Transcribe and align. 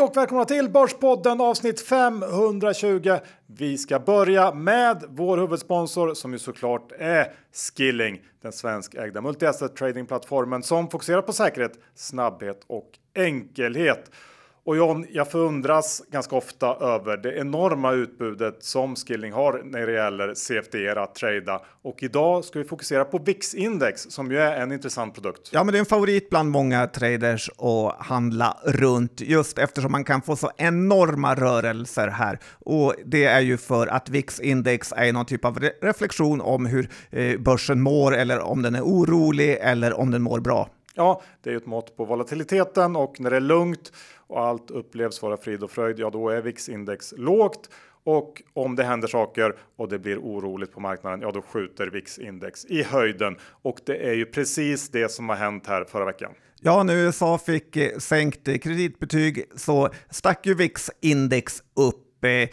Hej 0.00 0.06
och 0.06 0.16
välkomna 0.16 0.44
till 0.44 0.70
Börspodden 0.70 1.40
avsnitt 1.40 1.80
520. 1.80 3.16
Vi 3.46 3.78
ska 3.78 3.98
börja 3.98 4.54
med 4.54 5.04
vår 5.08 5.38
huvudsponsor 5.38 6.14
som 6.14 6.32
ju 6.32 6.38
såklart 6.38 6.92
är 6.98 7.32
Skilling, 7.52 8.20
den 8.42 8.52
svenskägda 8.52 9.20
multi-asset 9.20 9.76
tradingplattformen 9.76 10.62
som 10.62 10.90
fokuserar 10.90 11.22
på 11.22 11.32
säkerhet, 11.32 11.72
snabbhet 11.94 12.64
och 12.66 12.90
enkelhet. 13.14 14.10
Och 14.70 14.76
John, 14.76 15.06
jag 15.10 15.30
förundras 15.30 16.02
ganska 16.10 16.36
ofta 16.36 16.66
över 16.66 17.16
det 17.16 17.38
enorma 17.38 17.92
utbudet 17.92 18.64
som 18.64 18.96
Skilling 18.96 19.32
har 19.32 19.62
när 19.64 19.86
det 19.86 19.92
gäller 19.92 20.34
CFD 20.34 20.88
att 20.88 21.14
trada. 21.14 21.62
Och 21.82 22.02
idag 22.02 22.44
ska 22.44 22.58
vi 22.58 22.64
fokusera 22.64 23.04
på 23.04 23.18
VIX-index 23.18 24.10
som 24.10 24.30
ju 24.30 24.38
är 24.38 24.60
en 24.60 24.72
intressant 24.72 25.14
produkt. 25.14 25.48
Ja, 25.52 25.64
men 25.64 25.72
det 25.72 25.78
är 25.78 25.80
en 25.80 25.86
favorit 25.86 26.30
bland 26.30 26.50
många 26.50 26.86
traders 26.86 27.50
att 27.58 28.06
handla 28.06 28.56
runt 28.64 29.20
just 29.20 29.58
eftersom 29.58 29.92
man 29.92 30.04
kan 30.04 30.22
få 30.22 30.36
så 30.36 30.50
enorma 30.56 31.34
rörelser 31.34 32.08
här. 32.08 32.38
Och 32.58 32.94
det 33.04 33.24
är 33.24 33.40
ju 33.40 33.56
för 33.56 33.86
att 33.86 34.08
VIX-index 34.08 34.92
är 34.96 35.12
någon 35.12 35.26
typ 35.26 35.44
av 35.44 35.58
re 35.58 35.70
reflektion 35.82 36.40
om 36.40 36.66
hur 36.66 36.90
eh, 37.10 37.38
börsen 37.38 37.80
mår 37.80 38.16
eller 38.16 38.40
om 38.40 38.62
den 38.62 38.74
är 38.74 38.82
orolig 38.82 39.58
eller 39.60 40.00
om 40.00 40.10
den 40.10 40.22
mår 40.22 40.40
bra. 40.40 40.68
Ja, 40.94 41.22
det 41.42 41.50
är 41.50 41.56
ett 41.56 41.66
mått 41.66 41.96
på 41.96 42.04
volatiliteten 42.04 42.96
och 42.96 43.20
när 43.20 43.30
det 43.30 43.36
är 43.36 43.40
lugnt 43.40 43.92
och 44.30 44.40
allt 44.40 44.70
upplevs 44.70 45.22
vara 45.22 45.36
frid 45.36 45.62
och 45.62 45.70
fröjd, 45.70 45.98
ja 45.98 46.10
då 46.10 46.28
är 46.28 46.42
VIX-index 46.42 47.14
lågt 47.16 47.70
och 48.04 48.42
om 48.52 48.76
det 48.76 48.84
händer 48.84 49.08
saker 49.08 49.54
och 49.76 49.88
det 49.88 49.98
blir 49.98 50.18
oroligt 50.18 50.72
på 50.72 50.80
marknaden, 50.80 51.20
ja 51.20 51.30
då 51.30 51.42
skjuter 51.42 51.86
VIX-index 51.86 52.66
i 52.68 52.82
höjden. 52.82 53.36
Och 53.62 53.78
det 53.84 54.08
är 54.08 54.12
ju 54.12 54.26
precis 54.26 54.88
det 54.88 55.08
som 55.08 55.28
har 55.28 55.36
hänt 55.36 55.66
här 55.66 55.84
förra 55.84 56.04
veckan. 56.04 56.32
Ja, 56.60 56.82
när 56.82 56.96
USA 56.96 57.38
fick 57.38 57.76
eh, 57.76 57.98
sänkt 57.98 58.62
kreditbetyg 58.62 59.44
så 59.56 59.88
stack 60.10 60.46
ju 60.46 60.54
VIX-index 60.54 61.62
upp 61.76 62.09
Eh, 62.24 62.48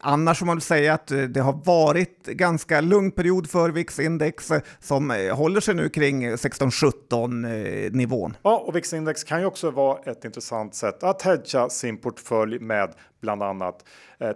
annars 0.00 0.38
får 0.38 0.46
man 0.46 0.56
väl 0.56 0.62
säga 0.62 0.94
att 0.94 1.10
eh, 1.10 1.18
det 1.18 1.40
har 1.40 1.60
varit 1.64 2.26
ganska 2.26 2.80
lugn 2.80 3.10
period 3.10 3.50
för 3.50 3.70
VIX-index 3.70 4.50
eh, 4.50 4.62
som 4.80 5.30
håller 5.32 5.60
sig 5.60 5.74
nu 5.74 5.88
kring 5.88 6.30
16-17 6.30 7.90
nivån. 7.90 8.36
Ja, 8.42 8.58
och 8.58 8.76
VIX-index 8.76 9.24
kan 9.24 9.40
ju 9.40 9.46
också 9.46 9.70
vara 9.70 9.98
ett 10.10 10.24
intressant 10.24 10.74
sätt 10.74 11.02
att 11.02 11.22
hedga 11.22 11.68
sin 11.68 11.98
portfölj 11.98 12.58
med 12.58 12.92
bland 13.20 13.42
annat. 13.42 13.84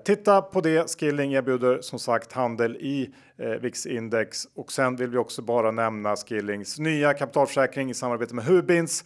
Titta 0.05 0.43
på 0.43 0.61
det. 0.61 0.99
Skilling 0.99 1.33
erbjuder 1.33 1.79
som 1.81 1.99
sagt 1.99 2.33
handel 2.33 2.77
i 2.77 3.15
VIX-index 3.61 4.47
och 4.55 4.73
sen 4.73 4.97
vill 4.97 5.11
vi 5.11 5.19
också 5.19 5.43
bara 5.43 5.71
nämna 5.71 6.17
Skillings 6.17 6.79
nya 6.79 7.15
kapitalförsäkring 7.15 7.91
i 7.91 7.95
samarbete 7.95 8.35
med 8.35 8.45
Hubins. 8.45 9.05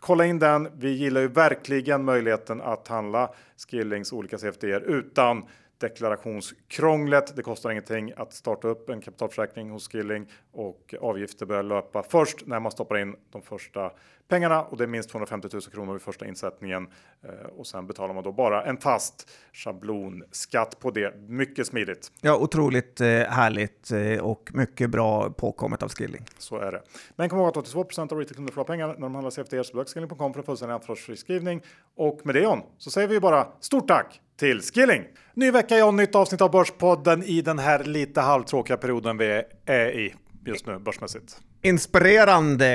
Kolla 0.00 0.24
in 0.24 0.38
den. 0.38 0.68
Vi 0.78 0.90
gillar 0.90 1.20
ju 1.20 1.28
verkligen 1.28 2.04
möjligheten 2.04 2.60
att 2.60 2.88
handla 2.88 3.30
Skillings 3.56 4.12
olika 4.12 4.38
CFD 4.38 4.64
utan 4.64 5.44
deklarationskrånglet. 5.78 7.36
Det 7.36 7.42
kostar 7.42 7.70
ingenting 7.70 8.12
att 8.16 8.32
starta 8.32 8.68
upp 8.68 8.88
en 8.90 9.00
kapitalförsäkring 9.00 9.70
hos 9.70 9.88
Skilling 9.88 10.26
och 10.52 10.94
avgifter 11.00 11.46
börjar 11.46 11.62
löpa 11.62 12.02
först 12.02 12.46
när 12.46 12.60
man 12.60 12.72
stoppar 12.72 12.98
in 12.98 13.16
de 13.30 13.42
första 13.42 13.90
pengarna 14.28 14.62
och 14.62 14.76
det 14.76 14.84
är 14.84 14.88
minst 14.88 15.10
250 15.10 15.48
000 15.52 15.62
kronor 15.62 15.92
vid 15.92 16.02
första 16.02 16.26
insättningen 16.26 16.88
eh, 17.22 17.46
och 17.56 17.66
sen 17.66 17.86
betalar 17.86 18.14
man 18.14 18.24
då 18.24 18.32
bara 18.32 18.64
en 18.64 18.76
fast 18.76 19.30
schablonskatt 19.52 20.78
på 20.80 20.90
det. 20.90 21.16
Mycket 21.28 21.66
smidigt. 21.66 22.12
Ja, 22.20 22.36
otroligt 22.36 23.00
eh, 23.00 23.06
härligt 23.08 23.90
eh, 23.90 24.24
och 24.24 24.50
mycket 24.54 24.90
bra 24.90 25.30
påkommet 25.30 25.82
av 25.82 25.88
Skilling. 25.88 26.24
Så 26.38 26.58
är 26.58 26.72
det. 26.72 26.82
Men 27.16 27.28
kom 27.28 27.38
ihåg 27.38 27.48
att 27.48 27.74
82% 27.74 28.12
av 28.12 28.18
retailkunder 28.18 28.52
får 28.52 28.64
pengar 28.64 28.86
när 28.86 29.00
de 29.00 29.14
handlar 29.14 29.30
CFD 29.30 29.64
så 29.64 29.76
besök 29.76 29.88
skilling.com 29.88 30.32
för 30.32 30.40
en 30.40 30.46
fullständig 30.46 30.74
ansvarsfri 30.74 31.60
Och 31.96 32.20
med 32.24 32.34
det 32.34 32.40
John 32.40 32.62
så 32.78 32.90
säger 32.90 33.08
vi 33.08 33.20
bara 33.20 33.46
stort 33.60 33.88
tack 33.88 34.20
till 34.38 34.62
Skilling! 34.62 35.02
Ny 35.34 35.50
vecka 35.50 35.78
John, 35.78 35.96
nytt 35.96 36.14
avsnitt 36.14 36.40
av 36.40 36.50
Börspodden 36.50 37.22
i 37.22 37.42
den 37.42 37.58
här 37.58 37.84
lite 37.84 38.20
halvtråkiga 38.20 38.76
perioden 38.76 39.18
vi 39.18 39.42
är 39.66 39.90
i 39.90 40.14
just 40.46 40.66
nu 40.66 40.78
börsmässigt. 40.78 41.36
Inspirerande 41.62 42.68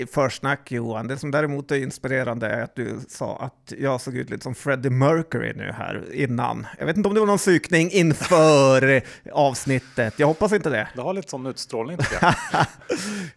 eh, 0.00 0.06
försnack 0.06 0.72
Johan. 0.72 1.08
Det 1.08 1.18
som 1.18 1.30
däremot 1.30 1.70
är 1.70 1.76
inspirerande 1.76 2.46
är 2.46 2.62
att 2.62 2.76
du 2.76 3.00
sa 3.08 3.36
att 3.36 3.72
jag 3.78 4.00
såg 4.00 4.16
ut 4.16 4.30
lite 4.30 4.42
som 4.42 4.54
Freddie 4.54 4.90
Mercury 4.90 5.52
nu 5.56 5.72
här 5.78 6.14
innan. 6.14 6.66
Jag 6.78 6.86
vet 6.86 6.96
inte 6.96 7.08
om 7.08 7.14
det 7.14 7.20
var 7.20 7.26
någon 7.26 7.38
psykning 7.38 7.90
inför 7.90 9.02
avsnittet. 9.32 10.14
Jag 10.16 10.26
hoppas 10.26 10.52
inte 10.52 10.70
det. 10.70 10.88
Det 10.94 11.02
har 11.02 11.14
lite 11.14 11.30
sån 11.30 11.46
utstrålning 11.46 11.96
tycker 11.98 12.18
jag. 12.20 12.34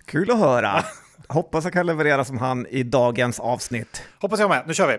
Kul 0.05 0.31
att 0.31 0.39
höra. 0.39 0.83
Hoppas 1.27 1.63
jag 1.63 1.73
kan 1.73 1.85
leverera 1.85 2.25
som 2.25 2.37
han 2.37 2.67
i 2.67 2.83
dagens 2.83 3.39
avsnitt. 3.39 4.03
Hoppas 4.19 4.39
jag 4.39 4.49
med. 4.49 4.63
Nu 4.67 4.73
kör 4.73 4.87
vi! 4.87 4.97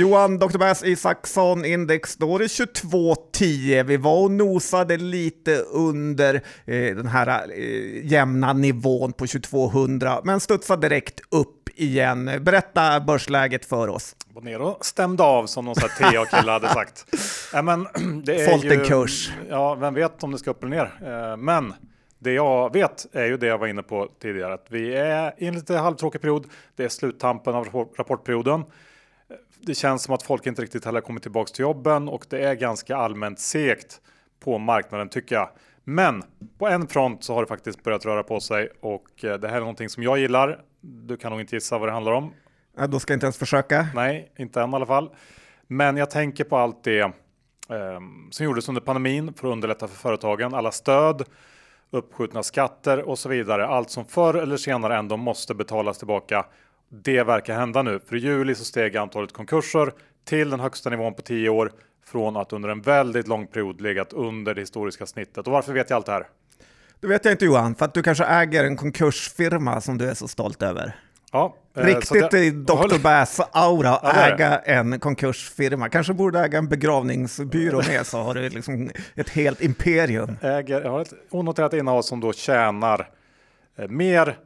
Johan, 0.00 0.38
Dr. 0.38 0.58
Bass 0.58 0.84
Isaksson, 0.84 1.64
index 1.64 2.10
står 2.10 2.42
i 2.42 2.46
22,10. 2.46 3.82
Vi 3.82 3.96
var 3.96 4.22
och 4.22 4.30
nosade 4.30 4.96
lite 4.96 5.56
under 5.56 6.34
eh, 6.64 6.96
den 6.96 7.06
här 7.06 7.50
eh, 7.50 8.06
jämna 8.06 8.52
nivån 8.52 9.12
på 9.12 9.26
2200, 9.26 10.20
men 10.24 10.40
studsade 10.40 10.88
direkt 10.88 11.20
upp 11.30 11.68
igen. 11.74 12.30
Berätta 12.40 13.00
börsläget 13.00 13.64
för 13.64 13.88
oss. 13.88 14.16
Bonero 14.34 14.78
stämde 14.80 15.22
av 15.22 15.46
som 15.46 15.64
någon 15.64 15.74
TA-kille 15.74 16.52
hade 16.52 16.68
sagt. 16.68 17.06
Ja, 17.52 17.62
men, 17.62 17.86
det 18.24 18.40
är 18.40 18.58
ju, 18.58 18.72
en 18.72 18.84
kurs. 18.84 19.32
Ja, 19.48 19.74
vem 19.74 19.94
vet 19.94 20.22
om 20.22 20.32
det 20.32 20.38
ska 20.38 20.50
upp 20.50 20.64
eller 20.64 20.76
ner. 20.76 21.30
Eh, 21.30 21.36
men 21.36 21.74
det 22.18 22.32
jag 22.32 22.72
vet 22.72 23.06
är 23.12 23.26
ju 23.26 23.36
det 23.36 23.46
jag 23.46 23.58
var 23.58 23.66
inne 23.66 23.82
på 23.82 24.08
tidigare, 24.22 24.54
att 24.54 24.66
vi 24.68 24.94
är 24.94 25.34
i 25.38 25.46
en 25.46 25.54
lite 25.54 25.76
halvtråkig 25.76 26.20
period. 26.20 26.46
Det 26.76 26.84
är 26.84 26.88
sluttampen 26.88 27.54
av 27.54 27.88
rapportperioden 27.98 28.64
det 29.60 29.74
känns 29.74 30.02
som 30.02 30.14
att 30.14 30.22
folk 30.22 30.46
inte 30.46 30.62
riktigt 30.62 30.84
heller 30.84 31.00
kommit 31.00 31.22
tillbaks 31.22 31.52
till 31.52 31.62
jobben 31.62 32.08
och 32.08 32.26
det 32.28 32.44
är 32.44 32.54
ganska 32.54 32.96
allmänt 32.96 33.40
segt 33.40 34.00
på 34.40 34.58
marknaden 34.58 35.08
tycker 35.08 35.34
jag. 35.34 35.50
Men 35.84 36.22
på 36.58 36.68
en 36.68 36.88
front 36.88 37.24
så 37.24 37.34
har 37.34 37.42
det 37.42 37.48
faktiskt 37.48 37.82
börjat 37.82 38.04
röra 38.04 38.22
på 38.22 38.40
sig 38.40 38.68
och 38.80 39.24
eh, 39.24 39.38
det 39.38 39.48
här 39.48 39.56
är 39.56 39.60
någonting 39.60 39.88
som 39.88 40.02
jag 40.02 40.18
gillar. 40.18 40.60
Du 40.80 41.16
kan 41.16 41.30
nog 41.30 41.40
inte 41.40 41.56
gissa 41.56 41.78
vad 41.78 41.88
det 41.88 41.92
handlar 41.92 42.12
om. 42.12 42.32
Ja, 42.76 42.86
då 42.86 43.00
ska 43.00 43.12
jag 43.12 43.16
inte 43.16 43.26
ens 43.26 43.38
försöka. 43.38 43.86
Nej, 43.94 44.32
inte 44.36 44.60
än 44.60 44.70
i 44.70 44.74
alla 44.74 44.86
fall. 44.86 45.10
Men 45.66 45.96
jag 45.96 46.10
tänker 46.10 46.44
på 46.44 46.56
allt 46.56 46.84
det 46.84 47.00
eh, 47.00 47.10
som 48.30 48.46
gjordes 48.46 48.68
under 48.68 48.80
pandemin 48.80 49.34
för 49.34 49.48
att 49.48 49.52
underlätta 49.52 49.88
för 49.88 49.96
företagen. 49.96 50.54
Alla 50.54 50.72
stöd, 50.72 51.24
uppskjutna 51.90 52.42
skatter 52.42 53.08
och 53.08 53.18
så 53.18 53.28
vidare. 53.28 53.66
Allt 53.66 53.90
som 53.90 54.04
förr 54.04 54.34
eller 54.34 54.56
senare 54.56 54.96
ändå 54.96 55.16
måste 55.16 55.54
betalas 55.54 55.98
tillbaka 55.98 56.46
det 56.92 57.22
verkar 57.22 57.54
hända 57.54 57.82
nu, 57.82 58.00
för 58.08 58.16
i 58.16 58.18
juli 58.18 58.54
så 58.54 58.64
steg 58.64 58.96
antalet 58.96 59.32
konkurser 59.32 59.92
till 60.24 60.50
den 60.50 60.60
högsta 60.60 60.90
nivån 60.90 61.14
på 61.14 61.22
10 61.22 61.48
år 61.48 61.72
från 62.06 62.36
att 62.36 62.52
under 62.52 62.68
en 62.68 62.80
väldigt 62.80 63.28
lång 63.28 63.46
period 63.46 63.80
legat 63.80 64.12
under 64.12 64.54
det 64.54 64.60
historiska 64.60 65.06
snittet. 65.06 65.46
Och 65.46 65.52
varför 65.52 65.72
vet 65.72 65.90
jag 65.90 65.96
allt 65.96 66.06
det 66.06 66.12
här? 66.12 66.26
Det 67.00 67.06
vet 67.06 67.24
jag 67.24 67.34
inte 67.34 67.44
Johan, 67.44 67.74
för 67.74 67.84
att 67.84 67.94
du 67.94 68.02
kanske 68.02 68.24
äger 68.24 68.64
en 68.64 68.76
konkursfirma 68.76 69.80
som 69.80 69.98
du 69.98 70.08
är 70.08 70.14
så 70.14 70.28
stolt 70.28 70.62
över. 70.62 70.96
Ja, 71.32 71.56
eh, 71.76 71.84
Riktigt 71.84 72.34
i 72.34 72.50
Dr. 72.50 72.98
Bass-aura, 73.02 73.98
ja, 74.02 74.12
äga 74.12 74.58
en 74.58 75.00
konkursfirma. 75.00 75.88
Kanske 75.88 76.12
borde 76.12 76.40
äga 76.40 76.58
en 76.58 76.68
begravningsbyrå 76.68 77.76
med 77.88 78.06
så 78.06 78.18
har 78.18 78.34
du 78.34 78.48
liksom 78.48 78.90
ett 79.14 79.28
helt 79.28 79.62
imperium. 79.62 80.36
Äger, 80.42 80.80
jag 80.80 80.90
har 80.90 81.00
ett 81.00 81.14
onoterat 81.30 81.72
innehav 81.72 82.02
som 82.02 82.20
då 82.20 82.32
tjänar 82.32 83.08
eh, 83.76 83.88
mer 83.88 84.36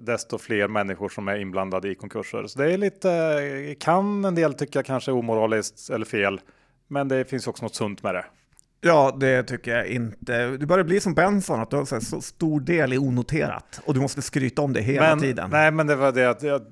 desto 0.00 0.38
fler 0.38 0.68
människor 0.68 1.08
som 1.08 1.28
är 1.28 1.36
inblandade 1.36 1.88
i 1.88 1.94
konkurser. 1.94 2.46
Så 2.46 2.58
det 2.58 2.72
är 2.72 2.78
lite, 2.78 3.76
kan 3.80 4.24
en 4.24 4.34
del 4.34 4.54
tycka 4.54 4.82
kanske 4.82 5.12
omoraliskt 5.12 5.90
eller 5.90 6.06
fel, 6.06 6.40
men 6.88 7.08
det 7.08 7.24
finns 7.24 7.46
också 7.46 7.64
något 7.64 7.74
sunt 7.74 8.02
med 8.02 8.14
det. 8.14 8.24
Ja, 8.84 9.16
det 9.20 9.42
tycker 9.42 9.76
jag 9.76 9.86
inte. 9.86 10.46
Det 10.46 10.66
börjar 10.66 10.84
bli 10.84 11.00
som 11.00 11.14
Benson, 11.14 11.60
att 11.60 11.70
du 11.70 11.76
har 11.76 12.00
så 12.00 12.20
stor 12.20 12.60
del 12.60 12.92
i 12.92 12.98
onoterat 12.98 13.80
och 13.84 13.94
du 13.94 14.00
måste 14.00 14.22
skryta 14.22 14.62
om 14.62 14.72
det 14.72 14.80
hela 14.80 15.08
men, 15.08 15.20
tiden. 15.20 15.50
Nej, 15.50 15.70
men 15.70 15.86
det 15.86 15.96
var 15.96 16.12
det 16.12 16.30
att 16.30 16.42
jag, 16.42 16.62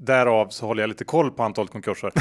därav 0.00 0.48
så 0.48 0.66
håller 0.66 0.82
jag 0.82 0.88
lite 0.88 1.04
koll 1.04 1.30
på 1.30 1.42
antalet 1.42 1.72
konkurser. 1.72 2.12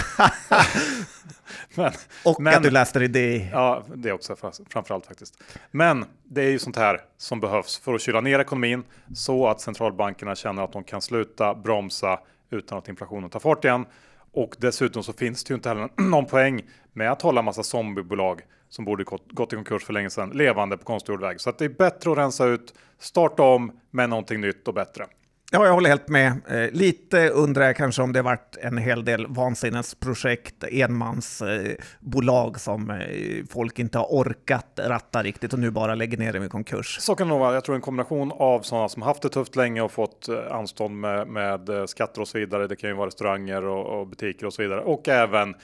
men, 1.76 1.92
och 2.26 2.42
men, 2.42 2.54
att 2.54 2.64
du 2.64 2.72
läste 2.72 3.00
det. 3.08 3.50
Ja, 3.52 3.84
det 3.96 4.12
också 4.12 4.36
framförallt 4.70 5.06
faktiskt. 5.06 5.44
Men 5.72 6.06
det 6.24 6.42
är 6.42 6.50
ju 6.50 6.60
sånt 6.60 6.76
här 6.76 7.02
som 7.18 7.40
behövs 7.40 7.80
för 7.80 7.94
att 7.94 8.02
kyla 8.02 8.22
ner 8.22 8.40
ekonomin 8.40 8.84
så 9.16 9.48
att 9.48 9.62
centralbankerna 9.62 10.36
känner 10.36 10.64
att 10.64 10.74
de 10.74 10.84
kan 10.84 11.02
sluta 11.02 11.56
bromsa 11.56 12.20
utan 12.50 12.78
att 12.78 12.90
inflationen 12.90 13.30
tar 13.30 13.40
fart 13.40 13.66
igen. 13.66 13.86
Och 14.32 14.56
dessutom 14.58 15.04
så 15.04 15.14
finns 15.14 15.44
det 15.44 15.52
ju 15.52 15.56
inte 15.56 15.70
heller 15.70 15.90
någon 16.10 16.26
poäng 16.26 16.62
med 16.94 17.12
att 17.12 17.22
hålla 17.22 17.42
massa 17.42 17.64
zombiebolag 17.64 18.42
som 18.70 18.86
borde 18.86 19.04
gått 19.28 19.54
i 19.54 19.56
konkurs 19.56 19.84
för 19.84 19.94
länge 19.94 20.10
sedan 20.10 20.30
levande 20.30 20.78
på 20.78 20.84
konstgjord 20.84 21.22
väg. 21.22 21.42
Så 21.42 21.50
att 21.50 21.58
det 21.58 21.66
är 21.66 21.70
bättre 21.70 22.12
att 22.12 22.18
rensa 22.18 22.46
ut, 22.46 22.74
starta 23.00 23.44
om 23.44 23.80
med 23.92 24.10
någonting 24.10 24.42
nytt 24.42 24.68
och 24.68 24.74
bättre. 24.74 25.06
Ja, 25.52 25.66
jag 25.66 25.74
håller 25.74 25.90
helt 25.90 26.08
med. 26.08 26.42
Eh, 26.48 26.72
lite 26.72 27.30
undrar 27.30 27.66
jag 27.66 27.76
kanske 27.76 28.02
om 28.02 28.14
det 28.14 28.22
varit 28.22 28.58
en 28.62 28.78
hel 28.78 29.06
del 29.06 29.28
vansinnesprojekt, 29.28 30.64
enmansbolag 30.72 32.56
eh, 32.56 32.60
som 32.60 32.90
eh, 32.90 33.46
folk 33.50 33.80
inte 33.80 33.98
har 33.98 34.06
orkat 34.06 34.80
ratta 34.84 35.24
riktigt 35.24 35.54
och 35.54 35.60
nu 35.60 35.72
bara 35.72 35.96
lägger 35.96 36.18
ner 36.18 36.34
dem 36.34 36.44
i 36.44 36.50
konkurs. 36.50 36.98
Så 37.00 37.16
kan 37.16 37.28
det 37.28 37.34
nog 37.34 37.40
vara. 37.40 37.54
Jag 37.54 37.64
tror 37.64 37.76
en 37.76 37.82
kombination 37.82 38.32
av 38.36 38.62
sådana 38.62 38.90
som 38.90 39.02
haft 39.02 39.22
det 39.22 39.30
tufft 39.30 39.56
länge 39.56 39.82
och 39.82 39.92
fått 39.92 40.30
eh, 40.30 40.52
anstånd 40.52 41.00
med, 41.00 41.28
med 41.28 41.70
eh, 41.70 41.86
skatter 41.86 42.22
och 42.22 42.28
så 42.28 42.40
vidare. 42.40 42.68
Det 42.68 42.76
kan 42.76 42.90
ju 42.90 42.96
vara 42.96 43.08
restauranger 43.08 43.64
och, 43.66 44.00
och 44.00 44.08
butiker 44.08 44.46
och 44.46 44.54
så 44.54 44.62
vidare 44.62 44.82
och 44.82 45.08
även 45.08 45.56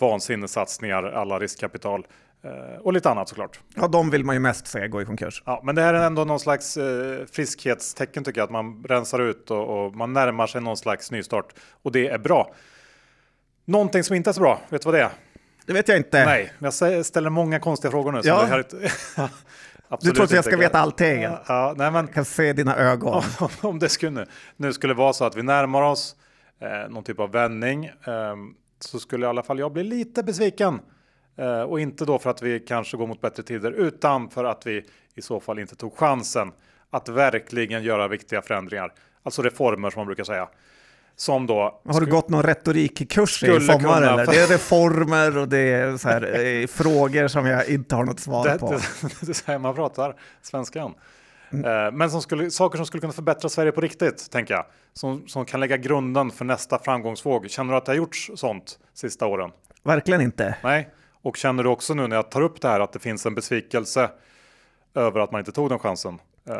vansinnessatsningar, 0.00 1.02
alla 1.02 1.38
riskkapital 1.38 2.06
och 2.80 2.92
lite 2.92 3.10
annat 3.10 3.28
såklart. 3.28 3.60
Ja, 3.74 3.88
de 3.88 4.10
vill 4.10 4.24
man 4.24 4.34
ju 4.34 4.40
mest 4.40 4.66
se 4.66 4.88
gå 4.88 5.02
i 5.02 5.04
konkurs. 5.04 5.42
Ja, 5.46 5.60
men 5.64 5.74
det 5.74 5.82
här 5.82 5.94
är 5.94 6.06
ändå 6.06 6.24
någon 6.24 6.40
slags 6.40 6.76
eh, 6.76 7.26
friskhetstecken 7.32 8.24
tycker 8.24 8.40
jag, 8.40 8.44
att 8.44 8.50
man 8.50 8.84
rensar 8.88 9.18
ut 9.18 9.50
och, 9.50 9.86
och, 9.86 9.96
man 9.96 10.12
närmar 10.12 10.46
sig 10.46 10.60
någon 10.60 10.76
slags 10.76 11.10
nystart 11.10 11.54
och 11.82 11.92
det 11.92 12.08
är 12.08 12.18
bra. 12.18 12.54
Någonting 13.64 14.04
som 14.04 14.16
inte 14.16 14.30
är 14.30 14.32
så 14.32 14.40
bra, 14.40 14.60
vet 14.68 14.82
du 14.82 14.86
vad 14.86 14.94
det 14.94 15.02
är? 15.02 15.10
Det 15.66 15.72
vet 15.72 15.88
jag 15.88 15.96
inte. 15.96 16.24
Nej, 16.24 16.52
jag 16.58 17.06
ställer 17.06 17.30
många 17.30 17.60
konstiga 17.60 17.90
frågor 17.90 18.12
nu. 18.12 18.20
Ja. 18.24 18.44
Här... 18.44 18.64
du 20.00 20.10
tror 20.10 20.24
att 20.24 20.30
jag 20.30 20.44
ska 20.44 20.56
veta 20.56 20.78
allting? 20.78 21.22
Ja, 21.22 21.42
ja, 21.48 21.74
nej, 21.76 21.90
men... 21.90 22.04
Jag 22.04 22.14
kan 22.14 22.24
se 22.24 22.52
dina 22.52 22.76
ögon. 22.76 23.22
om 23.60 23.78
det 23.78 23.88
skulle, 23.88 24.26
nu 24.56 24.72
skulle 24.72 24.94
vara 24.94 25.12
så 25.12 25.24
att 25.24 25.36
vi 25.36 25.42
närmar 25.42 25.82
oss 25.82 26.16
eh, 26.60 26.90
någon 26.90 27.04
typ 27.04 27.20
av 27.20 27.32
vändning 27.32 27.84
eh, 27.84 28.36
så 28.80 29.00
skulle 29.00 29.26
i 29.26 29.28
alla 29.28 29.42
fall 29.42 29.58
jag 29.58 29.72
bli 29.72 29.84
lite 29.84 30.22
besviken 30.22 30.80
Eh, 31.38 31.62
och 31.62 31.80
inte 31.80 32.04
då 32.04 32.18
för 32.18 32.30
att 32.30 32.42
vi 32.42 32.60
kanske 32.60 32.96
går 32.96 33.06
mot 33.06 33.20
bättre 33.20 33.42
tider 33.42 33.72
utan 33.72 34.30
för 34.30 34.44
att 34.44 34.66
vi 34.66 34.84
i 35.14 35.22
så 35.22 35.40
fall 35.40 35.58
inte 35.58 35.76
tog 35.76 35.98
chansen 35.98 36.52
att 36.90 37.08
verkligen 37.08 37.82
göra 37.82 38.08
viktiga 38.08 38.42
förändringar. 38.42 38.92
Alltså 39.22 39.42
reformer 39.42 39.90
som 39.90 40.00
man 40.00 40.06
brukar 40.06 40.24
säga. 40.24 40.48
Som 41.16 41.46
då 41.46 41.80
Har 41.84 42.00
du 42.00 42.06
gått 42.06 42.28
någon 42.28 42.42
retorikkurs 42.42 43.42
i 43.42 43.60
sommar 43.60 44.02
eller? 44.02 44.26
Det 44.26 44.40
är 44.40 44.46
reformer 44.46 45.38
och 45.38 45.48
det 45.48 45.58
är 45.58 46.04
här, 46.04 46.60
eh, 46.62 46.66
frågor 46.82 47.28
som 47.28 47.46
jag 47.46 47.68
inte 47.68 47.94
har 47.96 48.04
något 48.04 48.20
svar 48.20 48.48
det, 48.48 48.58
på. 48.58 48.72
Det, 48.72 48.78
det 49.20 49.28
är 49.28 49.32
så 49.32 49.44
här 49.46 49.58
man 49.58 49.74
pratar 49.74 50.14
svenskan. 50.42 50.94
Mm. 51.50 51.86
Eh, 51.86 51.92
men 51.92 52.10
som 52.10 52.22
skulle, 52.22 52.50
saker 52.50 52.76
som 52.76 52.86
skulle 52.86 53.00
kunna 53.00 53.12
förbättra 53.12 53.48
Sverige 53.48 53.72
på 53.72 53.80
riktigt, 53.80 54.30
tänker 54.30 54.54
jag. 54.54 54.66
Som, 54.92 55.28
som 55.28 55.44
kan 55.44 55.60
lägga 55.60 55.76
grunden 55.76 56.30
för 56.30 56.44
nästa 56.44 56.78
framgångsvåg. 56.78 57.50
Känner 57.50 57.72
du 57.72 57.78
att 57.78 57.84
det 57.84 57.92
har 57.92 57.96
gjorts 57.96 58.30
sånt 58.34 58.78
sista 58.94 59.26
åren? 59.26 59.50
Verkligen 59.82 60.20
inte. 60.20 60.56
Nej, 60.62 60.88
och 61.28 61.36
känner 61.36 61.62
du 61.62 61.68
också 61.68 61.94
nu 61.94 62.06
när 62.06 62.16
jag 62.16 62.30
tar 62.30 62.40
upp 62.40 62.60
det 62.60 62.68
här 62.68 62.80
att 62.80 62.92
det 62.92 62.98
finns 62.98 63.26
en 63.26 63.34
besvikelse 63.34 64.10
över 64.94 65.20
att 65.20 65.32
man 65.32 65.38
inte 65.38 65.52
tog 65.52 65.68
den 65.68 65.78
chansen? 65.78 66.14
Uh, 66.50 66.54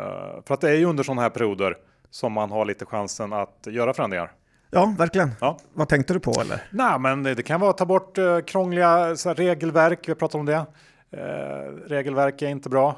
för 0.45 0.53
att 0.53 0.61
det 0.61 0.69
är 0.69 0.75
ju 0.75 0.85
under 0.85 1.03
sådana 1.03 1.21
här 1.21 1.29
perioder 1.29 1.77
som 2.09 2.33
man 2.33 2.51
har 2.51 2.65
lite 2.65 2.85
chansen 2.85 3.33
att 3.33 3.67
göra 3.69 3.93
förändringar. 3.93 4.31
Ja, 4.71 4.95
verkligen. 4.97 5.31
Ja. 5.41 5.57
Vad 5.73 5.89
tänkte 5.89 6.13
du 6.13 6.19
på 6.19 6.41
eller? 6.41 6.63
Nej, 6.71 6.99
men 6.99 7.23
det 7.23 7.43
kan 7.43 7.59
vara 7.59 7.69
att 7.69 7.77
ta 7.77 7.85
bort 7.85 8.17
uh, 8.17 8.39
krångliga 8.39 8.87
här, 8.87 9.35
regelverk. 9.35 9.99
Vi 10.07 10.11
har 10.11 10.15
pratat 10.15 10.35
om 10.35 10.45
det. 10.45 10.65
Uh, 11.13 11.19
regelverk 11.87 12.41
är 12.41 12.47
inte 12.47 12.69
bra. 12.69 12.95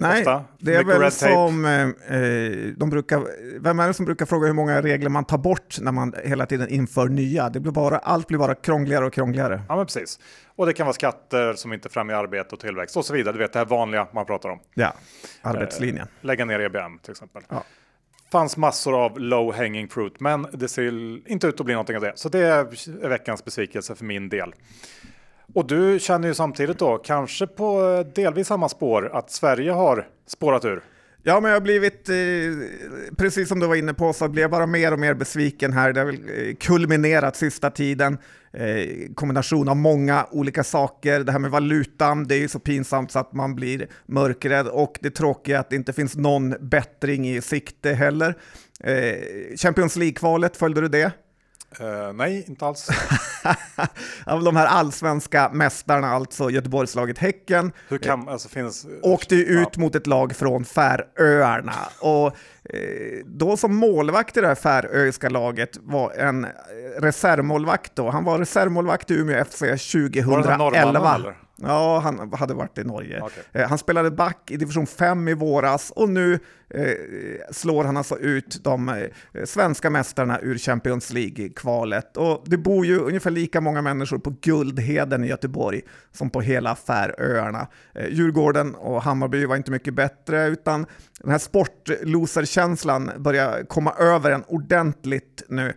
Nej, 0.00 0.18
Ofta. 0.18 0.44
det 0.58 0.74
är 0.74 0.84
väl 0.84 1.10
som 1.10 1.64
eh, 1.64 1.80
eh, 2.18 2.74
de 2.76 2.90
brukar, 2.90 3.26
vem 3.60 3.80
är 3.80 3.86
det 3.86 3.94
som 3.94 4.06
brukar 4.06 4.26
fråga 4.26 4.46
hur 4.46 4.54
många 4.54 4.82
regler 4.82 5.08
man 5.08 5.24
tar 5.24 5.38
bort 5.38 5.76
när 5.80 5.92
man 5.92 6.14
hela 6.24 6.46
tiden 6.46 6.68
inför 6.68 7.08
nya? 7.08 7.48
Det 7.48 7.60
blir 7.60 7.72
bara, 7.72 7.98
allt 7.98 8.26
blir 8.26 8.38
bara 8.38 8.54
krångligare 8.54 9.06
och 9.06 9.12
krångligare. 9.12 9.62
Ja, 9.68 9.76
men 9.76 9.86
precis. 9.86 10.18
Och 10.56 10.66
det 10.66 10.72
kan 10.72 10.86
vara 10.86 10.94
skatter 10.94 11.54
som 11.54 11.72
inte 11.72 11.88
främjar 11.88 12.16
arbete 12.16 12.54
och 12.54 12.60
tillväxt 12.60 12.96
och 12.96 13.04
så 13.04 13.14
vidare. 13.14 13.32
Du 13.32 13.38
vet 13.38 13.52
det 13.52 13.58
här 13.58 13.66
vanliga 13.66 14.08
man 14.12 14.26
pratar 14.26 14.48
om. 14.48 14.60
Ja, 14.74 14.94
arbetslinjen. 15.42 16.08
Eh, 16.20 16.26
lägga 16.26 16.44
ner 16.44 16.60
EBM 16.60 16.98
till 17.02 17.10
exempel. 17.10 17.42
Ja. 17.48 17.64
Fanns 18.32 18.56
massor 18.56 19.04
av 19.04 19.18
low 19.18 19.54
hanging 19.54 19.88
fruit, 19.88 20.20
men 20.20 20.46
det 20.52 20.68
ser 20.68 20.92
inte 21.30 21.46
ut 21.46 21.60
att 21.60 21.66
bli 21.66 21.74
någonting 21.74 21.96
av 21.96 22.02
det. 22.02 22.12
Så 22.14 22.28
det 22.28 22.38
är 22.38 23.08
veckans 23.08 23.44
besvikelse 23.44 23.94
för 23.94 24.04
min 24.04 24.28
del. 24.28 24.54
Och 25.54 25.66
du 25.66 25.98
känner 25.98 26.28
ju 26.28 26.34
samtidigt 26.34 26.78
då, 26.78 26.98
kanske 26.98 27.46
på 27.46 27.96
eh, 28.06 28.12
delvis 28.14 28.46
samma 28.46 28.68
spår, 28.68 29.10
att 29.12 29.30
Sverige 29.30 29.72
har 29.72 30.08
spårat 30.26 30.64
ur. 30.64 30.82
Ja, 31.22 31.40
men 31.40 31.50
jag 31.50 31.56
har 31.56 31.60
blivit, 31.60 32.08
eh, 32.08 33.14
precis 33.16 33.48
som 33.48 33.60
du 33.60 33.66
var 33.66 33.74
inne 33.76 33.94
på, 33.94 34.12
så 34.12 34.28
blir 34.28 34.42
jag 34.42 34.50
bara 34.50 34.66
mer 34.66 34.92
och 34.92 34.98
mer 34.98 35.14
besviken 35.14 35.72
här. 35.72 35.92
Det 35.92 36.00
har 36.00 36.06
väl 36.06 36.48
eh, 36.48 36.54
kulminerat 36.54 37.36
sista 37.36 37.70
tiden. 37.70 38.18
Eh, 38.52 39.12
kombination 39.14 39.68
av 39.68 39.76
många 39.76 40.26
olika 40.30 40.64
saker. 40.64 41.20
Det 41.20 41.32
här 41.32 41.38
med 41.38 41.50
valutan, 41.50 42.24
det 42.24 42.34
är 42.34 42.38
ju 42.38 42.48
så 42.48 42.58
pinsamt 42.58 43.10
så 43.10 43.18
att 43.18 43.32
man 43.32 43.54
blir 43.54 43.88
mörkrädd. 44.06 44.68
Och 44.68 44.98
det 45.00 45.10
tråkiga 45.10 45.56
är 45.56 45.60
att 45.60 45.70
det 45.70 45.76
inte 45.76 45.92
finns 45.92 46.16
någon 46.16 46.54
bättring 46.60 47.28
i 47.28 47.40
sikte 47.40 47.92
heller. 47.92 48.34
Eh, 48.84 49.56
Champions 49.56 49.96
League-kvalet, 49.96 50.56
följde 50.56 50.80
du 50.80 50.88
det? 50.88 51.12
Uh, 51.80 52.12
nej, 52.12 52.44
inte 52.48 52.66
alls. 52.66 52.88
Av 54.26 54.44
de 54.44 54.56
här 54.56 54.66
allsvenska 54.66 55.50
mästarna, 55.52 56.08
alltså 56.08 56.50
Göteborgslaget 56.50 57.18
Häcken, 57.18 57.72
Hur 57.88 57.98
kan, 57.98 58.28
alltså, 58.28 58.48
finns, 58.48 58.86
åkte 59.02 59.34
ju 59.34 59.44
ut 59.44 59.76
mot 59.76 59.94
ett 59.94 60.06
lag 60.06 60.36
från 60.36 60.64
Färöarna. 60.64 61.74
Och 62.00 62.26
eh, 62.26 63.24
då 63.24 63.56
som 63.56 63.76
målvakt 63.76 64.36
i 64.36 64.40
det 64.40 64.46
här 64.46 64.54
färöiska 64.54 65.28
laget 65.28 65.78
var 65.80 66.12
en 66.12 66.46
reservmålvakt 66.98 67.96
då. 67.96 68.10
Han 68.10 68.24
var 68.24 68.38
reservmålvakt 68.38 69.10
i 69.10 69.14
Umeå 69.14 69.44
FC 69.44 69.58
2011. 69.58 70.56
Var 71.00 71.36
Ja, 71.62 71.98
han 71.98 72.32
hade 72.32 72.54
varit 72.54 72.78
i 72.78 72.84
Norge. 72.84 73.22
Okay. 73.22 73.44
Eh, 73.52 73.68
han 73.68 73.78
spelade 73.78 74.10
back 74.10 74.50
i 74.50 74.56
division 74.56 74.86
5 74.86 75.28
i 75.28 75.34
våras 75.34 75.92
och 75.96 76.08
nu 76.08 76.38
eh, 76.74 76.92
slår 77.50 77.84
han 77.84 77.96
alltså 77.96 78.18
ut 78.18 78.64
de 78.64 78.88
eh, 78.88 79.44
svenska 79.44 79.90
mästarna 79.90 80.40
ur 80.40 80.58
Champions 80.58 81.12
League-kvalet. 81.12 82.16
Och 82.16 82.44
det 82.46 82.56
bor 82.56 82.86
ju 82.86 82.98
ungefär 82.98 83.30
lika 83.30 83.60
många 83.60 83.82
människor 83.82 84.18
på 84.18 84.34
Guldheden 84.40 85.24
i 85.24 85.26
Göteborg 85.26 85.80
som 86.12 86.30
på 86.30 86.40
hela 86.40 86.76
Färöarna. 86.76 87.66
Eh, 87.94 88.08
Djurgården 88.08 88.74
och 88.74 89.02
Hammarby 89.02 89.46
var 89.46 89.56
inte 89.56 89.70
mycket 89.70 89.94
bättre, 89.94 90.46
utan 90.46 90.86
den 91.20 91.30
här 91.30 91.38
sportloserkänslan 91.38 93.10
börjar 93.18 93.64
komma 93.64 93.92
över 93.98 94.30
en 94.30 94.44
ordentligt 94.46 95.42
nu. 95.48 95.72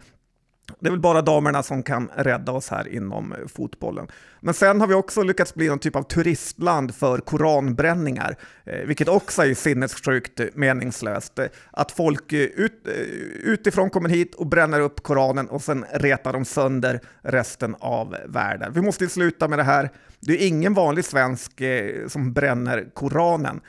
Det 0.80 0.88
är 0.88 0.92
väl 0.92 1.00
bara 1.00 1.22
damerna 1.22 1.64
som 1.64 1.84
kan 1.84 2.10
rädda 2.16 2.52
oss 2.52 2.70
här 2.70 2.88
inom 2.88 3.36
fotbollen. 3.48 4.08
Men 4.46 4.54
sen 4.54 4.82
har 4.82 4.88
vi 4.88 4.94
också 4.94 5.24
lyckats 5.24 5.56
bli 5.56 5.68
någon 5.68 5.80
typ 5.80 5.96
av 5.96 6.04
turistland 6.04 6.96
för 6.96 7.18
koranbränningar, 7.18 8.36
eh, 8.66 8.86
vilket 8.86 9.08
också 9.08 9.42
är 9.44 9.54
sinnessjukt 9.54 10.42
meningslöst. 10.54 11.40
Att 11.72 11.92
folk 11.92 12.34
eh, 12.34 12.40
ut, 12.40 12.88
eh, 12.88 12.94
utifrån 13.44 13.90
kommer 13.90 14.10
hit 14.10 14.36
och 14.36 14.48
bränner 14.48 14.80
upp 14.80 15.04
Koranen 15.04 15.50
och 15.50 15.62
sen 15.62 15.86
retar 15.94 16.34
de 16.34 16.46
sönder 16.46 17.00
resten 17.22 17.76
av 17.80 18.16
världen. 18.28 18.74
Vi 18.74 18.82
måste 18.82 19.08
sluta 19.08 19.48
med 19.48 19.60
det 19.60 19.64
här. 19.64 19.90
Det 20.20 20.34
är 20.34 20.48
ingen 20.48 20.74
vanlig 20.74 21.06
svensk 21.06 21.62
som 22.08 22.34
bränner 22.34 22.86
Koranen. 22.94 23.62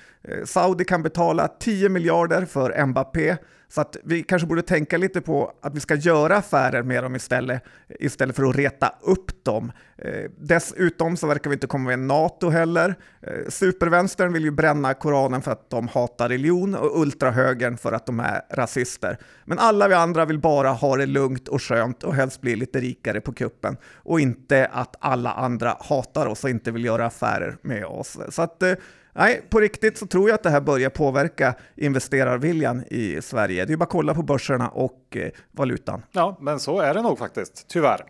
Saudi 0.44 0.84
kan 0.84 1.02
betala 1.02 1.49
10 1.49 1.88
miljarder 1.88 2.44
för 2.44 2.87
Mbappé 2.87 3.37
så 3.75 3.81
att 3.81 3.97
vi 4.04 4.23
kanske 4.23 4.49
borde 4.49 4.62
tänka 4.62 4.97
lite 4.97 5.21
på 5.21 5.52
att 5.61 5.75
vi 5.75 5.81
ska 5.81 5.95
göra 5.95 6.37
affärer 6.37 6.83
med 6.83 7.02
dem 7.02 7.16
istället, 7.16 7.62
istället 8.00 8.37
för 8.37 8.45
att 8.45 8.57
reta 8.57 8.95
upp 9.00 9.45
dem. 9.45 9.73
Eh, 9.99 10.31
dessutom 10.38 11.16
så 11.16 11.26
verkar 11.26 11.50
vi 11.50 11.54
inte 11.54 11.66
komma 11.66 11.88
med 11.88 11.99
NATO 11.99 12.49
heller. 12.49 12.95
Eh, 13.21 13.49
supervänstern 13.49 14.33
vill 14.33 14.45
ju 14.45 14.50
bränna 14.50 14.95
Koranen 14.95 15.43
för 15.43 15.50
att 15.50 15.71
de 15.71 15.88
hatar 15.88 16.28
religion 16.28 16.75
och 16.75 17.00
ultrahögern 17.00 17.76
för 17.76 17.93
att 17.93 18.07
de 18.07 18.21
är 18.21 18.40
rasister. 18.50 19.19
Men 19.45 19.59
alla 19.59 19.88
vi 19.88 19.95
andra 19.95 20.25
vill 20.25 20.38
bara 20.38 20.71
ha 20.71 20.97
det 20.97 21.07
lugnt 21.07 21.49
och 21.49 21.62
skönt 21.62 22.02
och 22.02 22.14
helst 22.14 22.40
bli 22.40 22.57
lite 22.57 22.81
rikare 22.81 23.21
på 23.21 23.33
kuppen 23.33 23.76
och 23.95 24.21
inte 24.21 24.66
att 24.73 24.97
alla 25.00 25.33
andra 25.33 25.76
hatar 25.81 26.26
oss 26.26 26.45
och 26.45 26.50
inte 26.50 26.71
vill 26.71 26.85
göra 26.85 27.07
affärer 27.07 27.57
med 27.62 27.85
oss. 27.85 28.19
Så 28.28 28.43
att 28.43 28.62
eh, 28.62 28.75
Nej, 29.16 29.42
på 29.50 29.61
riktigt 29.61 29.99
så 29.99 30.06
tror 30.06 30.28
jag 30.28 30.35
att 30.35 30.42
det 30.42 30.50
här 30.50 30.61
börjar 30.61 30.90
påverka 30.90 31.54
investerarviljan 31.76 32.85
i 32.90 33.23
Sverige. 33.23 33.64
Det 33.64 33.73
är 33.73 33.76
bara 33.76 33.85
att 33.85 33.90
kolla 33.90 34.14
på 34.14 34.23
börserna 34.23 34.68
och 34.68 35.16
eh, 35.16 35.30
valutan. 35.50 36.02
Ja, 36.12 36.38
men 36.40 36.61
så 36.61 36.80
är 36.80 36.94
det 36.94 37.02
nog 37.02 37.18
faktiskt, 37.18 37.68
tyvärr. 37.68 38.04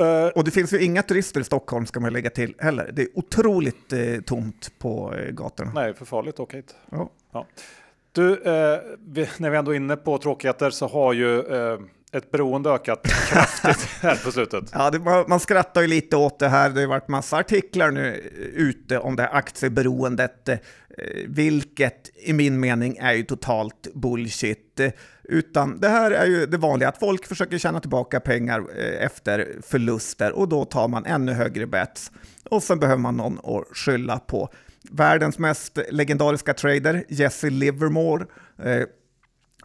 Uh, 0.00 0.26
och 0.26 0.44
det 0.44 0.50
finns 0.50 0.72
ju 0.72 0.84
inga 0.84 1.02
turister 1.02 1.40
i 1.40 1.44
Stockholm 1.44 1.86
ska 1.86 2.00
man 2.00 2.12
lägga 2.12 2.30
till 2.30 2.54
heller. 2.58 2.90
Det 2.92 3.02
är 3.02 3.08
otroligt 3.14 3.92
eh, 3.92 4.20
tomt 4.26 4.72
på 4.78 5.14
eh, 5.14 5.30
gatorna. 5.30 5.72
Nej, 5.74 5.94
för 5.94 6.04
farligt 6.04 6.34
att 6.34 6.40
åka 6.40 6.56
hit. 6.56 6.74
Ja. 6.90 7.10
ja. 7.32 7.46
Du, 8.12 8.42
eh, 8.42 8.78
vi, 8.98 9.28
när 9.38 9.50
vi 9.50 9.56
ändå 9.56 9.70
är 9.70 9.76
inne 9.76 9.96
på 9.96 10.18
tråkigheter 10.18 10.70
så 10.70 10.86
har 10.86 11.12
ju 11.12 11.40
eh, 11.40 11.78
ett 12.12 12.30
beroende 12.30 12.70
ökat 12.70 13.02
kraftigt 13.28 13.88
här 14.00 14.24
på 14.24 14.32
slutet. 14.32 14.64
Ja, 14.72 14.90
det, 14.90 14.98
man 15.28 15.40
skrattar 15.40 15.80
ju 15.80 15.86
lite 15.86 16.16
åt 16.16 16.38
det 16.38 16.48
här. 16.48 16.70
Det 16.70 16.80
har 16.80 16.88
varit 16.88 17.08
massa 17.08 17.36
artiklar 17.36 17.90
nu 17.90 18.14
ute 18.54 18.98
om 18.98 19.16
det 19.16 19.22
här 19.22 19.34
aktieberoendet, 19.34 20.48
eh, 20.48 20.58
vilket 21.26 22.10
i 22.14 22.32
min 22.32 22.60
mening 22.60 22.96
är 22.96 23.12
ju 23.12 23.22
totalt 23.22 23.94
bullshit. 23.94 24.80
Utan 25.24 25.80
det 25.80 25.88
här 25.88 26.10
är 26.10 26.26
ju 26.26 26.46
det 26.46 26.58
vanliga, 26.58 26.88
att 26.88 26.98
folk 26.98 27.26
försöker 27.26 27.58
tjäna 27.58 27.80
tillbaka 27.80 28.20
pengar 28.20 28.64
eh, 28.76 29.04
efter 29.04 29.48
förluster 29.62 30.32
och 30.32 30.48
då 30.48 30.64
tar 30.64 30.88
man 30.88 31.06
ännu 31.06 31.32
högre 31.32 31.66
bets. 31.66 32.12
Och 32.50 32.62
sen 32.62 32.78
behöver 32.78 33.02
man 33.02 33.16
någon 33.16 33.38
att 33.38 33.76
skylla 33.76 34.18
på. 34.18 34.48
Världens 34.90 35.38
mest 35.38 35.78
legendariska 35.90 36.54
trader, 36.54 37.04
Jesse 37.08 37.50
Livermore, 37.50 38.26
eh, 38.62 38.86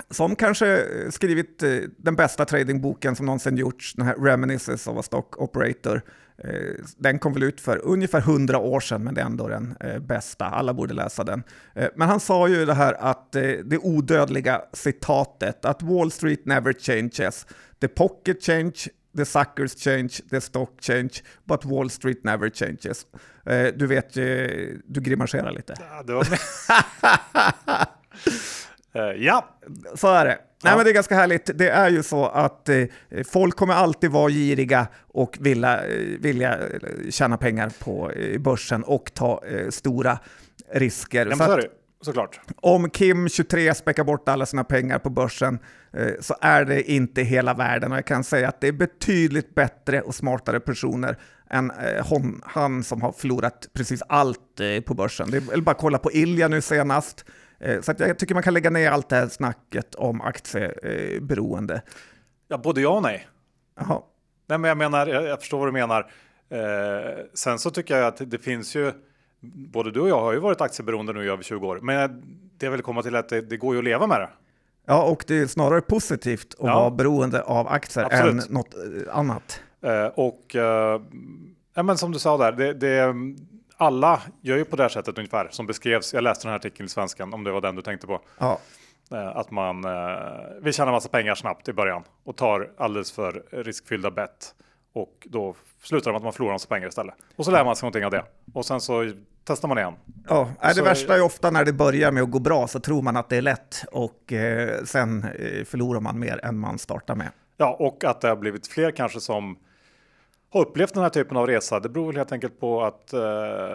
som 0.09 0.35
kanske 0.35 0.87
skrivit 1.09 1.63
den 1.97 2.15
bästa 2.15 2.45
tradingboken 2.45 3.15
som 3.15 3.25
någonsin 3.25 3.57
gjorts, 3.57 3.93
den 3.93 4.05
här 4.05 4.15
Reminiscences 4.15 4.87
of 4.87 4.97
a 4.97 5.03
Stock 5.03 5.41
Operator. 5.41 6.01
Den 6.97 7.19
kom 7.19 7.33
väl 7.33 7.43
ut 7.43 7.61
för 7.61 7.85
ungefär 7.85 8.19
100 8.19 8.59
år 8.59 8.79
sedan, 8.79 9.03
men 9.03 9.13
det 9.13 9.21
är 9.21 9.25
ändå 9.25 9.47
den 9.47 9.75
bästa. 10.01 10.45
Alla 10.45 10.73
borde 10.73 10.93
läsa 10.93 11.23
den. 11.23 11.43
Men 11.95 12.07
han 12.07 12.19
sa 12.19 12.47
ju 12.47 12.65
det 12.65 12.73
här 12.73 12.93
att 12.93 13.31
det 13.31 13.77
odödliga 13.77 14.61
citatet, 14.73 15.65
att 15.65 15.81
Wall 15.81 16.11
Street 16.11 16.45
never 16.45 16.73
changes. 16.73 17.47
The 17.81 17.87
pocket 17.87 18.43
change, 18.43 18.73
the 19.17 19.25
suckers 19.25 19.75
change, 19.75 20.09
the 20.29 20.41
stock 20.41 20.71
change, 20.81 21.11
but 21.43 21.65
Wall 21.65 21.89
Street 21.89 22.23
never 22.23 22.49
changes. 22.49 23.05
Du 23.75 23.87
vet, 23.87 24.13
du 24.13 25.01
grimaserar 25.01 25.51
lite. 25.51 25.73
Ja, 25.79 26.03
det 26.03 26.13
var 26.13 26.27
ja, 29.01 29.45
så 29.95 30.07
är 30.07 30.25
det. 30.25 30.37
Nej, 30.65 30.71
ja. 30.71 30.75
men 30.75 30.85
det 30.85 30.91
är 30.91 30.93
ganska 30.93 31.15
härligt. 31.15 31.49
Det 31.57 31.69
är 31.69 31.89
ju 31.89 32.03
så 32.03 32.25
att 32.25 32.69
eh, 32.69 32.85
folk 33.27 33.55
kommer 33.55 33.73
alltid 33.73 34.11
vara 34.11 34.29
giriga 34.29 34.87
och 35.07 35.37
vilja, 35.39 35.85
eh, 35.85 36.19
vilja 36.19 36.53
eh, 36.53 37.09
tjäna 37.09 37.37
pengar 37.37 37.71
på 37.79 38.11
eh, 38.11 38.39
börsen 38.39 38.83
och 38.83 39.13
ta 39.13 39.41
eh, 39.45 39.69
stora 39.69 40.19
risker. 40.73 41.25
Ja, 41.25 41.35
så 41.35 41.55
det. 41.55 41.67
Såklart. 42.01 42.39
Om 42.55 42.89
Kim 42.89 43.29
23 43.29 43.75
späckar 43.75 44.03
bort 44.03 44.29
alla 44.29 44.45
sina 44.45 44.63
pengar 44.63 44.99
på 44.99 45.09
börsen 45.09 45.59
eh, 45.93 46.11
så 46.19 46.35
är 46.41 46.65
det 46.65 46.91
inte 46.91 47.21
hela 47.21 47.53
världen 47.53 47.91
och 47.91 47.97
jag 47.97 48.05
kan 48.05 48.23
säga 48.23 48.49
att 48.49 48.61
det 48.61 48.67
är 48.67 48.71
betydligt 48.71 49.55
bättre 49.55 50.01
och 50.01 50.15
smartare 50.15 50.59
personer 50.59 51.17
än 51.49 51.71
hon, 52.03 52.41
han 52.45 52.83
som 52.83 53.01
har 53.01 53.11
förlorat 53.11 53.67
precis 53.73 54.01
allt 54.09 54.61
på 54.85 54.93
börsen. 54.93 55.31
Det 55.31 55.37
är 55.37 55.61
bara 55.61 55.71
att 55.71 55.77
kolla 55.77 55.97
på 55.97 56.11
Ilja 56.11 56.47
nu 56.47 56.61
senast. 56.61 57.25
Eh, 57.59 57.81
så 57.81 57.93
jag 57.97 58.19
tycker 58.19 58.33
man 58.33 58.43
kan 58.43 58.53
lägga 58.53 58.69
ner 58.69 58.91
allt 58.91 59.09
det 59.09 59.15
här 59.15 59.27
snacket 59.27 59.95
om 59.95 60.21
aktieberoende. 60.21 61.81
Ja, 62.47 62.57
både 62.57 62.81
ja 62.81 62.89
och 62.89 63.01
nej. 63.01 63.27
Jaha. 63.79 64.01
Nej, 64.47 64.57
men 64.57 64.67
jag 64.67 64.77
menar, 64.77 65.07
jag, 65.07 65.39
förstår 65.39 65.57
vad 65.57 65.67
du 65.67 65.71
menar. 65.71 66.11
Eh, 66.49 67.23
sen 67.33 67.59
så 67.59 67.69
tycker 67.69 67.97
jag 67.97 68.07
att 68.07 68.31
det 68.31 68.37
finns 68.37 68.75
ju, 68.75 68.91
både 69.41 69.91
du 69.91 69.99
och 69.99 70.09
jag 70.09 70.21
har 70.21 70.33
ju 70.33 70.39
varit 70.39 70.61
aktieberoende 70.61 71.13
nu 71.13 71.25
i 71.25 71.29
över 71.29 71.43
20 71.43 71.67
år, 71.67 71.79
men 71.81 72.23
det 72.57 72.69
vill 72.69 72.81
komma 72.81 73.01
till 73.01 73.15
att 73.15 73.29
det, 73.29 73.41
det 73.41 73.57
går 73.57 73.73
ju 73.73 73.79
att 73.79 73.85
leva 73.85 74.07
med 74.07 74.19
det. 74.19 74.29
Ja, 74.85 75.03
och 75.03 75.23
det 75.27 75.39
är 75.39 75.47
snarare 75.47 75.81
positivt 75.81 76.53
att 76.59 76.67
ja. 76.67 76.79
vara 76.79 76.91
beroende 76.91 77.41
av 77.41 77.67
aktier 77.67 78.05
Absolut. 78.05 78.47
än 78.47 78.53
något 78.53 78.73
eh, 78.75 79.17
annat. 79.17 79.61
Eh, 79.81 80.05
och 80.05 80.55
eh, 80.55 81.01
ja, 81.73 81.83
men 81.83 81.97
som 81.97 82.11
du 82.11 82.19
sa 82.19 82.37
där, 82.37 82.51
det, 82.51 82.73
det 82.73 83.15
alla 83.77 84.21
gör 84.41 84.57
ju 84.57 84.65
på 84.65 84.75
det 84.75 84.83
här 84.83 84.89
sättet 84.89 85.17
ungefär 85.17 85.47
som 85.51 85.67
beskrevs. 85.67 86.13
Jag 86.13 86.23
läste 86.23 86.47
den 86.47 86.49
här 86.49 86.59
artikeln 86.59 86.85
i 86.85 86.89
Svenskan 86.89 87.33
om 87.33 87.43
det 87.43 87.51
var 87.51 87.61
den 87.61 87.75
du 87.75 87.81
tänkte 87.81 88.07
på. 88.07 88.21
Ja. 88.39 88.59
Eh, 89.11 89.37
att 89.37 89.51
man 89.51 89.85
eh, 89.85 90.61
vill 90.61 90.73
tjäna 90.73 90.91
massa 90.91 91.09
pengar 91.09 91.35
snabbt 91.35 91.67
i 91.67 91.73
början 91.73 92.03
och 92.23 92.35
tar 92.35 92.71
alldeles 92.77 93.11
för 93.11 93.43
riskfyllda 93.51 94.11
bett 94.11 94.55
och 94.93 95.27
då 95.29 95.55
slutar 95.83 96.11
det 96.11 96.13
med 96.13 96.17
att 96.17 96.23
man 96.23 96.33
förlorar 96.33 96.53
massa 96.53 96.67
pengar 96.67 96.87
istället. 96.87 97.15
Och 97.35 97.45
så 97.45 97.51
lär 97.51 97.65
man 97.65 97.75
sig 97.75 97.85
någonting 97.85 98.05
av 98.05 98.11
det 98.11 98.23
och 98.53 98.65
sen 98.65 98.81
så 98.81 99.11
testar 99.43 99.67
man 99.67 99.77
igen. 99.77 99.93
Ja, 100.27 100.49
det 100.61 100.73
så, 100.73 100.83
värsta 100.83 101.15
är 101.15 101.21
ofta 101.21 101.51
när 101.51 101.65
det 101.65 101.73
börjar 101.73 102.11
med 102.11 102.23
att 102.23 102.31
gå 102.31 102.39
bra 102.39 102.67
så 102.67 102.79
tror 102.79 103.01
man 103.01 103.17
att 103.17 103.29
det 103.29 103.37
är 103.37 103.41
lätt 103.41 103.85
och 103.91 104.33
eh, 104.33 104.83
sen 104.83 105.21
förlorar 105.65 105.99
man 105.99 106.19
mer 106.19 106.45
än 106.45 106.57
man 106.57 106.79
startar 106.79 107.15
med. 107.15 107.31
Ja, 107.57 107.75
och 107.79 108.03
att 108.03 108.21
det 108.21 108.27
har 108.27 108.35
blivit 108.35 108.67
fler 108.67 108.91
kanske 108.91 109.19
som 109.19 109.57
har 110.55 110.65
upplevt 110.65 110.93
den 110.93 111.03
här 111.03 111.09
typen 111.09 111.37
av 111.37 111.47
resa. 111.47 111.79
Det 111.79 111.89
beror 111.89 112.07
väl 112.07 112.17
helt 112.17 112.31
enkelt 112.31 112.59
på 112.59 112.83
att 112.83 113.13
uh, 113.13 113.19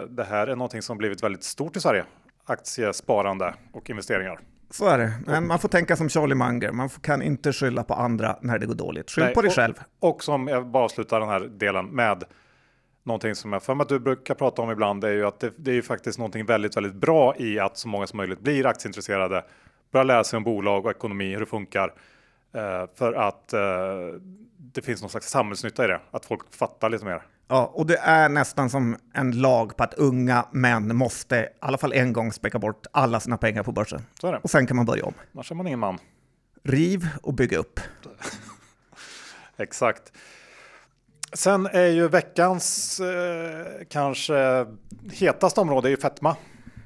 det 0.09 0.23
här 0.23 0.47
är 0.47 0.55
någonting 0.55 0.81
som 0.81 0.97
blivit 0.97 1.23
väldigt 1.23 1.43
stort 1.43 1.75
i 1.75 1.79
Sverige. 1.79 2.05
Aktiesparande 2.45 3.53
och 3.73 3.89
investeringar. 3.89 4.39
Så 4.69 4.87
är 4.87 4.97
det, 4.97 5.13
men 5.25 5.47
man 5.47 5.59
får 5.59 5.69
tänka 5.69 5.95
som 5.95 6.09
Charlie 6.09 6.35
Munger. 6.35 6.71
Man 6.71 6.89
kan 6.89 7.21
inte 7.21 7.53
skylla 7.53 7.83
på 7.83 7.93
andra 7.93 8.37
när 8.41 8.59
det 8.59 8.65
går 8.65 8.75
dåligt. 8.75 9.11
Skyll 9.11 9.23
Nej, 9.23 9.33
på 9.33 9.41
dig 9.41 9.49
och, 9.49 9.55
själv. 9.55 9.73
Och 9.99 10.23
som 10.23 10.47
jag 10.47 10.67
bara 10.67 10.83
avslutar 10.83 11.19
den 11.19 11.29
här 11.29 11.39
delen 11.39 11.85
med 11.85 12.23
någonting 13.03 13.35
som 13.35 13.53
jag 13.53 13.63
för 13.63 13.75
mig 13.75 13.83
att 13.83 13.89
du 13.89 13.99
brukar 13.99 14.35
prata 14.35 14.61
om 14.61 14.71
ibland. 14.71 15.01
Det 15.01 15.07
är 15.07 15.13
ju 15.13 15.25
att 15.25 15.39
det, 15.39 15.53
det 15.57 15.71
är 15.71 15.75
ju 15.75 15.81
faktiskt 15.81 16.19
någonting 16.19 16.45
väldigt, 16.45 16.77
väldigt 16.77 16.93
bra 16.93 17.35
i 17.37 17.59
att 17.59 17.77
så 17.77 17.87
många 17.87 18.07
som 18.07 18.17
möjligt 18.17 18.39
blir 18.39 18.65
aktieintresserade. 18.65 19.45
Börjar 19.91 20.05
lära 20.05 20.23
sig 20.23 20.37
om 20.37 20.43
bolag 20.43 20.85
och 20.85 20.91
ekonomi, 20.91 21.33
hur 21.33 21.39
det 21.39 21.45
funkar. 21.45 21.87
Uh, 22.55 22.89
för 22.95 23.13
att 23.13 23.53
uh, 23.53 24.21
det 24.73 24.81
finns 24.81 25.01
någon 25.01 25.09
slags 25.09 25.29
samhällsnytta 25.29 25.85
i 25.85 25.87
det, 25.87 26.01
att 26.11 26.25
folk 26.25 26.55
fattar 26.55 26.89
lite 26.89 27.05
mer. 27.05 27.21
Ja, 27.47 27.71
och 27.73 27.85
det 27.85 27.97
är 27.97 28.29
nästan 28.29 28.69
som 28.69 28.97
en 29.13 29.31
lag 29.31 29.77
på 29.77 29.83
att 29.83 29.93
unga 29.93 30.45
män 30.51 30.95
måste 30.95 31.35
i 31.35 31.47
alla 31.59 31.77
fall 31.77 31.93
en 31.93 32.13
gång 32.13 32.33
späcka 32.33 32.59
bort 32.59 32.87
alla 32.91 33.19
sina 33.19 33.37
pengar 33.37 33.63
på 33.63 33.71
börsen. 33.71 34.01
Så 34.21 34.27
är 34.27 34.31
det. 34.31 34.39
Och 34.43 34.49
sen 34.49 34.67
kan 34.67 34.77
man 34.77 34.85
börja 34.85 35.05
om. 35.05 35.13
Annars 35.33 35.51
är 35.51 35.55
man 35.55 35.67
ingen 35.67 35.79
man. 35.79 35.97
Riv 36.63 37.07
och 37.23 37.33
bygg 37.33 37.53
upp. 37.53 37.79
Exakt. 39.57 40.11
Sen 41.33 41.65
är 41.65 41.87
ju 41.87 42.07
veckans 42.07 42.99
eh, 42.99 43.65
kanske 43.89 44.65
hetaste 45.11 45.61
område 45.61 45.87
är 45.87 45.89
ju 45.89 45.97
fetma. 45.97 46.35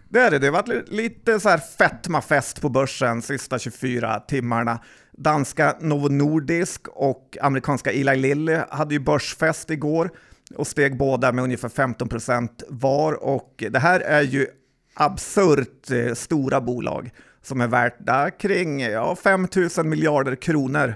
Det 0.09 0.19
är 0.19 0.31
det. 0.31 0.39
Det 0.39 0.47
har 0.47 0.53
varit 0.53 0.89
lite 0.89 1.39
så 1.39 1.49
här 1.49 1.57
fetmafest 1.57 2.61
på 2.61 2.69
börsen 2.69 3.21
sista 3.21 3.59
24 3.59 4.19
timmarna. 4.19 4.79
Danska 5.17 5.75
Novo 5.79 6.09
Nordisk 6.09 6.87
och 6.87 7.37
amerikanska 7.41 7.91
Eli 7.91 8.15
Lilly 8.15 8.57
hade 8.69 8.93
ju 8.93 8.99
börsfest 8.99 9.69
igår 9.69 10.11
och 10.55 10.67
steg 10.67 10.97
båda 10.97 11.31
med 11.31 11.43
ungefär 11.43 11.69
15 11.69 12.09
procent 12.09 12.63
var. 12.69 13.13
Och 13.23 13.63
det 13.69 13.79
här 13.79 13.99
är 13.99 14.21
ju 14.21 14.47
absurt 14.93 15.91
eh, 15.91 16.13
stora 16.13 16.61
bolag 16.61 17.11
som 17.41 17.61
är 17.61 17.67
värda 17.67 18.31
kring 18.31 18.81
ja, 18.81 19.15
5 19.15 19.47
000 19.77 19.85
miljarder 19.85 20.35
kronor. 20.35 20.95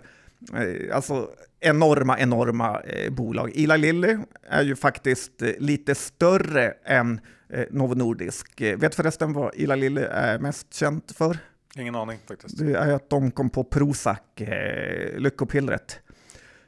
Eh, 0.56 0.96
alltså 0.96 1.30
enorma, 1.60 2.20
enorma 2.20 2.80
eh, 2.82 3.12
bolag. 3.12 3.52
Eli 3.56 3.78
Lilly 3.78 4.18
är 4.50 4.64
ju 4.64 4.76
faktiskt 4.76 5.42
lite 5.58 5.96
större 5.96 6.74
än 6.86 7.22
Novo 7.70 7.96
Nordisk. 7.96 8.62
Vet 8.62 8.96
förresten 8.96 9.34
vad 9.34 9.56
Eli 9.56 9.76
Lilly 9.76 10.02
är 10.02 10.40
mest 10.40 10.74
känt 10.74 11.12
för? 11.12 11.38
Ingen 11.76 11.96
aning 11.96 12.20
faktiskt. 12.28 12.58
Det 12.58 12.74
är 12.74 12.94
att 12.94 13.10
de 13.10 13.32
kom 13.32 13.50
på 13.50 13.64
Prozac, 13.64 14.20
eh, 14.36 15.18
lyckopillret. 15.18 16.00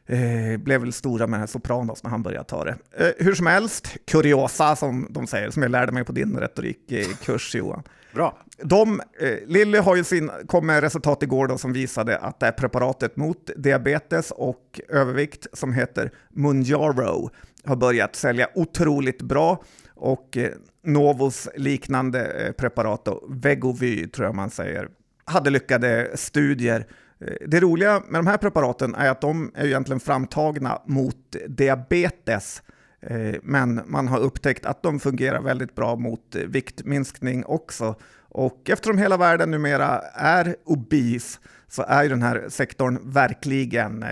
Eh, 0.06 0.58
blev 0.58 0.82
väl 0.82 0.94
stora 0.94 1.28
med 1.28 1.50
Sopranos 1.50 2.04
när 2.04 2.12
han 2.12 2.24
började 2.24 2.44
ta 2.44 2.64
det. 2.66 2.76
Eh, 2.92 3.12
hur 3.18 3.34
som 3.34 3.48
helst, 3.48 3.98
kuriosa 4.06 4.76
som 4.76 5.08
de 5.10 5.28
säger, 5.28 5.50
som 5.50 5.62
jag 5.62 5.72
lärde 5.72 5.92
mig 5.92 6.04
på 6.04 6.12
din 6.12 6.38
retorikkurs 6.38 7.56
Johan. 7.56 7.84
Bra. 8.14 8.38
De, 8.64 9.02
eh, 9.20 9.38
Lilly 9.48 9.78
har 9.78 9.96
ju 9.96 10.04
sin, 10.04 10.32
kom 10.48 10.66
med 10.68 10.82
resultat 10.82 11.24
igår 11.24 11.48
då 11.48 11.58
som 11.58 11.74
visade 11.74 12.18
att 12.18 12.40
det 12.40 12.48
är 12.48 12.52
preparatet 12.52 13.16
mot 13.16 13.50
diabetes 13.56 14.32
och 14.32 14.82
övervikt 14.90 15.48
som 15.54 15.74
heter 15.74 16.12
Munjaro 16.30 17.30
har 17.66 17.76
börjat 17.76 18.16
sälja 18.16 18.50
otroligt 18.56 19.22
bra 19.22 19.64
och 19.96 20.38
eh, 20.86 20.92
Novos 20.92 21.50
liknande 21.56 22.26
eh, 22.26 22.52
preparat, 22.52 23.06
då, 23.06 23.24
Vegovy 23.30 24.08
tror 24.08 24.26
jag 24.26 24.36
man 24.36 24.50
säger, 24.50 24.90
hade 25.26 25.50
lyckade 25.50 26.12
studier. 26.16 26.88
Eh, 27.20 27.48
det 27.48 27.60
roliga 27.60 28.04
med 28.10 28.20
de 28.20 28.28
här 28.28 28.38
preparaten 28.38 28.96
är 28.96 29.10
att 29.10 29.22
de 29.22 29.52
är 29.56 29.66
egentligen 29.66 30.00
framtagna 30.00 30.82
mot 30.86 31.36
diabetes, 31.48 32.64
eh, 33.02 33.36
men 33.44 33.82
man 33.86 34.08
har 34.08 34.20
upptäckt 34.20 34.66
att 34.66 34.84
de 34.84 35.00
fungerar 35.00 35.42
väldigt 35.42 35.76
bra 35.76 35.96
mot 35.96 36.36
viktminskning 36.48 37.46
också. 37.46 37.96
Och 38.34 38.70
eftersom 38.70 38.98
hela 38.98 39.18
världen 39.18 39.52
numera 39.52 40.00
är 40.16 40.56
obese 40.66 41.40
så 41.68 41.84
är 41.88 42.10
den 42.10 42.22
här 42.22 42.46
sektorn 42.50 43.00
verkligen 43.04 44.06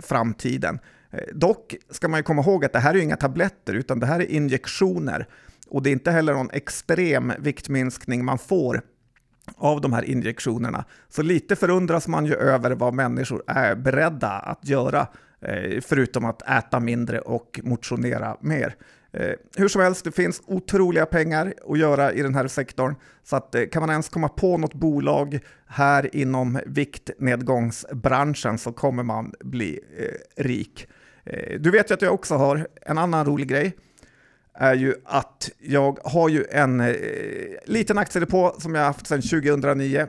framtiden. 0.00 0.78
Dock 1.32 1.76
ska 1.90 2.08
man 2.08 2.18
ju 2.18 2.24
komma 2.24 2.42
ihåg 2.42 2.64
att 2.64 2.72
det 2.72 2.78
här 2.78 2.94
är 2.94 2.98
inga 2.98 3.16
tabletter, 3.16 3.74
utan 3.74 4.00
det 4.00 4.06
här 4.06 4.20
är 4.20 4.30
injektioner. 4.30 5.26
Och 5.68 5.82
det 5.82 5.90
är 5.90 5.92
inte 5.92 6.10
heller 6.10 6.34
någon 6.34 6.50
extrem 6.50 7.32
viktminskning 7.38 8.24
man 8.24 8.38
får 8.38 8.82
av 9.56 9.80
de 9.80 9.92
här 9.92 10.02
injektionerna. 10.04 10.84
Så 11.08 11.22
lite 11.22 11.56
förundras 11.56 12.08
man 12.08 12.26
ju 12.26 12.34
över 12.34 12.70
vad 12.70 12.94
människor 12.94 13.42
är 13.46 13.74
beredda 13.74 14.30
att 14.30 14.68
göra, 14.68 15.06
eh, 15.40 15.80
förutom 15.80 16.24
att 16.24 16.42
äta 16.50 16.80
mindre 16.80 17.20
och 17.20 17.60
motionera 17.62 18.36
mer. 18.40 18.76
Eh, 19.12 19.32
hur 19.56 19.68
som 19.68 19.82
helst, 19.82 20.04
det 20.04 20.12
finns 20.12 20.42
otroliga 20.46 21.06
pengar 21.06 21.54
att 21.68 21.78
göra 21.78 22.12
i 22.12 22.22
den 22.22 22.34
här 22.34 22.48
sektorn, 22.48 22.94
så 23.24 23.36
att, 23.36 23.54
eh, 23.54 23.62
kan 23.72 23.82
man 23.82 23.90
ens 23.90 24.08
komma 24.08 24.28
på 24.28 24.58
något 24.58 24.74
bolag 24.74 25.40
här 25.66 26.16
inom 26.16 26.60
viktnedgångsbranschen 26.66 28.58
så 28.58 28.72
kommer 28.72 29.02
man 29.02 29.32
bli 29.40 29.80
rik. 30.36 30.88
Du 31.58 31.70
vet 31.70 31.90
ju 31.90 31.94
att 31.94 32.02
jag 32.02 32.14
också 32.14 32.34
har 32.34 32.68
en 32.82 32.98
annan 32.98 33.26
rolig 33.26 33.48
grej 33.48 33.76
är 34.58 34.74
ju 34.74 34.94
att 35.04 35.50
jag 35.58 35.98
har 36.04 36.28
ju 36.28 36.44
en 36.50 36.80
eh, 36.80 36.94
liten 37.64 37.98
aktiedepå 37.98 38.54
som 38.58 38.74
jag 38.74 38.84
haft 38.84 39.06
sedan 39.06 39.22
2009 39.22 40.06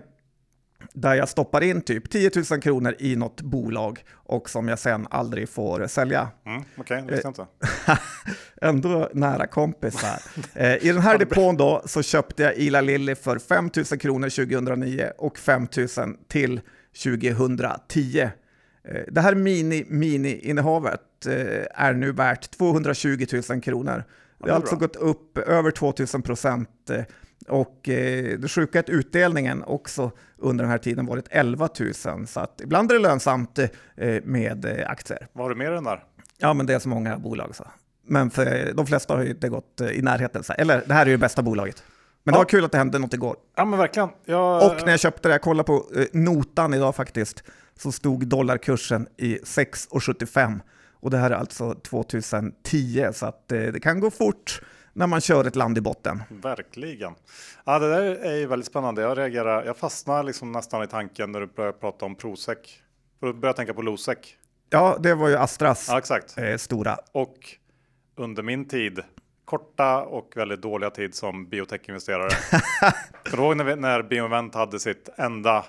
där 0.94 1.16
jag 1.16 1.30
stoppar 1.30 1.62
in 1.62 1.82
typ 1.82 2.10
10 2.10 2.32
000 2.52 2.62
kronor 2.62 2.96
i 3.00 3.16
något 3.16 3.42
bolag 3.42 4.04
och 4.14 4.50
som 4.50 4.68
jag 4.68 4.80
sen 4.80 5.08
aldrig 5.10 5.50
får 5.50 5.88
sälja. 5.88 6.28
Mm, 6.46 6.62
Okej, 6.62 6.82
okay, 6.82 7.02
det 7.02 7.12
visste 7.12 7.28
jag 7.28 7.32
inte. 7.32 7.48
Ändå 8.62 9.10
nära 9.14 9.48
kompis 9.48 9.96
här. 10.04 10.22
Eh, 10.54 10.86
I 10.86 10.92
den 10.92 11.02
här 11.02 11.18
depån 11.20 11.58
då 11.58 11.82
så 11.86 12.04
köpte 12.04 12.44
jag 12.44 12.58
Ila 12.58 12.82
Lilly 12.82 13.16
för 13.16 13.40
5 13.40 13.70
000 13.76 13.86
kronor 13.86 14.30
2009 14.30 15.12
och 15.18 15.38
5 15.38 15.68
000 15.78 15.88
till 16.28 16.62
2010. 17.04 18.20
Eh, 18.20 18.30
det 19.12 19.22
här 19.22 19.36
mini-mini-innehavet 19.36 21.26
eh, 21.26 21.84
är 21.84 21.94
nu 21.94 22.12
värt 22.12 22.52
220 22.52 23.26
000 23.50 23.62
kronor. 23.62 24.04
Det 24.40 24.50
har 24.50 24.56
alltså 24.56 24.76
gått 24.76 24.96
upp 24.96 25.38
över 25.38 25.72
2000 25.72 26.22
procent 26.22 26.90
eh, 26.90 27.04
och 27.48 27.80
det 27.84 28.52
sjuka 28.52 28.78
är 28.78 28.84
att 28.84 28.90
utdelningen 28.90 29.64
också 29.64 30.12
under 30.38 30.64
den 30.64 30.72
här 30.72 30.78
tiden 30.78 31.06
varit 31.06 31.26
11 31.30 31.70
000. 32.06 32.28
Så 32.28 32.40
att 32.40 32.62
ibland 32.62 32.92
är 32.92 32.96
det 32.96 33.02
lönsamt 33.02 33.60
med 34.24 34.86
aktier. 34.88 35.28
Vad 35.34 35.46
har 35.46 35.50
du 35.50 35.56
med 35.56 35.72
den 35.72 35.84
där? 35.84 36.04
Ja, 36.38 36.54
men 36.54 36.66
det 36.66 36.74
är 36.74 36.80
så 36.80 36.90
många 36.90 37.18
bolag 37.18 37.56
så. 37.56 37.68
Men 38.08 38.30
för 38.30 38.74
de 38.74 38.88
flesta 38.88 39.16
har 39.16 39.24
ju 39.24 39.30
inte 39.30 39.50
gått 39.50 39.82
i 39.82 40.02
närheten. 40.02 40.44
Eller 40.58 40.84
det 40.86 40.94
här 40.94 41.06
är 41.06 41.10
ju 41.10 41.18
bästa 41.18 41.42
bolaget. 41.42 41.84
Men 42.24 42.34
ja. 42.34 42.38
det 42.38 42.44
var 42.44 42.50
kul 42.50 42.66
att 42.66 42.72
det 42.72 42.78
hände 42.78 43.00
något 43.00 43.14
igår. 43.14 43.36
Ja, 43.56 43.66
men 43.66 43.80
verkligen. 43.80 44.10
Jag... 44.26 44.66
Och 44.66 44.86
när 44.86 44.92
jag 44.92 45.00
köpte 45.00 45.28
det, 45.28 45.34
jag 45.34 45.42
kollade 45.42 45.68
på 45.68 45.86
notan 46.14 46.74
idag 46.74 46.96
faktiskt, 46.96 47.44
så 47.80 47.92
stod 47.92 48.28
dollarkursen 48.28 49.08
i 49.18 49.38
6,75 49.38 50.60
och 51.00 51.10
det 51.10 51.18
här 51.18 51.32
är 51.32 51.36
alltså 51.36 51.74
2010 51.74 53.10
så 53.14 53.26
att 53.26 53.48
det, 53.48 53.66
eh, 53.66 53.74
det 53.74 53.80
kan 53.80 54.00
gå 54.00 54.12
fort 54.12 54.62
när 54.94 55.08
man 55.08 55.22
kör 55.22 55.46
ett 55.46 55.56
land 55.56 55.78
i 55.78 55.82
botten. 55.82 56.24
Verkligen. 56.30 57.16
Ja, 57.66 57.80
det 57.80 57.90
där 57.90 58.02
är 58.02 58.36
ju 58.36 58.46
väldigt 58.46 58.68
spännande. 58.68 59.02
Jag 59.02 59.18
reagerar. 59.18 59.66
Jag 59.66 59.78
fastnar 59.78 60.24
liksom 60.24 60.52
nästan 60.52 60.84
i 60.84 60.88
tanken 60.88 61.32
när 61.32 61.40
du 61.40 61.48
börjar 61.48 61.72
prata 61.72 62.06
om 62.06 62.16
Prosec. 62.16 62.58
Du 63.20 63.34
börjar 63.34 63.54
tänka 63.54 63.74
på 63.74 63.82
Losec. 63.82 64.18
Ja, 64.70 64.98
det 65.00 65.14
var 65.14 65.30
ju 65.30 65.36
Astras 65.36 65.88
ja, 65.90 65.98
exakt. 65.98 66.38
Eh, 66.38 66.58
stora. 66.58 66.98
Och 67.12 67.38
under 68.16 68.44
min 68.44 68.68
tid, 68.68 69.00
korta 69.46 70.04
och 70.04 70.34
väldigt 70.36 70.62
dåliga 70.62 70.90
tid 70.90 71.16
som 71.16 71.50
biotechinvesterare. 71.50 72.30
Kommer 73.24 73.38
du 73.38 73.44
ihåg 73.44 73.58
när, 73.58 73.64
vi, 73.64 73.76
när 73.76 74.02
Bioevent 74.02 74.56
hade 74.56 74.80
sitt 74.80 75.10
enda 75.18 75.66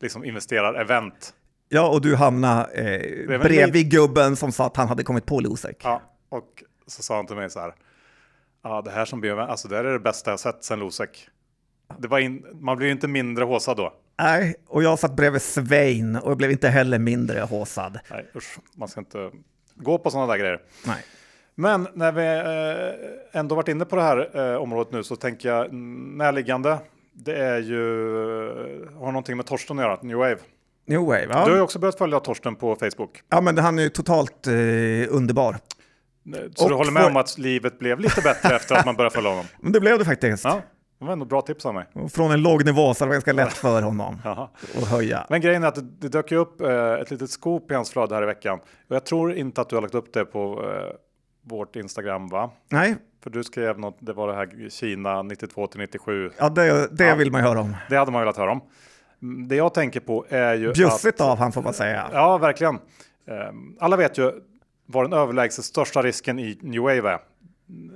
liksom 0.00 0.24
investerar-event. 0.24 1.34
Ja, 1.68 1.88
och 1.88 2.00
du 2.00 2.16
hamnade 2.16 2.72
eh, 2.72 3.40
bredvid 3.40 3.90
gubben 3.90 4.36
som 4.36 4.52
sa 4.52 4.66
att 4.66 4.76
han 4.76 4.88
hade 4.88 5.02
kommit 5.02 5.26
på 5.26 5.40
Losec. 5.40 5.76
Ja, 5.82 6.02
och 6.28 6.62
så 6.86 7.02
sa 7.02 7.16
han 7.16 7.26
till 7.26 7.36
mig 7.36 7.50
så 7.50 7.60
här. 7.60 7.74
Ja, 8.62 8.82
det 8.82 8.90
här 8.90 9.04
som 9.04 9.20
blir, 9.20 9.40
alltså 9.40 9.68
det 9.68 9.78
är 9.78 9.84
det 9.84 9.98
bästa 9.98 10.30
jag 10.30 10.40
sett 10.40 10.64
sen 10.64 10.78
Losec. 10.78 11.10
Det 11.98 12.08
var 12.08 12.18
in, 12.18 12.46
man 12.52 12.76
blir 12.76 12.86
ju 12.86 12.92
inte 12.92 13.08
mindre 13.08 13.44
håsad 13.44 13.76
då. 13.76 13.92
Nej, 14.18 14.54
och 14.66 14.82
jag 14.82 14.98
satt 14.98 15.16
bredvid 15.16 15.42
Svein 15.42 16.16
och 16.16 16.30
jag 16.30 16.38
blev 16.38 16.50
inte 16.50 16.68
heller 16.68 16.98
mindre 16.98 17.40
håsad. 17.40 17.98
Nej, 18.10 18.26
usch, 18.36 18.58
man 18.74 18.88
ska 18.88 19.00
inte 19.00 19.30
gå 19.74 19.98
på 19.98 20.10
sådana 20.10 20.32
där 20.32 20.38
grejer. 20.38 20.62
Nej. 20.86 21.04
Men 21.54 21.88
när 21.94 22.12
vi 22.12 22.26
eh, 23.32 23.40
ändå 23.40 23.54
varit 23.54 23.68
inne 23.68 23.84
på 23.84 23.96
det 23.96 24.02
här 24.02 24.36
eh, 24.52 24.62
området 24.62 24.92
nu 24.92 25.04
så 25.04 25.16
tänker 25.16 25.48
jag 25.48 25.72
närliggande 25.72 26.78
det 27.18 27.36
är 27.36 27.58
ju, 27.58 27.80
har 28.98 29.06
någonting 29.06 29.36
med 29.36 29.46
Torsten 29.46 29.78
att 29.78 29.84
göra, 29.84 29.98
New 30.02 30.16
Wave. 30.16 30.38
New 30.86 31.00
Wave, 31.00 31.26
ja. 31.30 31.44
Du 31.44 31.50
har 31.50 31.56
ju 31.56 31.60
också 31.60 31.78
börjat 31.78 31.98
följa 31.98 32.20
Torsten 32.20 32.56
på 32.56 32.76
Facebook. 32.76 33.22
Ja, 33.28 33.40
men 33.40 33.58
han 33.58 33.78
är 33.78 33.82
ju 33.82 33.88
totalt 33.88 34.46
eh, 34.46 34.52
underbar. 35.10 35.56
Så 36.54 36.64
och 36.64 36.70
du 36.70 36.76
håller 36.76 36.92
med 36.92 37.02
för... 37.02 37.10
om 37.10 37.16
att 37.16 37.38
livet 37.38 37.78
blev 37.78 38.00
lite 38.00 38.20
bättre 38.20 38.56
efter 38.56 38.74
att 38.74 38.86
man 38.86 38.96
började 38.96 39.14
följa 39.14 39.30
honom? 39.30 39.44
Men 39.60 39.72
det 39.72 39.80
blev 39.80 39.98
det 39.98 40.04
faktiskt. 40.04 40.44
Ja, 40.44 40.62
det 40.98 41.04
var 41.04 41.12
ändå 41.12 41.24
bra 41.24 41.42
tips 41.42 41.66
av 41.66 41.74
mig. 41.74 41.86
från 42.10 42.30
en 42.30 42.42
låg 42.42 42.64
nivå 42.64 42.94
så 42.94 43.04
det 43.04 43.08
var 43.08 43.14
ganska 43.14 43.32
lätt 43.32 43.52
för 43.52 43.82
honom 43.82 44.18
att 44.24 44.88
höja. 44.88 45.26
Men 45.28 45.40
grejen 45.40 45.64
är 45.64 45.68
att 45.68 46.00
det, 46.00 46.08
dök 46.08 46.32
upp 46.32 46.60
eh, 46.60 46.92
ett 46.92 47.10
litet 47.10 47.30
scoop 47.30 47.70
i 47.70 47.74
hans 47.74 47.90
flöde 47.90 48.14
här 48.14 48.22
i 48.22 48.26
veckan. 48.26 48.58
Och 48.88 48.96
jag 48.96 49.06
tror 49.06 49.34
inte 49.34 49.60
att 49.60 49.68
du 49.68 49.76
har 49.76 49.82
lagt 49.82 49.94
upp 49.94 50.12
det 50.12 50.24
på 50.24 50.64
eh, 50.64 50.96
vårt 51.42 51.76
Instagram 51.76 52.28
va? 52.28 52.50
Nej. 52.68 52.96
För 53.22 53.30
du 53.30 53.44
skrev 53.44 53.78
något, 53.78 53.96
det 54.00 54.12
var 54.12 54.28
det 54.28 54.34
här 54.34 54.68
Kina 54.70 55.22
92 55.22 55.66
till 55.66 55.80
97. 55.80 56.30
Ja, 56.38 56.48
det, 56.48 56.88
det 56.96 57.06
ja, 57.06 57.14
vill 57.14 57.32
man 57.32 57.40
ju 57.40 57.48
höra 57.48 57.60
om. 57.60 57.76
Det 57.90 57.96
hade 57.96 58.10
man 58.10 58.20
velat 58.20 58.36
höra 58.36 58.52
om. 58.52 58.60
Det 59.48 59.56
jag 59.56 59.74
tänker 59.74 60.00
på 60.00 60.26
är 60.28 60.54
ju 60.54 60.72
Bjussigt 60.72 61.20
av 61.20 61.38
han 61.38 61.52
får 61.52 61.62
man 61.62 61.74
säga. 61.74 62.10
Ja, 62.12 62.38
verkligen. 62.38 62.78
Ehm, 63.26 63.76
alla 63.80 63.96
vet 63.96 64.18
ju 64.18 64.32
vad 64.86 65.04
den 65.04 65.12
överlägset 65.12 65.64
största 65.64 66.02
risken 66.02 66.38
i 66.38 66.58
New 66.62 66.82
Wave 66.82 67.10
är. 67.10 67.18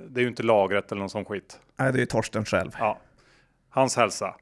Det 0.09 0.19
är 0.19 0.21
ju 0.21 0.27
inte 0.27 0.43
lagret 0.43 0.91
eller 0.91 0.99
någon 0.99 1.09
sån 1.09 1.25
skit. 1.25 1.59
Nej, 1.79 1.91
det 1.91 1.97
är 1.97 1.99
ju 1.99 2.05
Torsten 2.05 2.45
själv. 2.45 2.71
Ja, 2.79 2.99
hans 3.69 3.95
hälsa. 3.97 4.35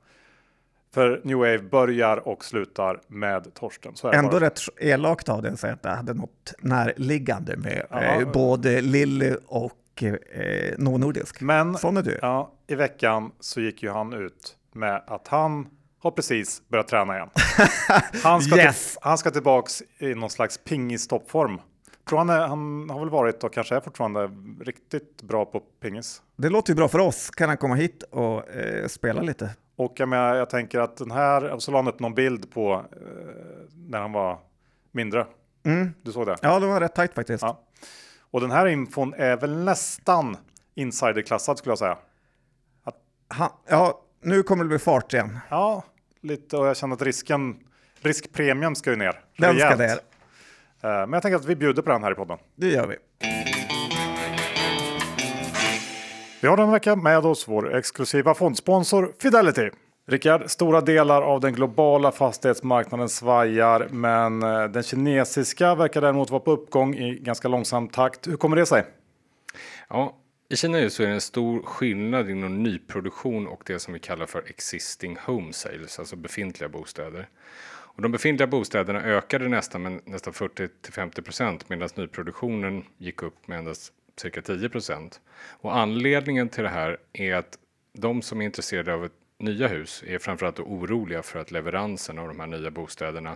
För 0.93 1.21
New 1.23 1.37
Wave 1.37 1.59
börjar 1.59 2.27
och 2.27 2.45
slutar 2.45 2.99
med 3.07 3.53
Torsten. 3.53 3.95
Så 3.95 4.11
Ändå 4.11 4.31
bara. 4.31 4.45
rätt 4.45 4.59
elakt 4.77 5.29
av 5.29 5.41
den 5.41 5.53
att 5.53 5.59
säga 5.59 5.73
att 5.73 5.83
det 5.83 5.89
hade 5.89 6.13
något 6.13 6.53
närliggande 6.59 7.57
med 7.57 7.85
eh, 7.91 8.31
både 8.31 8.81
Lilly 8.81 9.35
och 9.47 10.03
eh, 10.03 10.73
Novo 10.77 10.97
Nordisk. 10.97 11.41
Men 11.41 11.77
Sån 11.77 11.97
är 11.97 12.01
du. 12.01 12.19
Ja, 12.21 12.51
i 12.67 12.75
veckan 12.75 13.31
så 13.39 13.61
gick 13.61 13.83
ju 13.83 13.89
han 13.89 14.13
ut 14.13 14.57
med 14.73 15.03
att 15.07 15.27
han 15.27 15.67
har 15.99 16.11
precis 16.11 16.61
börjat 16.67 16.87
träna 16.87 17.15
igen. 17.15 17.29
Han 18.23 18.41
ska, 18.41 18.57
yes. 18.57 18.91
till, 18.91 18.99
han 19.01 19.17
ska 19.17 19.31
tillbaks 19.31 19.83
i 19.97 20.15
någon 20.15 20.29
slags 20.29 20.57
pingis 20.57 21.07
toppform. 21.07 21.61
Tror 22.09 22.17
han, 22.17 22.29
är, 22.29 22.47
han 22.47 22.89
har 22.89 22.99
väl 22.99 23.09
varit 23.09 23.43
och 23.43 23.53
kanske 23.53 23.75
är 23.75 23.79
fortfarande 23.79 24.31
riktigt 24.61 25.21
bra 25.21 25.45
på 25.45 25.59
pingis. 25.59 26.21
Det 26.35 26.49
låter 26.49 26.71
ju 26.71 26.75
bra 26.75 26.87
för 26.87 26.99
oss. 26.99 27.29
Kan 27.29 27.49
han 27.49 27.57
komma 27.57 27.75
hit 27.75 28.03
och 28.03 28.49
eh, 28.49 28.87
spela 28.87 29.21
lite? 29.21 29.55
Och 29.75 29.93
jag, 29.95 30.09
menar, 30.09 30.35
jag 30.35 30.49
tänker 30.49 30.79
att 30.79 30.97
den 30.97 31.11
här, 31.11 31.59
så 31.59 31.71
la 31.71 31.77
han 31.77 31.87
upp 31.87 31.99
någon 31.99 32.13
bild 32.13 32.51
på 32.51 32.73
eh, 32.73 33.07
när 33.73 34.01
han 34.01 34.11
var 34.11 34.39
mindre. 34.91 35.25
Mm. 35.65 35.93
Du 36.01 36.11
såg 36.11 36.27
det? 36.27 36.37
Ja, 36.41 36.59
det 36.59 36.67
var 36.67 36.79
rätt 36.79 36.95
tajt 36.95 37.13
faktiskt. 37.13 37.41
Ja. 37.43 37.59
Och 38.31 38.41
den 38.41 38.51
här 38.51 38.65
infon 38.65 39.13
är 39.13 39.37
väl 39.37 39.57
nästan 39.57 40.37
insiderklassad 40.75 41.57
skulle 41.57 41.71
jag 41.71 41.79
säga. 41.79 41.97
Att... 42.83 42.95
Ha, 43.37 43.59
ja, 43.67 44.01
nu 44.21 44.43
kommer 44.43 44.63
det 44.63 44.67
bli 44.67 44.79
fart 44.79 45.13
igen. 45.13 45.39
Ja, 45.49 45.83
lite 46.21 46.57
och 46.57 46.67
jag 46.67 46.77
känner 46.77 46.95
att 46.95 47.01
risken, 47.01 47.59
riskpremien 48.01 48.75
ska 48.75 48.89
ju 48.89 48.95
ner. 48.95 49.19
Den 49.37 49.53
rejält. 49.53 49.73
ska 49.73 49.87
ner. 49.87 49.99
Eh, 50.81 51.07
men 51.07 51.13
jag 51.13 51.21
tänker 51.21 51.35
att 51.35 51.45
vi 51.45 51.55
bjuder 51.55 51.81
på 51.81 51.91
den 51.91 52.03
här 52.03 52.11
i 52.11 52.15
podden. 52.15 52.37
Det 52.55 52.67
gör 52.67 52.87
vi. 52.87 52.95
Vi 56.41 56.47
har 56.47 56.57
den 56.57 56.71
vecka 56.71 56.95
med 56.95 57.25
oss 57.25 57.47
vår 57.47 57.75
exklusiva 57.75 58.33
fondsponsor 58.33 59.13
Fidelity. 59.19 59.69
Rickard, 60.07 60.49
stora 60.49 60.81
delar 60.81 61.21
av 61.21 61.39
den 61.39 61.53
globala 61.53 62.11
fastighetsmarknaden 62.11 63.09
svajar, 63.09 63.87
men 63.91 64.43
eh, 64.43 64.63
den 64.63 64.83
kinesiska 64.83 65.75
verkar 65.75 66.01
däremot 66.01 66.29
vara 66.29 66.39
på 66.39 66.51
uppgång 66.51 66.95
i 66.95 67.19
ganska 67.19 67.47
långsam 67.47 67.87
takt. 67.87 68.27
Hur 68.27 68.37
kommer 68.37 68.55
det 68.55 68.65
sig? 68.65 68.85
Ja, 69.89 70.15
i 70.51 70.55
Kina 70.55 70.89
så 70.89 71.03
är 71.03 71.07
det 71.07 71.13
en 71.13 71.21
stor 71.21 71.61
skillnad 71.61 72.29
inom 72.29 72.63
nyproduktion 72.63 73.47
och 73.47 73.63
det 73.65 73.79
som 73.79 73.93
vi 73.93 73.99
kallar 73.99 74.25
för 74.25 74.43
existing 74.47 75.17
home 75.25 75.53
sales, 75.53 75.99
alltså 75.99 76.15
befintliga 76.15 76.69
bostäder. 76.69 77.29
Och 77.69 78.01
de 78.01 78.11
befintliga 78.11 78.47
bostäderna 78.47 79.01
ökade 79.01 79.47
nästan 79.47 79.81
med 79.81 80.01
nästan 80.05 80.33
40 80.33 80.67
till 80.81 80.93
50 80.93 81.21
procent 81.21 81.69
medan 81.69 81.89
nyproduktionen 81.95 82.83
gick 82.97 83.23
upp 83.23 83.47
med 83.47 83.59
endast 83.59 83.93
cirka 84.21 84.41
10 84.41 84.69
Och 85.39 85.77
anledningen 85.77 86.49
till 86.49 86.63
det 86.63 86.69
här 86.69 86.97
är 87.13 87.35
att 87.35 87.59
de 87.93 88.21
som 88.21 88.41
är 88.41 88.45
intresserade 88.45 88.93
av 88.93 89.05
ett 89.05 89.13
nya 89.39 89.67
hus 89.67 90.03
är 90.07 90.19
framförallt 90.19 90.59
oroliga 90.59 91.23
för 91.23 91.39
att 91.39 91.51
leveransen 91.51 92.19
av 92.19 92.27
de 92.27 92.39
här 92.39 92.47
nya 92.47 92.71
bostäderna 92.71 93.35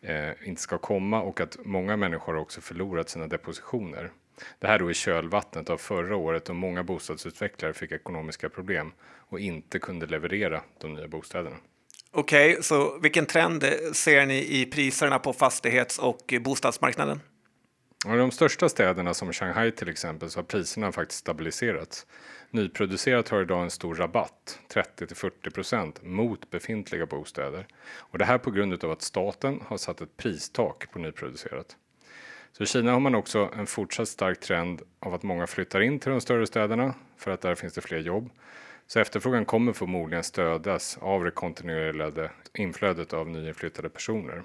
eh, 0.00 0.48
inte 0.48 0.62
ska 0.62 0.78
komma 0.78 1.22
och 1.22 1.40
att 1.40 1.58
många 1.64 1.96
människor 1.96 2.36
också 2.36 2.60
förlorat 2.60 3.08
sina 3.08 3.26
depositioner. 3.26 4.10
Det 4.58 4.66
här 4.66 4.78
då 4.78 4.90
i 4.90 4.94
kölvattnet 4.94 5.70
av 5.70 5.76
förra 5.76 6.16
året 6.16 6.44
då 6.44 6.52
många 6.52 6.84
bostadsutvecklare 6.84 7.72
fick 7.72 7.92
ekonomiska 7.92 8.48
problem 8.48 8.92
och 9.28 9.40
inte 9.40 9.78
kunde 9.78 10.06
leverera 10.06 10.62
de 10.80 10.94
nya 10.94 11.08
bostäderna. 11.08 11.56
Okej, 12.12 12.50
okay, 12.50 12.62
så 12.62 12.98
vilken 12.98 13.26
trend 13.26 13.64
ser 13.92 14.26
ni 14.26 14.60
i 14.60 14.66
priserna 14.66 15.18
på 15.18 15.32
fastighets 15.32 15.98
och 15.98 16.34
bostadsmarknaden? 16.40 17.20
I 18.06 18.16
de 18.16 18.30
största 18.30 18.68
städerna 18.68 19.14
som 19.14 19.32
Shanghai 19.32 19.70
till 19.70 19.88
exempel 19.88 20.30
så 20.30 20.38
har 20.38 20.44
priserna 20.44 20.92
faktiskt 20.92 21.20
stabiliserats. 21.20 22.06
Nyproducerat 22.50 23.28
har 23.28 23.42
idag 23.42 23.62
en 23.62 23.70
stor 23.70 23.94
rabatt, 23.94 24.58
30-40% 24.74 26.04
mot 26.04 26.50
befintliga 26.50 27.06
bostäder. 27.06 27.66
Och 27.96 28.18
det 28.18 28.24
här 28.24 28.38
på 28.38 28.50
grund 28.50 28.84
av 28.84 28.90
att 28.90 29.02
staten 29.02 29.60
har 29.66 29.76
satt 29.76 30.00
ett 30.00 30.16
pristak 30.16 30.92
på 30.92 30.98
nyproducerat. 30.98 31.76
Så 32.52 32.62
i 32.62 32.66
Kina 32.66 32.92
har 32.92 33.00
man 33.00 33.14
också 33.14 33.50
en 33.56 33.66
fortsatt 33.66 34.08
stark 34.08 34.40
trend 34.40 34.82
av 35.00 35.14
att 35.14 35.22
många 35.22 35.46
flyttar 35.46 35.80
in 35.80 35.98
till 35.98 36.10
de 36.10 36.20
större 36.20 36.46
städerna 36.46 36.94
för 37.16 37.30
att 37.30 37.40
där 37.40 37.54
finns 37.54 37.74
det 37.74 37.80
fler 37.80 37.98
jobb. 37.98 38.30
Så 38.86 39.00
efterfrågan 39.00 39.44
kommer 39.44 39.72
förmodligen 39.72 40.24
stödas 40.24 40.98
av 41.00 41.24
det 41.24 41.30
kontinuerliga 41.30 42.30
inflödet 42.54 43.12
av 43.12 43.28
nyinflyttade 43.28 43.88
personer. 43.88 44.42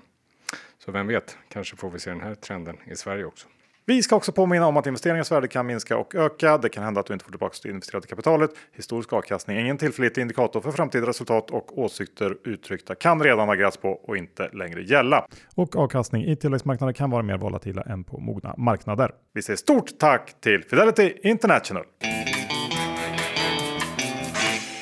Så 0.79 0.91
vem 0.91 1.07
vet, 1.07 1.37
kanske 1.49 1.75
får 1.75 1.89
vi 1.89 1.99
se 1.99 2.09
den 2.09 2.21
här 2.21 2.35
trenden 2.35 2.77
i 2.85 2.95
Sverige 2.95 3.25
också. 3.25 3.47
Vi 3.87 4.03
ska 4.03 4.15
också 4.15 4.31
påminna 4.31 4.67
om 4.67 4.77
att 4.77 4.87
investeringens 4.87 5.31
värde 5.31 5.47
kan 5.47 5.65
minska 5.65 5.97
och 5.97 6.15
öka. 6.15 6.57
Det 6.57 6.69
kan 6.69 6.83
hända 6.83 6.99
att 6.99 7.05
du 7.05 7.13
inte 7.13 7.25
får 7.25 7.31
tillbaka 7.31 7.55
det 7.63 7.69
investerade 7.69 8.07
kapitalet. 8.07 8.51
Historisk 8.71 9.13
avkastning 9.13 9.57
är 9.57 9.61
ingen 9.61 9.77
tillförlitlig 9.77 10.21
indikator 10.21 10.61
för 10.61 10.71
framtida 10.71 11.07
resultat 11.07 11.51
och 11.51 11.79
åsikter 11.79 12.37
uttryckta 12.43 12.95
kan 12.95 13.23
redan 13.23 13.47
ha 13.47 13.71
på 13.81 13.89
och 13.89 14.17
inte 14.17 14.49
längre 14.53 14.83
gälla. 14.83 15.27
Och 15.55 15.75
avkastning 15.75 16.25
i 16.25 16.35
tillväxtmarknader 16.35 16.93
kan 16.93 17.09
vara 17.09 17.23
mer 17.23 17.37
volatila 17.37 17.81
än 17.81 18.03
på 18.03 18.19
mogna 18.19 18.55
marknader. 18.57 19.11
Vi 19.33 19.41
säger 19.41 19.57
stort 19.57 19.97
tack 19.99 20.41
till 20.41 20.63
Fidelity 20.63 21.13
International. 21.23 21.83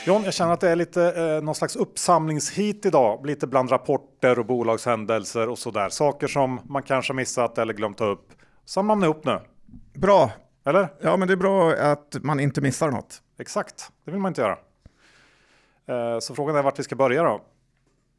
John, 0.05 0.21
jag 0.23 0.33
känner 0.33 0.53
att 0.53 0.61
det 0.61 0.69
är 0.69 0.75
lite 0.75 1.03
eh, 1.03 1.43
någon 1.43 1.55
slags 1.55 1.75
uppsamlingshit 1.75 2.85
idag. 2.85 3.25
Lite 3.25 3.47
bland 3.47 3.71
rapporter 3.71 4.39
och 4.39 4.45
bolagshändelser 4.45 5.49
och 5.49 5.57
sådär. 5.57 5.89
Saker 5.89 6.27
som 6.27 6.59
man 6.69 6.83
kanske 6.83 7.13
missat 7.13 7.57
eller 7.57 7.73
glömt 7.73 7.97
ta 7.97 8.05
upp. 8.05 8.29
Samlar 8.65 8.95
man 8.95 9.03
ihop 9.03 9.25
nu. 9.25 9.39
Bra. 9.93 10.31
Eller? 10.65 10.87
Ja, 11.01 11.17
men 11.17 11.27
det 11.27 11.33
är 11.33 11.37
bra 11.37 11.73
att 11.73 12.15
man 12.21 12.39
inte 12.39 12.61
missar 12.61 12.91
något. 12.91 13.21
Exakt, 13.39 13.91
det 14.05 14.11
vill 14.11 14.19
man 14.19 14.29
inte 14.29 14.41
göra. 14.41 14.57
Eh, 15.87 16.19
så 16.19 16.35
frågan 16.35 16.55
är 16.55 16.63
vart 16.63 16.79
vi 16.79 16.83
ska 16.83 16.95
börja 16.95 17.23
då? 17.23 17.41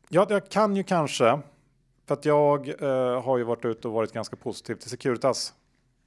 Ja, 0.08 0.26
jag 0.30 0.48
kan 0.48 0.76
ju 0.76 0.82
kanske, 0.82 1.40
för 2.08 2.14
att 2.14 2.24
jag 2.24 2.68
eh, 2.82 3.22
har 3.22 3.38
ju 3.38 3.44
varit 3.44 3.64
ute 3.64 3.88
och 3.88 3.94
varit 3.94 4.12
ganska 4.12 4.36
positiv 4.36 4.74
till 4.74 4.90
Securitas 4.90 5.52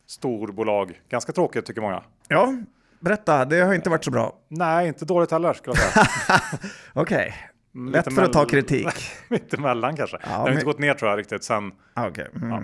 storbolag. 0.07 1.01
Ganska 1.09 1.31
tråkigt 1.31 1.65
tycker 1.65 1.81
många. 1.81 2.03
Ja, 2.27 2.53
berätta. 2.99 3.45
Det 3.45 3.59
har 3.61 3.73
inte 3.73 3.89
varit 3.89 4.03
så 4.03 4.11
bra. 4.11 4.35
Nej, 4.47 4.87
inte 4.87 5.05
dåligt 5.05 5.31
heller 5.31 5.53
skulle 5.53 5.75
jag 5.75 6.07
säga. 6.07 6.39
Okej, 6.93 7.33
Mm, 7.75 7.91
lätt 7.93 8.13
för 8.13 8.23
att 8.23 8.33
ta 8.33 8.45
kritik. 8.45 8.87
Mittemellan 9.29 9.95
kanske. 9.95 10.17
den 10.17 10.31
har 10.31 10.43
men- 10.43 10.53
inte 10.53 10.65
gått 10.65 10.79
ner 10.79 10.93
tror 10.93 11.11
jag 11.11 11.19
riktigt 11.19 11.43
sen. 11.43 11.71
Ah, 11.93 12.07
Okej, 12.07 12.27
mm. 12.35 12.49
Ja. 12.49 12.63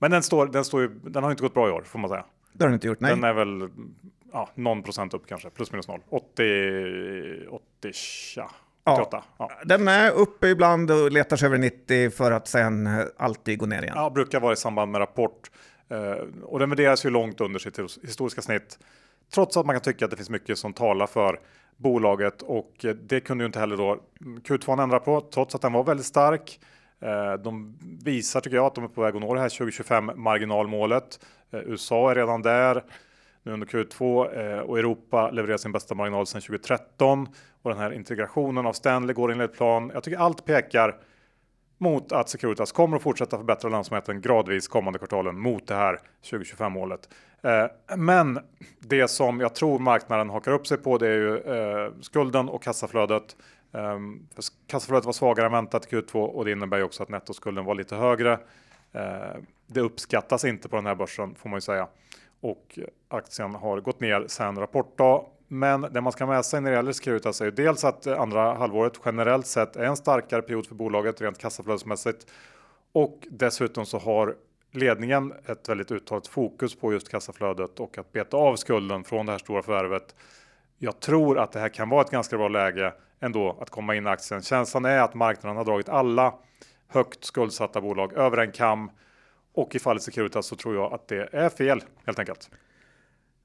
Men 0.00 0.10
den, 0.10 0.22
står, 0.22 0.46
den, 0.46 0.64
står 0.64 0.80
ju, 0.80 0.88
den 0.88 1.22
har 1.24 1.30
inte 1.30 1.42
gått 1.42 1.54
bra 1.54 1.68
i 1.68 1.70
år 1.72 1.82
får 1.82 1.98
man 1.98 2.10
säga. 2.10 2.24
det 2.52 2.64
har 2.64 2.68
du 2.68 2.74
inte 2.74 2.86
gjort. 2.86 3.00
Nej. 3.00 3.10
Den 3.14 3.24
är 3.24 3.32
väl 3.32 3.68
ja, 4.32 4.48
någon 4.54 4.82
procent 4.82 5.14
upp 5.14 5.26
kanske, 5.26 5.50
plus 5.50 5.72
minus 5.72 5.88
noll. 5.88 6.00
80, 6.08 7.46
80, 7.50 7.92
ja, 8.36 8.50
Ja. 8.84 8.92
88. 8.94 9.24
Ja. 9.38 9.50
Den 9.64 9.88
är 9.88 10.10
uppe 10.10 10.48
ibland 10.48 10.90
och 10.90 11.12
letar 11.12 11.36
sig 11.36 11.46
över 11.46 11.58
90 11.58 12.10
för 12.10 12.32
att 12.32 12.48
sen 12.48 12.88
alltid 13.16 13.58
gå 13.58 13.66
ner 13.66 13.82
igen. 13.82 13.94
Ja, 13.96 14.10
brukar 14.10 14.40
vara 14.40 14.52
i 14.52 14.56
samband 14.56 14.92
med 14.92 15.00
rapport. 15.00 15.50
Eh, 15.88 16.42
och 16.42 16.58
den 16.58 16.70
värderas 16.70 17.04
ju 17.06 17.10
långt 17.10 17.40
under 17.40 17.58
sitt 17.58 17.78
his- 17.78 18.06
historiska 18.06 18.42
snitt. 18.42 18.78
Trots 19.34 19.56
att 19.56 19.66
man 19.66 19.74
kan 19.74 19.82
tycka 19.82 20.04
att 20.04 20.10
det 20.10 20.16
finns 20.16 20.30
mycket 20.30 20.58
som 20.58 20.72
talar 20.72 21.06
för 21.06 21.40
bolaget 21.76 22.42
och 22.42 22.84
eh, 22.84 22.94
det 22.94 23.20
kunde 23.20 23.44
ju 23.44 23.46
inte 23.46 23.60
heller 23.60 23.76
då 23.76 24.00
mm, 24.20 24.40
Q2 24.40 24.82
ändra 24.82 24.98
på 25.00 25.20
trots 25.20 25.54
att 25.54 25.62
den 25.62 25.72
var 25.72 25.84
väldigt 25.84 26.06
stark. 26.06 26.60
Eh, 27.00 27.32
de 27.32 27.78
visar 28.04 28.40
tycker 28.40 28.56
jag 28.56 28.66
att 28.66 28.74
de 28.74 28.84
är 28.84 28.88
på 28.88 29.00
väg 29.00 29.16
att 29.16 29.20
nå 29.20 29.34
det 29.34 29.40
här 29.40 29.48
2025 29.48 30.10
marginalmålet. 30.14 31.26
Eh, 31.50 31.60
USA 31.60 32.10
är 32.10 32.14
redan 32.14 32.42
där 32.42 32.84
nu 33.42 33.52
under 33.52 33.66
Q2 33.66 34.02
eh, 34.38 34.60
och 34.60 34.78
Europa 34.78 35.30
levererar 35.30 35.58
sin 35.58 35.72
bästa 35.72 35.94
marginal 35.94 36.26
sedan 36.26 36.40
2013 36.40 37.28
och 37.62 37.70
den 37.70 37.78
här 37.78 37.92
integrationen 37.92 38.66
av 38.66 38.72
Stanley 38.72 39.14
går 39.14 39.32
enligt 39.32 39.56
plan. 39.56 39.90
Jag 39.94 40.02
tycker 40.02 40.18
allt 40.18 40.44
pekar 40.44 40.96
mot 41.78 42.12
att 42.12 42.28
Securitas 42.28 42.72
kommer 42.72 42.96
att 42.96 43.02
fortsätta 43.02 43.36
förbättra 43.36 43.70
lönsamheten 43.70 44.20
gradvis 44.20 44.68
kommande 44.68 44.98
kvartalen 44.98 45.38
mot 45.38 45.66
det 45.66 45.74
här 45.74 46.00
2025 46.30 46.72
målet. 46.72 47.08
Men 47.96 48.38
det 48.78 49.08
som 49.08 49.40
jag 49.40 49.54
tror 49.54 49.78
marknaden 49.78 50.30
hakar 50.30 50.52
upp 50.52 50.66
sig 50.66 50.78
på 50.78 50.98
det 50.98 51.08
är 51.08 51.12
ju 51.12 51.42
skulden 52.00 52.48
och 52.48 52.62
kassaflödet. 52.62 53.36
Um, 53.72 54.28
kassaflödet 54.66 55.04
var 55.04 55.12
svagare 55.12 55.46
än 55.46 55.52
väntat 55.52 55.92
i 55.92 55.96
Q2 55.96 56.14
och 56.14 56.44
det 56.44 56.52
innebär 56.52 56.78
ju 56.78 56.84
också 56.84 57.02
att 57.02 57.08
nettoskulden 57.08 57.64
var 57.64 57.74
lite 57.74 57.96
högre. 57.96 58.32
Uh, 58.94 59.42
det 59.66 59.80
uppskattas 59.80 60.44
inte 60.44 60.68
på 60.68 60.76
den 60.76 60.86
här 60.86 60.94
börsen 60.94 61.34
får 61.34 61.48
man 61.48 61.56
ju 61.56 61.60
säga 61.60 61.88
och 62.40 62.78
eh, 62.78 62.84
aktien 63.08 63.54
har 63.54 63.80
gått 63.80 64.00
ner 64.00 64.24
sen 64.28 64.56
rapportdag. 64.56 65.26
Men 65.48 65.80
det 65.80 66.00
man 66.00 66.12
ska 66.12 66.26
med 66.26 66.44
sig 66.44 66.60
när 66.60 66.70
det 66.70 66.76
gäller 66.76 66.92
Securitas 66.92 67.40
är 67.40 67.44
ju 67.44 67.50
dels 67.50 67.84
att 67.84 68.06
eh, 68.06 68.20
andra 68.20 68.54
halvåret 68.54 69.00
generellt 69.04 69.46
sett 69.46 69.76
är 69.76 69.84
en 69.84 69.96
starkare 69.96 70.42
period 70.42 70.66
för 70.66 70.74
bolaget 70.74 71.20
rent 71.20 71.38
kassaflödesmässigt 71.38 72.26
och 72.92 73.26
dessutom 73.30 73.86
så 73.86 73.98
har 73.98 74.36
ledningen 74.72 75.32
ett 75.46 75.68
väldigt 75.68 75.90
uttalat 75.90 76.26
fokus 76.26 76.74
på 76.74 76.92
just 76.92 77.08
kassaflödet 77.08 77.80
och 77.80 77.98
att 77.98 78.12
beta 78.12 78.36
av 78.36 78.56
skulden 78.56 79.04
från 79.04 79.26
det 79.26 79.32
här 79.32 79.38
stora 79.38 79.62
förvärvet. 79.62 80.14
Jag 80.82 81.00
tror 81.00 81.38
att 81.38 81.52
det 81.52 81.60
här 81.60 81.68
kan 81.68 81.88
vara 81.88 82.02
ett 82.02 82.10
ganska 82.10 82.36
bra 82.36 82.48
läge 82.48 82.94
ändå 83.20 83.56
att 83.60 83.70
komma 83.70 83.94
in 83.94 84.06
i 84.06 84.08
aktien. 84.08 84.42
Känslan 84.42 84.84
är 84.84 84.98
att 84.98 85.14
marknaden 85.14 85.56
har 85.56 85.64
dragit 85.64 85.88
alla 85.88 86.34
högt 86.88 87.24
skuldsatta 87.24 87.80
bolag 87.80 88.12
över 88.12 88.38
en 88.38 88.52
kam 88.52 88.90
och 89.54 89.74
i 89.74 89.78
fallet 89.78 90.02
Securitas 90.02 90.46
så 90.46 90.56
tror 90.56 90.74
jag 90.74 90.92
att 90.92 91.08
det 91.08 91.28
är 91.32 91.48
fel 91.48 91.82
helt 92.06 92.18
enkelt. 92.18 92.50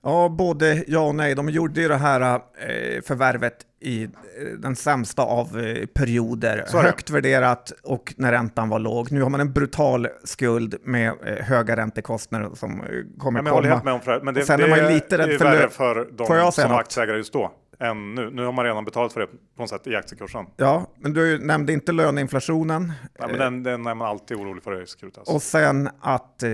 Ja, 0.06 0.30
både 0.30 0.84
ja 0.88 1.00
och 1.00 1.15
nej. 1.15 1.36
De 1.36 1.50
gjorde 1.50 1.82
ju 1.82 1.88
det 1.88 1.96
här 1.98 2.22
eh, 2.34 3.02
förvärvet 3.02 3.56
i 3.80 4.04
eh, 4.04 4.10
den 4.58 4.76
sämsta 4.76 5.22
av 5.22 5.60
eh, 5.60 5.86
perioder. 5.86 6.65
Det. 6.72 6.78
Högt 6.78 7.10
värderat 7.10 7.72
och 7.84 8.13
när 8.18 8.32
räntan 8.32 8.70
var 8.70 8.80
låg. 8.80 9.12
Nu 9.12 9.22
har 9.22 9.30
man 9.30 9.39
en 9.39 9.54
brutal 9.54 10.08
skuld 10.24 10.76
med 10.84 11.13
höga 11.41 11.76
räntekostnader 11.76 12.50
som 12.56 12.84
kommer 13.18 13.41
Men 13.41 13.46
jag 13.46 13.54
håller 13.54 13.70
komma. 13.70 13.74
helt 13.74 13.86
med 13.86 13.94
om 13.94 14.02
för, 14.02 14.22
men 14.22 14.34
det, 14.34 14.39
Och 14.41 14.48
sen 14.48 14.60
det 14.60 14.65
är 14.65 14.70
man 14.70 14.80
ju 14.80 14.89
lite 14.89 15.18
rädd 15.18 15.30
är 15.30 15.38
för 15.38 15.46
värre 15.46 15.70
för 15.70 15.96
Får 15.96 16.36
de 16.36 16.52
säga 16.52 16.68
som 16.68 16.78
aktieägare 16.78 17.18
just 17.18 17.34
då 17.34 17.52
än 17.79 18.15
nu. 18.15 18.43
Har 18.45 18.51
man 18.51 18.65
redan 18.65 18.85
betalat 18.85 19.13
för 19.13 19.19
det 19.19 19.27
på 19.27 19.61
något 19.61 19.69
sätt 19.69 19.88
i 19.88 19.95
aktiekursen. 19.95 20.45
Ja, 20.57 20.91
men 20.99 21.13
du 21.13 21.39
nämnde 21.39 21.73
inte 21.73 21.91
löneinflationen. 21.91 22.93
Ja, 23.19 23.27
men 23.27 23.39
den, 23.39 23.63
den 23.63 23.88
är 23.88 23.95
man 23.95 24.07
alltid 24.07 24.38
orolig 24.38 24.63
för 24.63 24.83
i 24.83 24.88
Securitas. 24.88 25.27
Och 25.29 25.41
sen 25.41 25.89
att 25.99 26.43
eh, 26.43 26.51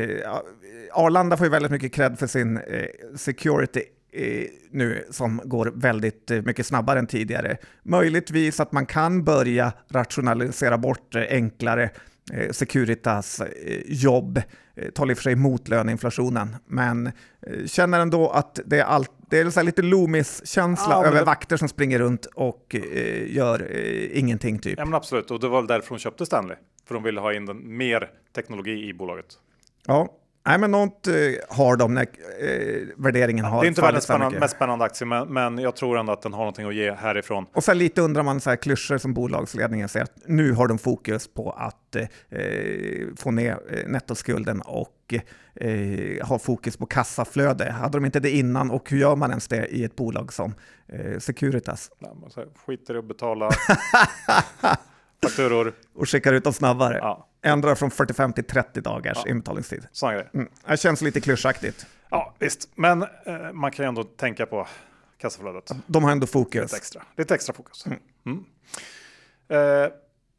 Arlanda 0.93 1.38
får 1.38 1.45
ju 1.45 1.51
väldigt 1.51 1.71
mycket 1.71 1.93
cred 1.93 2.19
för 2.19 2.27
sin 2.27 2.57
eh, 2.57 2.86
security 3.15 3.81
eh, 4.13 4.45
nu 4.71 5.05
som 5.10 5.41
går 5.43 5.71
väldigt 5.75 6.31
eh, 6.31 6.41
mycket 6.41 6.65
snabbare 6.65 6.99
än 6.99 7.07
tidigare. 7.07 7.57
Möjligtvis 7.84 8.60
att 8.60 8.71
man 8.71 8.86
kan 8.86 9.23
börja 9.23 9.73
rationalisera 9.89 10.77
bort 10.77 11.15
eh, 11.15 11.23
enklare 11.29 11.89
eh, 12.34 12.51
Securitas 12.51 13.41
jobb, 13.86 14.41
talar 14.93 15.12
i 15.12 15.13
och 15.13 15.17
för 15.17 15.23
sig 15.23 15.34
emot 15.34 15.67
löneinflationen, 15.67 16.55
men 16.67 17.12
känner 17.65 17.99
ändå 17.99 18.29
att 18.29 18.60
det 18.65 18.79
är, 18.79 18.84
allt, 18.84 19.12
det 19.32 19.39
är 19.39 19.50
så 19.50 19.60
här 19.60 19.65
lite 19.65 19.82
Loomis-känsla 19.82 20.94
Ja, 20.94 21.06
över 21.06 21.17
det- 21.20 21.24
vakter 21.26 21.58
som 21.58 21.67
springer 21.67 22.00
runt 22.00 22.26
och 22.26 22.76
eh, 22.76 23.32
gör 23.36 23.67
eh, 23.76 24.20
ingenting 24.20 24.60
typ. 24.60 24.78
Ja, 24.80 24.86
men 24.86 24.94
absolut, 24.94 25.32
och 25.32 25.39
det 25.39 25.48
var 25.48 25.62
väl 25.62 25.67
därför 25.67 25.96
de 25.96 26.00
köpte 26.00 26.26
Stanley. 26.26 26.58
För 26.88 26.94
de 26.94 27.04
ville 27.04 27.22
ha 27.22 27.34
in 27.34 27.46
den, 27.46 27.78
mer 27.78 28.10
teknologi 28.36 28.88
i 28.89 28.94
bolaget. 28.94 29.26
Ja, 29.88 30.13
nej 30.45 30.58
men 30.58 30.71
något 30.71 31.08
eh, 31.08 31.13
har 31.49 31.75
de 31.75 31.93
när 31.93 32.01
eh, 32.01 32.88
värderingen 32.97 33.45
har 33.45 33.62
det 33.62 33.65
är 33.65 33.67
inte 33.67 33.82
fallit 33.82 33.89
världens 33.89 34.04
spännande, 34.04 34.39
mest 34.39 34.56
spännande 34.56 34.86
aktie, 34.86 35.08
men, 35.08 35.34
men 35.34 35.58
jag 35.58 35.75
tror 35.75 35.97
ändå 35.97 36.13
att 36.13 36.21
den 36.21 36.34
har 36.34 36.39
någonting 36.39 36.67
att 36.67 36.75
ge 36.75 36.91
härifrån. 36.91 37.45
Och 37.54 37.63
sen 37.63 37.77
lite 37.77 38.01
undrar 38.01 38.23
man 38.23 38.39
så 38.39 38.49
här 38.49 38.58
klyschor 38.58 38.97
som 38.97 39.13
bolagsledningen 39.13 39.89
säger 39.89 40.04
att 40.04 40.15
nu 40.25 40.51
har 40.51 40.67
de 40.67 40.77
fokus 40.77 41.27
på 41.27 41.51
att 41.51 41.95
eh, 41.95 42.06
få 43.17 43.32
ner 43.32 43.60
eh, 43.69 43.88
nettoskulden 43.88 44.62
och 44.62 45.13
eh, 45.56 46.27
ha 46.27 46.39
fokus 46.39 46.77
på 46.77 46.86
kassaflöde. 46.86 47.71
Hade 47.71 47.97
de 47.97 48.06
inte 48.06 48.19
det 48.19 48.30
innan 48.30 48.71
och 48.71 48.89
hur 48.89 48.97
gör 48.97 49.15
man 49.15 49.30
ens 49.30 49.47
det 49.47 49.65
i 49.65 49.84
ett 49.84 49.95
bolag 49.95 50.34
som 50.34 50.54
eh, 50.88 51.19
Securitas? 51.19 51.91
Ja, 51.99 52.13
man 52.13 52.30
Skiter 52.65 52.95
i 52.95 52.97
att 52.97 53.06
betala 53.06 53.49
fakturor. 55.23 55.73
Och 55.95 56.10
skickar 56.10 56.34
ut 56.34 56.43
dem 56.43 56.54
snabbare. 56.54 56.97
Ja, 56.97 57.27
Ändrar 57.43 57.75
från 57.75 57.91
45 57.91 58.34
till 58.34 58.43
30 58.43 58.82
dagars 58.82 59.17
Ja. 59.25 59.32
inbetalningstid. 59.32 59.88
Mm. 60.34 60.47
Det 60.67 60.77
känns 60.80 61.01
lite 61.01 61.21
klyschaktigt. 61.21 61.86
Ja, 62.10 62.34
visst. 62.39 62.69
Men 62.75 63.01
eh, 63.01 63.08
man 63.54 63.71
kan 63.71 63.86
ju 63.86 63.88
ändå 63.88 64.04
tänka 64.04 64.45
på 64.45 64.67
kassaflödet. 65.17 65.71
De 65.88 66.04
har 66.04 66.12
ändå 66.12 66.23
Lite 66.23 66.32
fokus. 66.34 66.73
extra, 66.73 67.01
lite 67.17 67.36
extra 67.36 67.54
fokus. 67.54 67.86
Mm. 68.25 68.43
Eh, 69.49 69.91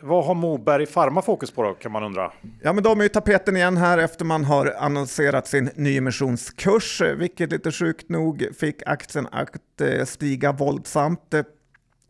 vad 0.03 0.25
har 0.25 0.35
Moberg 0.35 0.87
Pharma 0.87 1.23
fokus 1.23 1.51
på 1.51 1.63
då, 1.63 1.75
kan 1.75 1.93
man 1.93 2.03
undra? 2.05 2.33
Ja, 2.63 2.73
men 2.73 2.85
de 2.85 2.99
är 2.99 3.03
ju 3.03 3.09
tapeten 3.09 3.57
igen 3.57 3.77
här 3.77 3.99
efter 3.99 4.25
man 4.25 4.45
har 4.45 4.75
annonserat 4.79 5.47
sin 5.47 5.71
nyemissionskurs, 5.75 7.01
eh, 7.01 7.15
vilket 7.17 7.53
lite 7.53 7.73
sjukt 7.73 8.09
nog 8.09 8.47
fick 8.59 8.83
aktien 8.87 9.29
att 9.33 9.81
eh, 9.81 10.05
stiga 10.05 10.53
våldsamt. 10.53 11.35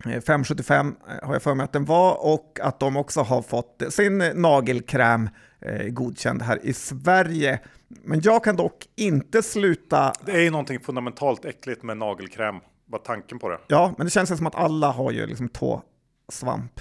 Eh, 0.04 0.08
5,75 0.08 0.94
eh, 1.08 1.26
har 1.26 1.34
jag 1.34 1.42
för 1.42 1.54
mig 1.54 1.64
att 1.64 1.72
den 1.72 1.84
var 1.84 2.26
och 2.26 2.58
att 2.62 2.80
de 2.80 2.96
också 2.96 3.20
har 3.20 3.42
fått 3.42 3.82
sin 3.88 4.20
eh, 4.20 4.34
nagelkräm 4.34 5.28
eh, 5.60 5.88
godkänd 5.88 6.42
här 6.42 6.58
i 6.62 6.72
Sverige. 6.72 7.60
Men 7.88 8.20
jag 8.24 8.44
kan 8.44 8.56
dock 8.56 8.86
inte 8.96 9.42
sluta 9.42 10.12
Det 10.26 10.32
är 10.32 10.40
ju 10.40 10.50
någonting 10.50 10.80
fundamentalt 10.80 11.44
äckligt 11.44 11.82
med 11.82 11.96
nagelkräm. 11.96 12.56
Bara 12.86 13.02
tanken 13.02 13.38
på 13.38 13.48
det. 13.48 13.58
Ja, 13.66 13.94
men 13.96 14.06
det 14.06 14.10
känns 14.10 14.36
som 14.36 14.46
att 14.46 14.54
alla 14.54 14.90
har 14.90 15.10
ju 15.10 15.26
liksom 15.26 15.48
tåsvamp. 15.48 16.80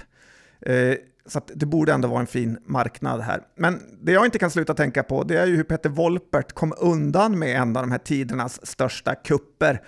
Eh, 0.60 0.94
så 1.26 1.40
det 1.54 1.66
borde 1.66 1.92
ändå 1.92 2.08
vara 2.08 2.20
en 2.20 2.26
fin 2.26 2.58
marknad 2.64 3.20
här. 3.20 3.42
Men 3.56 3.80
det 4.02 4.12
jag 4.12 4.24
inte 4.24 4.38
kan 4.38 4.50
sluta 4.50 4.74
tänka 4.74 5.02
på 5.02 5.22
det 5.22 5.38
är 5.38 5.46
ju 5.46 5.56
hur 5.56 5.64
Peter 5.64 5.90
Wolpert 5.90 6.52
kom 6.52 6.74
undan 6.78 7.38
med 7.38 7.56
en 7.56 7.76
av 7.76 7.82
de 7.82 7.90
här 7.90 7.98
tidernas 7.98 8.66
största 8.66 9.14
kupper 9.14 9.82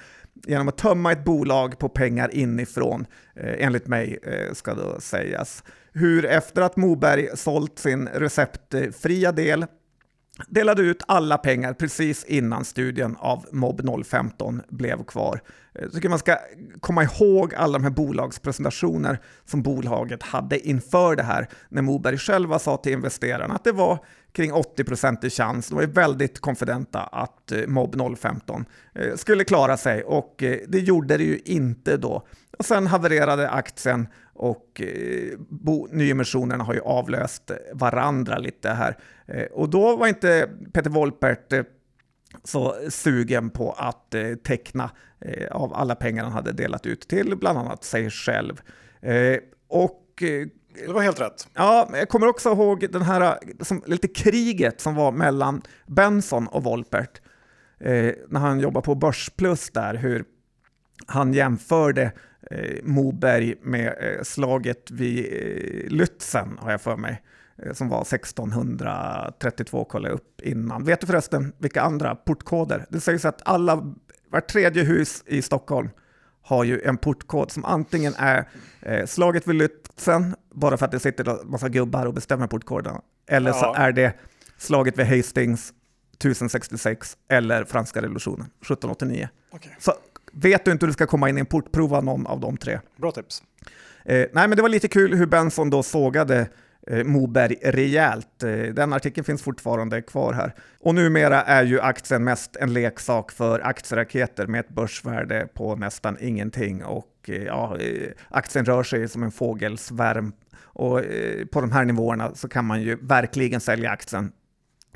genom 0.46 0.68
att 0.68 0.78
tömma 0.78 1.12
ett 1.12 1.24
bolag 1.24 1.78
på 1.78 1.88
pengar 1.88 2.34
inifrån, 2.34 3.06
eh, 3.36 3.64
enligt 3.66 3.86
mig 3.86 4.18
eh, 4.22 4.54
ska 4.54 4.74
då 4.74 5.00
sägas. 5.00 5.64
Hur 5.92 6.24
efter 6.24 6.62
att 6.62 6.76
Moberg 6.76 7.28
sålt 7.34 7.78
sin 7.78 8.08
receptfria 8.08 9.32
del 9.32 9.66
delade 10.48 10.82
ut 10.82 11.02
alla 11.08 11.38
pengar 11.38 11.72
precis 11.72 12.24
innan 12.24 12.64
studien 12.64 13.16
av 13.18 13.46
Mob 13.52 14.04
015 14.06 14.62
blev 14.68 15.04
kvar. 15.04 15.40
Eh, 15.74 15.82
jag 15.82 15.92
tycker 15.92 16.08
man 16.08 16.18
ska 16.18 16.36
komma 16.80 17.04
ihåg 17.04 17.54
alla 17.54 17.78
de 17.78 17.84
här 17.84 17.90
bolagspresentationer 17.90 19.18
som 19.44 19.62
bolaget 19.62 20.22
hade 20.22 20.68
inför 20.68 21.16
det 21.16 21.22
här, 21.22 21.48
när 21.68 21.82
Moberg 21.82 22.18
själva 22.18 22.58
sa 22.58 22.76
till 22.76 22.92
investerarna 22.92 23.54
att 23.54 23.64
det 23.64 23.72
var 23.72 23.98
kring 24.32 24.52
80 24.52 25.26
i 25.26 25.30
chans. 25.30 25.68
De 25.68 25.74
var 25.74 25.86
väldigt 25.86 26.40
konfidenta 26.40 27.00
att 27.00 27.52
eh, 27.52 27.66
Mob 27.66 28.18
015 28.18 28.64
eh, 28.94 29.16
skulle 29.16 29.44
klara 29.44 29.76
sig 29.76 30.02
och 30.02 30.34
det 30.68 30.78
gjorde 30.78 31.16
det 31.16 31.24
ju 31.24 31.40
inte 31.44 31.96
då. 31.96 32.26
Och 32.58 32.64
sen 32.64 32.86
havererade 32.86 33.50
aktien 33.50 34.08
och 34.34 34.80
nyemissionerna 35.90 36.64
har 36.64 36.74
ju 36.74 36.80
avlöst 36.80 37.50
varandra 37.72 38.38
lite 38.38 38.70
här. 38.70 38.96
Och 39.52 39.68
då 39.68 39.96
var 39.96 40.06
inte 40.06 40.48
Peter 40.72 40.90
Wolpert 40.90 41.66
så 42.44 42.74
sugen 42.88 43.50
på 43.50 43.72
att 43.72 44.14
teckna 44.44 44.90
av 45.50 45.74
alla 45.74 45.94
pengar 45.94 46.24
han 46.24 46.32
hade 46.32 46.52
delat 46.52 46.86
ut 46.86 47.08
till 47.08 47.36
bland 47.36 47.58
annat 47.58 47.84
sig 47.84 48.10
själv. 48.10 48.60
Och 49.68 50.22
det 50.74 50.92
var 50.92 51.02
helt 51.02 51.20
rätt. 51.20 51.48
Ja, 51.54 51.90
jag 51.92 52.08
kommer 52.08 52.26
också 52.26 52.52
ihåg 52.52 52.92
den 52.92 53.02
här 53.02 53.38
som, 53.60 53.82
lite 53.86 54.08
kriget 54.08 54.80
som 54.80 54.94
var 54.94 55.12
mellan 55.12 55.62
Benson 55.86 56.46
och 56.46 56.62
Volpert 56.62 57.20
eh, 57.80 58.14
när 58.28 58.40
han 58.40 58.60
jobbade 58.60 58.84
på 58.84 58.94
Börsplus 58.94 59.70
där, 59.70 59.94
hur 59.94 60.24
han 61.06 61.32
jämförde 61.32 62.12
eh, 62.50 62.76
Moberg 62.82 63.54
med 63.62 63.94
eh, 64.00 64.22
slaget 64.22 64.90
vid 64.90 65.18
eh, 65.18 65.90
Lützen, 65.90 66.58
har 66.58 66.70
jag 66.70 66.80
för 66.80 66.96
mig, 66.96 67.22
som 67.72 67.88
var 67.88 68.02
1632, 68.02 69.84
kollade 69.84 70.08
jag 70.08 70.14
upp 70.14 70.40
innan. 70.40 70.84
Vet 70.84 71.00
du 71.00 71.06
förresten 71.06 71.52
vilka 71.58 71.82
andra 71.82 72.14
portkoder? 72.14 72.86
Det 72.88 73.00
sägs 73.00 73.24
att 73.24 73.42
alla, 73.44 73.94
var 74.30 74.40
tredje 74.40 74.82
hus 74.82 75.22
i 75.26 75.42
Stockholm 75.42 75.88
har 76.42 76.64
ju 76.64 76.80
en 76.80 76.96
portkod 76.96 77.50
som 77.50 77.64
antingen 77.64 78.14
är 78.18 78.46
slaget 79.06 79.46
vid 79.46 79.56
Lützen, 79.56 80.34
bara 80.54 80.76
för 80.76 80.84
att 80.86 80.92
det 80.92 81.00
sitter 81.00 81.28
en 81.28 81.50
massa 81.50 81.68
gubbar 81.68 82.06
och 82.06 82.14
bestämmer 82.14 82.46
portkoderna, 82.46 83.00
eller 83.26 83.50
ja. 83.50 83.54
så 83.54 83.74
är 83.74 83.92
det 83.92 84.12
slaget 84.58 84.98
vid 84.98 85.06
Hastings 85.06 85.72
1066 86.12 87.16
eller 87.28 87.64
franska 87.64 88.02
revolutionen 88.02 88.46
1789. 88.46 89.28
Okay. 89.50 89.72
Så 89.78 89.92
vet 90.34 90.64
du 90.64 90.72
inte 90.72 90.86
hur 90.86 90.88
du 90.88 90.92
ska 90.92 91.06
komma 91.06 91.28
in 91.28 91.36
i 91.36 91.40
en 91.40 91.46
port, 91.46 91.72
prova 91.72 92.00
någon 92.00 92.26
av 92.26 92.40
de 92.40 92.56
tre. 92.56 92.80
Bra 92.96 93.12
tips. 93.12 93.42
Eh, 94.04 94.16
nej, 94.16 94.48
men 94.48 94.50
det 94.50 94.62
var 94.62 94.68
lite 94.68 94.88
kul 94.88 95.14
hur 95.14 95.26
Benson 95.26 95.70
då 95.70 95.82
sågade 95.82 96.48
Eh, 96.86 97.04
Moberg 97.04 97.56
rejält. 97.62 98.42
Eh, 98.42 98.50
den 98.50 98.92
artikeln 98.92 99.24
finns 99.24 99.42
fortfarande 99.42 100.02
kvar 100.02 100.32
här. 100.32 100.54
Och 100.80 100.94
numera 100.94 101.42
är 101.42 101.64
ju 101.64 101.80
aktien 101.80 102.24
mest 102.24 102.56
en 102.56 102.72
leksak 102.72 103.32
för 103.32 103.60
aktieraketer 103.60 104.46
med 104.46 104.60
ett 104.60 104.68
börsvärde 104.68 105.48
på 105.54 105.76
nästan 105.76 106.16
ingenting. 106.20 106.84
Och 106.84 107.10
eh, 107.28 107.42
ja, 107.42 107.78
aktien 108.28 108.64
rör 108.64 108.82
sig 108.82 109.08
som 109.08 109.22
en 109.22 109.32
fågelsvärm. 109.32 110.32
Och 110.76 111.00
på 111.50 111.60
de 111.60 111.72
här 111.72 111.84
nivåerna 111.84 112.34
så 112.34 112.48
kan 112.48 112.64
man 112.64 112.82
ju 112.82 112.98
verkligen 113.00 113.60
sälja 113.60 113.90
aktien 113.90 114.32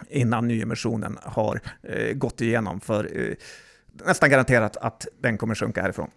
innan 0.08 0.48
nyemissionen 0.48 1.18
har 1.22 1.60
gått 2.14 2.40
igenom. 2.40 2.80
För 2.80 3.36
nästan 4.06 4.30
garanterat 4.30 4.76
att 4.76 5.06
den 5.20 5.38
kommer 5.38 5.54
sjunka 5.54 5.82
härifrån. 5.82 6.10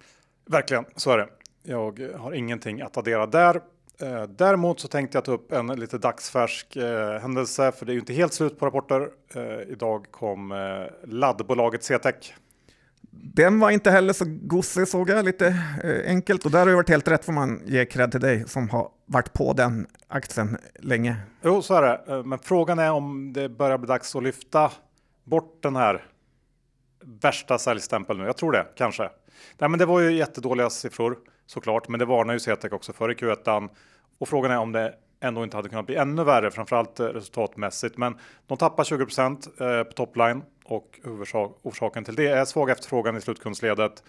Verkligen, 0.46 0.86
så 0.96 1.12
är 1.12 1.17
det. 1.17 1.28
Jag 1.63 2.00
har 2.17 2.34
ingenting 2.34 2.82
att 2.82 2.98
addera 2.98 3.26
där. 3.26 3.62
Eh, 4.02 4.24
däremot 4.24 4.80
så 4.80 4.88
tänkte 4.88 5.17
jag 5.17 5.26
ta 5.26 5.32
upp 5.32 5.52
en 5.52 5.67
lite 5.67 5.98
dagsfärsk 5.98 6.76
eh, 6.76 7.20
händelse, 7.20 7.72
för 7.72 7.86
det 7.86 7.91
är 7.91 7.94
ju 7.94 8.00
inte 8.00 8.13
helt 8.13 8.34
slut 8.34 8.60
på 8.60 8.65
rapporter. 8.65 9.10
Eh, 9.36 9.72
idag 9.72 10.06
kom 10.12 10.52
eh, 10.52 10.58
laddbolaget 11.04 11.84
CTEC. 11.84 12.34
Den 13.12 13.60
var 13.60 13.70
inte 13.70 13.91
heller 13.91 14.13
så 14.13 14.26
gosig 14.28 14.88
såg 14.88 15.10
jag, 15.10 15.26
lite 15.26 15.56
enkelt. 16.06 16.46
Och 16.46 16.52
där 16.52 16.60
har 16.60 16.65
det 16.65 16.76
varit 16.76 16.89
helt 16.89 17.08
rätt 17.08 17.26
får 17.26 17.34
man 17.34 17.62
ge 17.65 17.86
cred 17.86 18.12
till 18.12 18.22
dig 18.22 18.48
som 18.48 18.70
har 18.70 18.89
varit 19.06 19.34
på 19.34 19.54
den 19.54 19.88
aktien 20.08 20.58
länge. 20.80 21.15
Jo, 21.41 21.62
så 21.62 21.74
är 21.76 21.82
det. 21.82 22.24
Men 22.24 22.39
frågan 22.39 22.80
är 22.80 22.91
om 22.91 23.34
det 23.34 23.50
börjar 23.50 23.78
bli 23.78 23.88
dags 23.88 24.15
att 24.15 24.24
lyfta 24.24 24.72
bort 25.24 25.63
den 25.63 25.76
här 25.76 26.06
värsta 27.04 27.58
säljstämpel 27.58 28.18
nu. 28.18 28.26
Jag 28.26 28.38
tror 28.38 28.52
det, 28.52 28.68
kanske. 28.76 29.10
Nej, 29.58 29.70
men 29.70 29.80
det 29.80 29.86
var 29.86 30.00
ju 30.00 30.12
jättedåliga 30.12 30.70
siffror 30.70 31.18
såklart, 31.46 31.88
men 31.88 32.00
det 32.00 32.06
varnar 32.06 32.34
ju 32.34 32.40
CTEC 32.40 32.72
också 32.72 32.94
för 32.94 33.12
i 33.12 33.14
Q1. 33.14 33.70
Och 34.18 34.30
frågan 34.30 34.52
är 34.52 34.58
om 34.58 34.72
det 34.72 34.94
ändå 35.22 35.44
inte 35.44 35.58
hade 35.58 35.70
kunnat 35.70 35.86
bli 35.86 35.96
ännu 35.96 36.24
värre, 36.24 36.52
framförallt 36.52 37.00
eh, 37.00 37.06
resultatmässigt. 37.06 37.98
Men 37.98 38.18
de 38.48 38.58
tappar 38.58 38.84
20 38.84 39.04
eh, 39.04 39.84
på 39.84 39.92
topline 39.94 40.44
och 40.64 41.00
orsaken 41.62 42.04
till 42.04 42.16
det 42.16 42.28
är 42.28 42.46
svag 42.46 42.70
efterfrågan 42.70 43.18
i 43.18 43.22
slutkundsledet. 43.22 44.04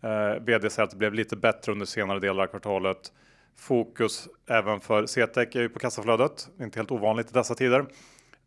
Eh, 0.00 0.42
Vd 0.42 0.70
säger 0.70 0.84
att 0.84 0.90
det 0.90 0.96
blev 0.96 1.14
lite 1.14 1.36
bättre 1.36 1.72
under 1.72 1.86
senare 1.86 2.20
delar 2.20 2.42
av 2.42 2.46
kvartalet. 2.46 3.12
Fokus 3.56 4.28
även 4.46 4.80
för 4.80 5.06
CTEC 5.06 5.56
är 5.56 5.60
ju 5.60 5.68
på 5.68 5.78
kassaflödet, 5.78 6.48
inte 6.60 6.78
helt 6.78 6.90
ovanligt 6.90 7.30
i 7.30 7.32
dessa 7.32 7.54
tider. 7.54 7.86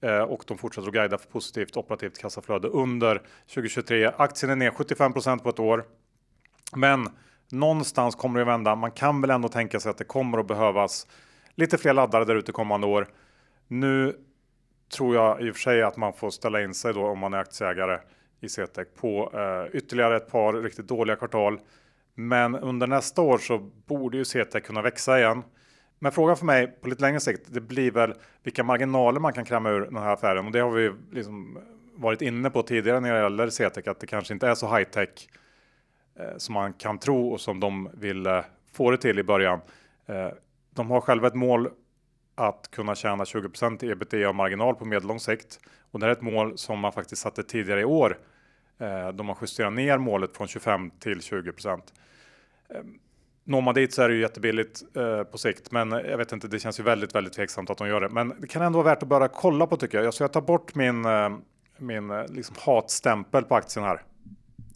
Eh, 0.01 0.21
och 0.21 0.43
de 0.47 0.57
fortsätter 0.57 0.87
att 0.87 0.93
guida 0.93 1.17
för 1.17 1.29
positivt 1.29 1.77
operativt 1.77 2.17
kassaflöde 2.17 2.67
under 2.67 3.21
2023. 3.53 4.11
Aktien 4.17 4.51
är 4.51 4.55
ner 4.55 4.71
75% 4.71 5.39
på 5.39 5.49
ett 5.49 5.59
år. 5.59 5.85
Men 6.75 7.09
någonstans 7.51 8.15
kommer 8.15 8.39
det 8.39 8.43
att 8.43 8.47
vända. 8.47 8.75
Man 8.75 8.91
kan 8.91 9.21
väl 9.21 9.29
ändå 9.29 9.49
tänka 9.49 9.79
sig 9.79 9.89
att 9.89 9.97
det 9.97 10.03
kommer 10.03 10.37
att 10.37 10.47
behövas 10.47 11.07
lite 11.55 11.77
fler 11.77 11.93
laddare 11.93 12.25
där 12.25 12.35
ute 12.35 12.51
kommande 12.51 12.87
år. 12.87 13.07
Nu 13.67 14.15
tror 14.93 15.15
jag 15.15 15.41
i 15.41 15.51
och 15.51 15.55
för 15.55 15.61
sig 15.61 15.81
att 15.81 15.97
man 15.97 16.13
får 16.13 16.29
ställa 16.29 16.61
in 16.61 16.73
sig 16.73 16.93
då 16.93 17.05
om 17.05 17.19
man 17.19 17.33
är 17.33 17.37
aktieägare 17.37 17.99
i 18.41 18.49
CTEC 18.49 18.87
på 18.95 19.31
eh, 19.33 19.75
ytterligare 19.77 20.15
ett 20.15 20.31
par 20.31 20.53
riktigt 20.53 20.87
dåliga 20.87 21.15
kvartal. 21.15 21.59
Men 22.15 22.55
under 22.55 22.87
nästa 22.87 23.21
år 23.21 23.37
så 23.37 23.57
borde 23.85 24.17
ju 24.17 24.25
CTEC 24.25 24.63
kunna 24.63 24.81
växa 24.81 25.19
igen. 25.19 25.43
Men 26.03 26.11
frågan 26.11 26.37
för 26.37 26.45
mig 26.45 26.67
på 26.67 26.87
lite 26.87 27.01
längre 27.01 27.19
sikt, 27.19 27.41
det 27.47 27.61
blir 27.61 27.91
väl 27.91 28.13
vilka 28.43 28.63
marginaler 28.63 29.19
man 29.19 29.33
kan 29.33 29.45
kräma 29.45 29.69
ur 29.69 29.81
den 29.81 29.97
här 29.97 30.13
affären. 30.13 30.45
Och 30.45 30.51
det 30.51 30.59
har 30.59 30.71
vi 30.71 30.91
liksom 31.11 31.57
varit 31.95 32.21
inne 32.21 32.49
på 32.49 32.63
tidigare 32.63 32.99
när 32.99 33.13
det 33.13 33.21
gäller 33.21 33.49
CTEC 33.49 33.87
att 33.87 33.99
det 33.99 34.07
kanske 34.07 34.33
inte 34.33 34.47
är 34.47 34.55
så 34.55 34.75
high 34.75 34.89
tech 34.89 35.27
Eh, 36.21 36.37
som 36.37 36.53
man 36.53 36.73
kan 36.73 36.99
tro 36.99 37.29
och 37.31 37.41
som 37.41 37.59
de 37.59 37.89
vill 37.93 38.25
eh, 38.25 38.43
få 38.73 38.91
det 38.91 38.97
till 38.97 39.19
i 39.19 39.23
början. 39.23 39.59
Eh, 40.05 40.29
de 40.75 40.91
har 40.91 41.01
själva 41.01 41.27
ett 41.27 41.35
mål 41.35 41.69
att 42.35 42.71
kunna 42.71 42.95
tjäna 42.95 43.23
20% 43.23 43.83
i 43.83 43.91
ebitda 43.91 44.33
marginal 44.33 44.75
på 44.75 44.85
medellång 44.85 45.19
sikt. 45.19 45.59
Och 45.91 45.99
det 45.99 46.05
här 46.05 46.11
är 46.11 46.15
ett 46.15 46.21
mål 46.21 46.57
som 46.57 46.79
man 46.79 46.91
faktiskt 46.91 47.21
satte 47.21 47.43
tidigare 47.43 47.81
i 47.81 47.85
år. 47.85 48.17
Eh, 48.77 49.09
Då 49.09 49.23
man 49.23 49.35
justerar 49.41 49.69
ner 49.69 49.97
målet 49.97 50.37
från 50.37 50.47
25 50.47 50.91
till 50.99 51.21
20 51.21 51.51
Når 53.43 53.61
man 53.61 53.75
dit 53.75 53.93
så 53.93 54.01
är 54.01 54.09
det 54.09 54.15
ju 54.15 54.21
jättebilligt 54.21 54.81
eh, 54.95 55.23
på 55.23 55.37
sikt, 55.37 55.71
men 55.71 55.91
jag 55.91 56.17
vet 56.17 56.31
inte, 56.31 56.47
det 56.47 56.59
känns 56.59 56.79
ju 56.79 56.83
väldigt, 56.83 57.15
väldigt 57.15 57.33
tveksamt 57.33 57.69
att 57.69 57.77
de 57.77 57.87
gör 57.87 58.01
det. 58.01 58.09
Men 58.09 58.33
det 58.39 58.47
kan 58.47 58.61
ändå 58.61 58.81
vara 58.81 58.95
värt 58.95 59.03
att 59.03 59.09
börja 59.09 59.27
kolla 59.27 59.67
på 59.67 59.77
tycker 59.77 60.01
jag. 60.01 60.13
Så 60.13 60.23
jag 60.23 60.33
tar 60.33 60.41
bort 60.41 60.75
min, 60.75 61.05
eh, 61.05 61.29
min 61.77 62.11
eh, 62.11 62.25
liksom 62.27 62.55
hatstämpel 62.59 63.43
på 63.43 63.55
aktien 63.55 63.85
här. 63.85 64.01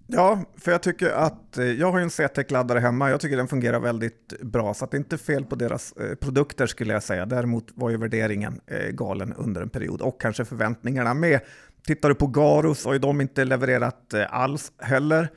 Ja, 0.08 0.39
för 0.58 0.71
jag 0.71 0.82
tycker 0.82 1.10
att 1.10 1.58
eh, 1.58 1.65
jag 1.65 1.91
har 1.91 1.99
ju 1.99 2.04
en 2.04 2.10
CTEC-laddare 2.10 2.80
hemma. 2.80 3.10
Jag 3.10 3.21
tycker 3.21 3.38
den 3.38 3.47
fungerar 3.47 3.80
väldigt 3.80 4.41
bra, 4.41 4.73
så 4.73 4.86
det 4.86 4.97
är 4.97 4.99
inte 4.99 5.17
fel 5.17 5.45
på 5.45 5.56
deras 5.56 5.91
eh, 5.91 6.15
produkter 6.15 6.67
skulle 6.67 6.93
jag 6.93 7.04
säga. 7.04 7.25
Däremot 7.25 7.65
var 7.75 7.89
ju 7.89 7.97
värderingen 7.97 8.62
eh, 8.67 8.89
galen 8.89 9.34
under 9.34 9.62
en 9.62 9.69
period 9.69 10.01
och 10.01 10.21
kanske 10.21 10.45
förväntningarna 10.45 11.13
med. 11.13 11.39
Tittar 11.88 12.10
du 12.10 12.15
på 12.15 12.28
Garus 12.28 12.80
så 12.80 12.89
har 12.89 12.93
ju 12.93 12.99
de 12.99 13.21
inte 13.21 13.45
levererat 13.45 14.13
eh, 14.13 14.25
alls 14.30 14.71
heller. 14.78 15.30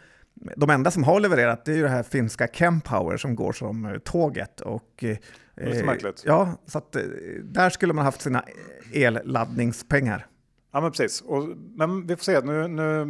De 0.57 0.71
enda 0.71 0.91
som 0.91 1.05
har 1.05 1.21
levererat 1.21 1.65
det 1.65 1.73
är 1.73 1.77
ju 1.77 1.83
det 1.83 1.89
här 1.89 2.03
finska 2.03 2.49
Chempower 2.49 3.17
som 3.17 3.35
går 3.35 3.53
som 3.53 4.01
tåget. 4.05 4.61
Och, 4.61 4.95
det 4.97 5.19
är 5.55 5.79
så 5.81 5.85
märkligt. 5.85 6.23
Ja, 6.27 6.53
så 6.67 6.79
att 6.79 6.97
där 7.43 7.71
skulle 7.71 7.93
man 7.93 8.05
haft 8.05 8.21
sina 8.21 8.45
elladdningspengar. 8.93 10.27
Ja, 10.73 10.81
men 10.81 10.91
precis. 10.91 11.21
Och, 11.21 11.49
men 11.57 12.07
vi 12.07 12.17
får 12.17 12.25
se. 12.25 12.41
Nu, 12.41 12.69
nu 12.69 13.07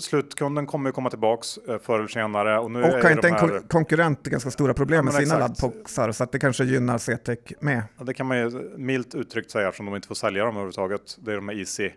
slutkunden 0.00 0.66
kommer 0.66 0.88
ju 0.88 0.92
komma 0.92 1.10
tillbaks 1.10 1.58
eh, 1.58 1.78
förr 1.78 1.98
eller 1.98 2.08
senare. 2.08 2.58
Och, 2.58 2.70
nu 2.70 2.82
och 2.82 2.88
har 2.88 3.10
inte 3.10 3.28
en 3.28 3.34
här... 3.34 3.68
konkurrent 3.68 4.22
ganska 4.22 4.50
stora 4.50 4.74
problem 4.74 5.06
ja, 5.06 5.12
med 5.12 5.22
sina 5.22 5.38
laddboxar 5.38 6.12
så 6.12 6.24
att 6.24 6.32
det 6.32 6.38
kanske 6.38 6.64
gynnar 6.64 6.98
CTEC 6.98 7.38
med. 7.60 7.82
Ja, 7.98 8.04
det 8.04 8.14
kan 8.14 8.26
man 8.26 8.38
ju 8.38 8.70
milt 8.76 9.14
uttryckt 9.14 9.50
säga 9.50 9.68
eftersom 9.68 9.86
de 9.86 9.96
inte 9.96 10.08
får 10.08 10.14
sälja 10.14 10.44
dem 10.44 10.54
överhuvudtaget. 10.54 11.18
Det 11.20 11.32
är 11.32 11.36
de 11.36 11.48
här 11.48 11.58
Easy 11.58 11.90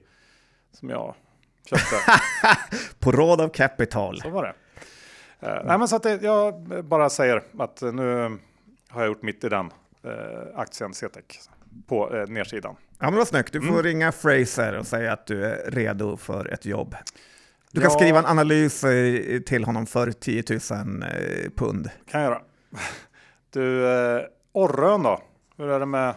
som 0.72 0.89
jag 0.89 1.15
köpte. 1.65 1.95
På 2.99 3.12
råd 3.12 3.41
av 3.41 3.49
Capital. 3.49 4.21
Så 4.21 4.30
var 4.30 4.43
det. 4.43 4.54
Uh, 5.47 5.65
nej, 5.65 5.78
men 5.78 5.88
så 5.88 5.95
att 5.95 6.04
det, 6.04 6.21
jag 6.21 6.63
bara 6.86 7.10
säger 7.10 7.43
att 7.60 7.82
nu 7.82 8.38
har 8.89 9.02
jag 9.02 9.08
gjort 9.08 9.21
mitt 9.21 9.43
i 9.43 9.49
den 9.49 9.65
uh, 9.65 10.12
aktien 10.56 10.93
CTEC 10.93 11.49
på 11.88 12.15
uh, 12.15 12.28
nedsidan. 12.28 12.76
Ja, 12.99 13.10
men 13.10 13.15
vad 13.17 13.28
snyggt. 13.28 13.54
Du 13.54 13.62
får 13.62 13.69
mm. 13.69 13.84
ringa 13.84 14.12
Fraser 14.12 14.78
och 14.78 14.88
säga 14.88 15.13
att 15.13 15.28
du 15.28 15.45
är 15.45 15.71
redo 15.71 16.17
för 16.17 16.54
ett 16.54 16.65
jobb. 16.65 16.95
Du 17.73 17.82
kan 17.82 17.91
ja. 17.91 17.97
skriva 17.97 18.19
en 18.19 18.26
analys 18.26 18.84
eh, 18.84 19.39
till 19.39 19.63
honom 19.63 19.86
för 19.86 20.12
10 20.12 20.43
000 20.49 20.60
eh, 21.04 21.49
pund. 21.56 21.89
Kan 22.12 22.21
jag 22.21 22.30
göra. 22.30 22.41
Du, 23.49 23.88
eh, 23.88 24.21
Orrön 24.52 25.04
då? 25.04 25.21
Hur 25.58 25.69
är 25.69 25.80
det 25.80 25.86
med 25.86 26.13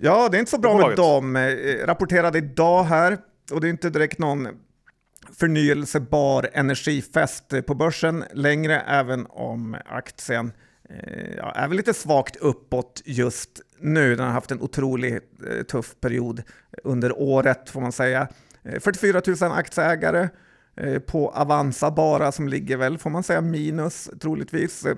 Ja, 0.00 0.28
det 0.28 0.36
är 0.36 0.38
inte 0.38 0.50
så 0.50 0.58
bra 0.58 0.88
med 0.88 0.96
dem. 0.96 1.36
Eh, 1.36 1.86
Rapporterade 1.86 2.38
idag 2.38 2.84
här 2.84 3.18
och 3.50 3.60
det 3.60 3.68
är 3.68 3.70
inte 3.70 3.90
direkt 3.90 4.18
någon 4.18 4.48
förnyelsebar 5.32 6.48
energifest 6.52 7.66
på 7.66 7.74
börsen 7.74 8.24
längre, 8.32 8.80
även 8.80 9.26
om 9.26 9.76
aktien 9.86 10.52
eh, 10.90 11.34
ja, 11.36 11.52
är 11.52 11.68
väl 11.68 11.76
lite 11.76 11.94
svagt 11.94 12.36
uppåt 12.36 13.02
just 13.04 13.60
nu. 13.80 14.16
Den 14.16 14.26
har 14.26 14.32
haft 14.32 14.50
en 14.50 14.60
otroligt 14.60 15.22
eh, 15.50 15.62
tuff 15.62 15.94
period 16.00 16.42
under 16.84 17.18
året 17.18 17.70
får 17.70 17.80
man 17.80 17.92
säga. 17.92 18.28
Eh, 18.62 18.80
44 18.80 19.22
000 19.40 19.52
aktieägare 19.52 20.28
eh, 20.76 20.98
på 20.98 21.30
Avanza 21.30 21.90
bara 21.90 22.32
som 22.32 22.48
ligger 22.48 22.76
väl, 22.76 22.98
får 22.98 23.10
man 23.10 23.22
säga, 23.22 23.40
minus 23.40 24.10
troligtvis. 24.20 24.86
Eh, 24.86 24.96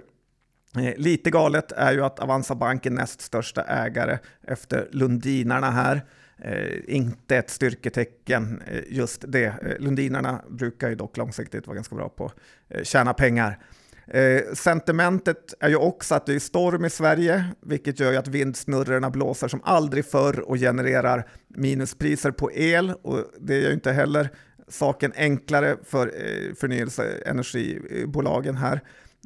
Lite 0.97 1.31
galet 1.31 1.73
är 1.73 1.93
ju 1.93 2.05
att 2.05 2.19
Avanza 2.19 2.55
Bank 2.55 2.87
är 2.87 2.91
näst 2.91 3.21
största 3.21 3.63
ägare 3.63 4.19
efter 4.43 4.89
Lundinarna 4.93 5.71
här. 5.71 6.03
Eh, 6.42 6.79
inte 6.87 7.37
ett 7.37 7.50
styrketecken 7.50 8.62
eh, 8.66 8.83
just 8.88 9.24
det. 9.29 9.44
Eh, 9.44 9.79
Lundinarna 9.79 10.40
brukar 10.48 10.88
ju 10.88 10.94
dock 10.94 11.16
långsiktigt 11.16 11.66
vara 11.66 11.74
ganska 11.74 11.96
bra 11.96 12.09
på 12.09 12.26
att 12.26 12.35
eh, 12.68 12.83
tjäna 12.83 13.14
pengar. 13.14 13.59
Eh, 14.07 14.42
sentimentet 14.55 15.55
är 15.61 15.68
ju 15.68 15.76
också 15.76 16.14
att 16.14 16.26
det 16.26 16.35
är 16.35 16.38
storm 16.38 16.85
i 16.85 16.90
Sverige, 16.90 17.44
vilket 17.61 18.00
gör 18.00 18.11
ju 18.11 18.16
att 18.16 18.29
vindsnurrorna 18.29 19.11
blåser 19.11 19.48
som 19.48 19.61
aldrig 19.64 20.05
förr 20.05 20.40
och 20.40 20.57
genererar 20.57 21.29
minuspriser 21.48 22.31
på 22.31 22.53
el. 22.53 22.94
Och 23.03 23.24
det 23.40 23.55
är 23.55 23.68
ju 23.68 23.72
inte 23.72 23.92
heller 23.92 24.29
saken 24.68 25.12
enklare 25.16 25.76
för 25.85 26.07
eh, 26.07 26.55
förnyelseenergibolagen 26.55 28.57
här. 28.57 28.81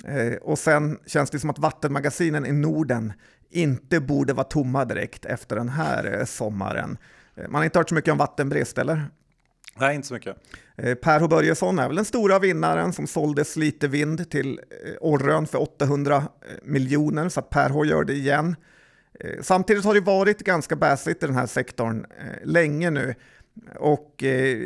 Eh, 0.04 0.34
och 0.34 0.58
sen 0.58 0.98
känns 1.06 1.30
det 1.30 1.38
som 1.38 1.50
att 1.50 1.58
vattenmagasinen 1.58 2.46
i 2.46 2.52
Norden 2.52 3.12
inte 3.56 4.00
borde 4.00 4.32
vara 4.32 4.44
tomma 4.44 4.84
direkt 4.84 5.24
efter 5.24 5.56
den 5.56 5.68
här 5.68 6.18
eh, 6.18 6.24
sommaren. 6.24 6.98
Eh, 7.36 7.42
Man 7.48 7.54
har 7.54 7.64
inte 7.64 7.78
hört 7.78 7.88
så 7.88 7.94
mycket 7.94 8.12
om 8.12 8.18
vattenbrist, 8.18 8.78
eller? 8.78 9.06
Nej, 9.76 9.94
inte 9.94 10.08
så 10.08 10.14
mycket. 10.14 10.36
Eh, 10.76 10.94
Per 10.94 11.20
H 11.20 11.28
Börjesson 11.28 11.78
är 11.78 11.86
väl 11.86 11.96
den 11.96 12.04
stora 12.04 12.38
vinnaren 12.38 12.92
som 12.92 13.06
sålde 13.06 13.44
Slite 13.44 13.88
Vind 13.88 14.30
till 14.30 14.60
Orrön 15.00 15.46
för 15.46 15.62
800 15.62 16.24
miljoner, 16.62 17.28
så 17.28 17.40
att 17.40 17.50
Per 17.50 17.70
H 17.70 17.84
gör 17.84 18.04
det 18.04 18.12
igen. 18.12 18.56
Samtidigt 19.40 19.84
har 19.84 19.94
det 19.94 20.00
varit 20.00 20.38
ganska 20.38 20.76
baissigt 20.76 21.22
i 21.22 21.26
den 21.26 21.36
här 21.36 21.46
sektorn 21.46 22.06
länge 22.44 22.90
nu. 22.90 23.14
Och 23.78 24.22
eh, 24.22 24.58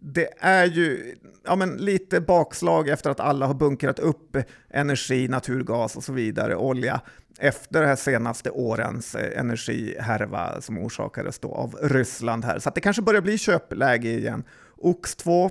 det 0.00 0.28
är 0.38 0.66
ju 0.66 1.14
ja, 1.44 1.56
men 1.56 1.76
lite 1.76 2.20
bakslag 2.20 2.88
efter 2.88 3.10
att 3.10 3.20
alla 3.20 3.46
har 3.46 3.54
bunkrat 3.54 3.98
upp 3.98 4.36
energi, 4.70 5.28
naturgas 5.28 5.96
och 5.96 6.04
så 6.04 6.12
vidare, 6.12 6.56
olja, 6.56 7.00
efter 7.38 7.80
de 7.80 7.86
här 7.86 7.96
senaste 7.96 8.50
årens 8.50 9.14
eh, 9.14 9.40
energihärva 9.40 10.60
som 10.60 10.78
orsakades 10.78 11.38
då 11.38 11.54
av 11.54 11.78
Ryssland 11.82 12.44
här. 12.44 12.58
Så 12.58 12.68
att 12.68 12.74
det 12.74 12.80
kanske 12.80 13.02
börjar 13.02 13.20
bli 13.20 13.38
köpläge 13.38 14.08
igen. 14.08 14.44
OX2 14.76 15.50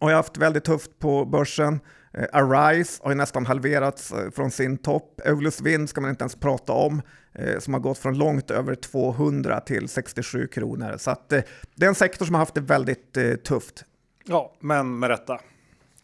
har 0.00 0.10
ju 0.10 0.16
haft 0.16 0.36
väldigt 0.36 0.64
tufft 0.64 0.98
på 0.98 1.24
börsen. 1.24 1.80
Eh, 2.14 2.24
Arise 2.32 3.00
har 3.02 3.10
ju 3.10 3.14
nästan 3.16 3.46
halverats 3.46 4.12
eh, 4.12 4.30
från 4.30 4.50
sin 4.50 4.78
topp. 4.78 5.20
Eolus 5.24 5.60
Vind 5.60 5.88
ska 5.88 6.00
man 6.00 6.10
inte 6.10 6.22
ens 6.22 6.36
prata 6.36 6.72
om, 6.72 7.02
eh, 7.32 7.58
som 7.58 7.74
har 7.74 7.80
gått 7.80 7.98
från 7.98 8.18
långt 8.18 8.50
över 8.50 8.74
200 8.74 9.60
till 9.60 9.88
67 9.88 10.46
kronor. 10.46 10.94
Så 10.98 11.10
att, 11.10 11.28
det 11.28 11.84
är 11.84 11.88
en 11.88 11.94
sektor 11.94 12.26
som 12.26 12.34
har 12.34 12.40
haft 12.40 12.54
det 12.54 12.60
väldigt 12.60 13.18
tufft. 13.44 13.84
Ja, 14.24 14.52
men 14.60 14.98
med 14.98 15.08
rätta. 15.10 15.40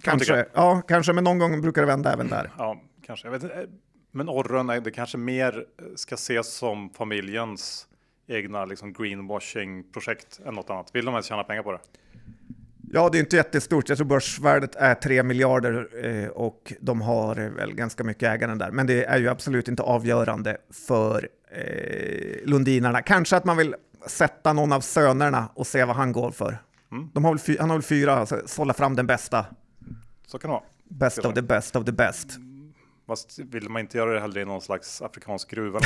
Kanske, 0.03 0.47
ja, 0.55 0.83
kanske, 0.89 1.13
men 1.13 1.25
någon 1.25 1.39
gång 1.39 1.61
brukar 1.63 1.83
det 1.83 1.87
vända 1.87 2.13
även 2.13 2.29
där. 2.29 2.51
Ja, 2.59 2.81
kanske. 3.07 3.27
Jag 3.27 3.33
vet 3.33 3.43
inte. 3.43 3.67
Men 4.13 4.29
Orrön, 4.29 4.71
är- 4.71 4.81
det 4.81 4.91
kanske 4.91 5.19
mer 5.19 5.65
ska 5.97 6.15
ses 6.15 6.53
som 6.55 6.91
familjens 6.91 7.87
egna 8.29 8.65
liksom 8.65 8.93
greenwashing-projekt 8.93 10.41
än 10.47 10.55
något 10.55 10.71
annat. 10.71 10.91
Vill 10.95 11.05
de 11.05 11.15
ens 11.15 11.27
tjäna 11.27 11.45
pengar 11.45 11.63
på 11.63 11.73
det? 11.73 11.79
Ja, 12.93 13.09
det 13.09 13.19
är 13.19 13.21
inte 13.21 13.37
jättestort. 13.37 13.89
Jag 13.89 13.99
tror 13.99 14.07
börsvärdet 14.07 14.75
är 14.75 14.95
3 14.95 15.23
miljarder 15.23 15.89
eh, 16.05 16.29
och 16.29 16.73
de 16.81 17.01
har 17.01 17.39
eh, 17.41 17.51
väl 17.51 17.75
ganska 17.75 18.05
mycket 18.05 18.23
ägande 18.23 18.65
där. 18.65 18.71
Men 18.71 18.87
det 18.87 19.05
är 19.05 19.19
ju 19.19 19.29
absolut 19.29 19.69
inte 19.69 19.83
avgörande 19.83 20.57
för 20.89 21.29
eh, 21.51 22.49
Lundinarna. 22.49 23.03
Kanske 23.03 23.37
att 23.37 23.45
man 23.45 23.57
vill 23.57 23.75
sätta 24.07 24.53
någon 24.53 24.73
av 24.73 24.81
sönerna 24.81 25.49
och 25.55 25.67
se 25.67 25.85
vad 25.85 25.97
han 25.97 26.13
går 26.13 26.31
för. 26.31 26.59
De 27.13 27.25
har 27.25 27.33
väl 27.33 27.39
fy, 27.39 27.57
han 27.61 27.71
har 27.71 27.77
väl 27.77 27.83
fyra, 27.83 28.15
alltså, 28.15 28.41
sålla 28.47 28.75
fram 28.75 28.97
den 28.97 29.07
bästa. 29.07 29.47
Så 30.27 30.39
kan 30.39 30.51
det 30.51 30.53
vara. 30.53 30.65
Best 30.89 31.19
of 31.19 31.35
the 31.35 31.43
best 31.43 31.77
of 31.77 31.85
the 31.85 31.93
best. 31.93 32.39
Fast 33.11 33.39
vill 33.39 33.69
man 33.69 33.81
inte 33.81 33.99
göra 33.99 34.13
det 34.13 34.21
heller 34.21 34.41
i 34.41 34.45
någon 34.45 34.61
slags 34.61 35.03
afrikansk 35.03 35.51
gruva? 35.51 35.81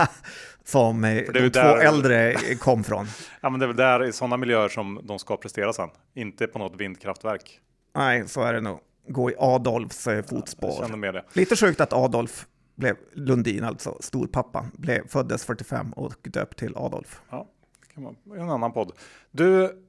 Som 0.64 1.04
eh, 1.04 1.10
är 1.16 1.32
de 1.32 1.50
två 1.50 1.60
där- 1.60 1.76
äldre 1.76 2.34
kom 2.60 2.84
från. 2.84 3.06
ja, 3.40 3.50
men 3.50 3.60
det 3.60 3.64
är 3.64 3.66
väl 3.66 3.76
där 3.76 4.04
i 4.04 4.12
sådana 4.12 4.36
miljöer 4.36 4.68
som 4.68 5.00
de 5.04 5.18
ska 5.18 5.36
prestera 5.36 5.72
sen. 5.72 5.88
Inte 6.14 6.46
på 6.46 6.58
något 6.58 6.76
vindkraftverk. 6.80 7.60
Nej, 7.94 8.28
så 8.28 8.42
är 8.42 8.52
det 8.52 8.60
nog. 8.60 8.80
Gå 9.08 9.30
i 9.30 9.34
Adolfs 9.38 10.06
eh, 10.06 10.24
fotspår. 10.24 11.12
det. 11.12 11.24
Lite 11.32 11.56
sjukt 11.56 11.80
att 11.80 11.92
Adolf 11.92 12.46
blev 12.76 12.96
Lundin, 13.12 13.64
alltså 13.64 13.96
storpappan, 14.00 14.70
blev, 14.74 15.08
föddes 15.08 15.44
45 15.44 15.92
och 15.92 16.14
döpt 16.22 16.58
till 16.58 16.76
Adolf. 16.76 17.20
Ja, 17.30 17.46
det 17.80 17.94
kan 17.94 18.02
vara 18.24 18.40
en 18.40 18.50
annan 18.50 18.72
podd. 18.72 18.92
Du, 19.30 19.82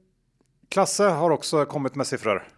Klasse 0.68 1.04
har 1.04 1.30
också 1.30 1.64
kommit 1.64 1.94
med 1.94 2.06
siffror 2.06 2.48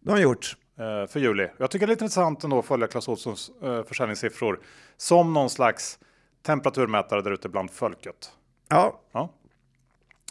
Det 0.00 0.10
har 0.10 0.18
gjort. 0.18 0.56
Eh, 0.78 1.06
för 1.06 1.18
juli. 1.20 1.48
Jag 1.58 1.70
tycker 1.70 1.86
det 1.86 1.90
är 1.90 1.94
lite 1.94 2.04
intressant 2.04 2.44
ändå 2.44 2.58
att 2.58 2.64
följa 2.64 2.86
Clas 2.86 3.08
Ohlsons 3.08 3.50
eh, 3.62 3.84
försäljningssiffror 3.84 4.60
som 4.96 5.32
någon 5.32 5.50
slags 5.50 5.98
temperaturmätare 6.42 7.22
där 7.22 7.30
ute 7.30 7.48
bland 7.48 7.70
folket. 7.70 8.32
Ja, 8.68 9.00
Ja. 9.12 9.30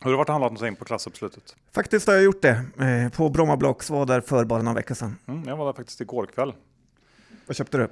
Har 0.02 0.12
du 0.12 0.18
varit 0.18 0.30
och 0.30 0.34
handlat 0.34 0.52
någonting 0.52 0.76
på 0.76 0.86
Klasse 0.86 1.10
på 1.10 1.16
slutet? 1.16 1.56
faktiskt 1.76 2.08
har 2.08 2.14
jag 2.14 2.24
gjort 2.24 2.42
det. 2.42 2.66
Eh, 2.80 3.10
på 3.18 3.30
Bromma 3.30 3.58
Blocks 3.58 3.90
var 3.90 4.06
där 4.06 4.22
för 4.22 4.46
bara 4.46 4.62
några 4.62 4.76
veckor 4.76 4.96
sedan. 4.96 5.18
Mm, 5.26 5.44
jag 5.48 5.58
var 5.58 5.66
där 5.66 5.74
faktiskt 5.74 6.02
igår 6.02 6.26
kväll. 6.26 6.54
Vad 7.46 7.56
köpte 7.56 7.78
du? 7.78 7.90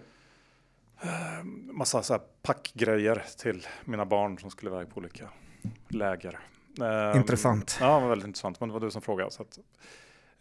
Massa 1.74 2.04
så 2.04 2.20
packgrejer 2.42 3.24
till 3.38 3.68
mina 3.86 4.06
barn 4.06 4.38
som 4.40 4.50
skulle 4.52 4.72
iväg 4.72 4.90
på 4.90 4.98
olika 4.98 5.30
läger. 5.88 6.40
Intressant. 7.16 7.78
Ja, 7.82 8.00
väldigt 8.00 8.28
intressant. 8.28 8.60
Men 8.60 8.70
det 8.70 8.74
var 8.74 8.80
du 8.80 8.92
som 8.92 9.02
frågade. 9.02 9.32
Så 9.32 9.42
att, 9.42 9.60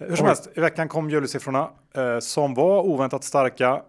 hur 0.08 0.16
som 0.16 0.26
helst, 0.26 0.48
i 0.54 0.60
veckan 0.60 0.88
kom 0.88 1.10
julisiffrorna 1.10 1.70
eh, 1.94 2.18
som 2.18 2.54
var 2.54 2.82
oväntat 2.82 3.24
starka. 3.24 3.82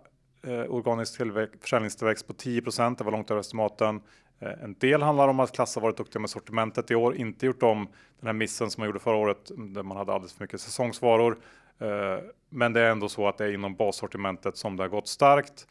Eh, 0.44 0.74
organisk 0.74 1.18
tillväxt, 1.18 1.56
försäljningstillväxt 1.62 2.28
på 2.28 2.34
10 2.34 2.62
Det 2.98 3.04
var 3.04 3.12
långt 3.12 3.32
över 3.32 3.42
estimaten. 3.42 4.02
Eh, 4.40 4.64
en 4.64 4.74
del 4.80 5.02
handlar 5.02 5.28
om 5.28 5.40
att 5.40 5.52
Klass 5.52 5.76
har 5.76 5.82
varit 5.82 5.98
duktiga 5.98 6.20
med 6.20 6.30
sortimentet 6.30 6.92
i 6.92 6.96
år, 6.96 7.16
inte 7.16 7.46
gjort 7.46 7.64
om 7.64 7.88
den 8.20 8.28
här 8.28 8.34
missen 8.34 8.72
som 8.72 8.82
man 8.82 8.88
gjorde 8.88 9.00
förra 9.00 9.16
året 9.16 9.52
där 9.58 9.84
man 9.84 9.98
hade 9.98 10.14
alldeles 10.14 10.34
för 10.34 10.44
mycket 10.44 10.62
säsongsvaror. 10.62 11.38
Eh, 11.80 12.18
men 12.50 12.74
det 12.74 12.82
är 12.82 12.92
ändå 12.92 13.10
så 13.10 13.28
att 13.28 13.38
det 13.38 13.46
är 13.46 13.54
inom 13.54 13.76
bassortimentet 13.76 14.58
som 14.58 14.78
det 14.78 14.84
har 14.84 14.90
gått 14.90 15.08
starkt. 15.08 15.68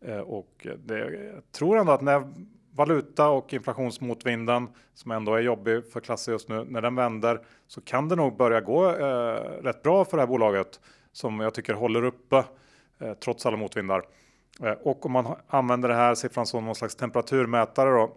Eh, 0.00 0.18
Och 0.18 0.66
det, 0.84 0.98
jag 0.98 1.52
tror 1.52 1.78
ändå 1.78 1.92
att 1.92 2.02
när 2.02 2.32
valuta 2.74 3.28
och 3.28 3.52
inflationsmotvinden 3.52 4.68
som 4.94 5.10
ändå 5.10 5.34
är 5.34 5.40
jobbig 5.40 5.92
för 5.92 6.00
klasser 6.00 6.32
just 6.32 6.48
nu, 6.48 6.64
när 6.68 6.82
den 6.82 6.94
vänder 6.94 7.40
så 7.66 7.80
kan 7.80 8.08
det 8.08 8.16
nog 8.16 8.36
börja 8.36 8.60
gå 8.60 8.90
eh, 8.90 9.62
rätt 9.62 9.82
bra 9.82 10.04
för 10.04 10.16
det 10.16 10.22
här 10.22 10.28
bolaget 10.28 10.80
som 11.12 11.40
jag 11.40 11.54
tycker 11.54 11.74
håller 11.74 12.04
uppe 12.04 12.44
eh, 12.98 13.14
trots 13.14 13.46
alla 13.46 13.56
motvindar. 13.56 14.02
Eh, 14.62 14.72
och 14.72 15.06
om 15.06 15.12
man 15.12 15.36
använder 15.48 15.88
det 15.88 15.94
här 15.94 16.14
siffran 16.14 16.46
som 16.46 16.64
någon 16.64 16.74
slags 16.74 16.96
temperaturmätare 16.96 17.90
då, 17.90 18.16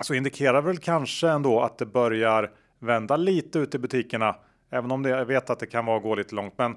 så 0.00 0.14
indikerar 0.14 0.62
väl 0.62 0.78
kanske 0.78 1.28
ändå 1.28 1.60
att 1.60 1.78
det 1.78 1.86
börjar 1.86 2.50
vända 2.78 3.16
lite 3.16 3.58
ut 3.58 3.74
i 3.74 3.78
butikerna. 3.78 4.36
Även 4.70 4.90
om 4.90 5.02
det, 5.02 5.08
jag 5.08 5.24
vet 5.24 5.50
att 5.50 5.58
det 5.58 5.66
kan 5.66 5.86
vara 5.86 5.98
gå 5.98 6.14
lite 6.14 6.34
långt. 6.34 6.54
Men 6.56 6.76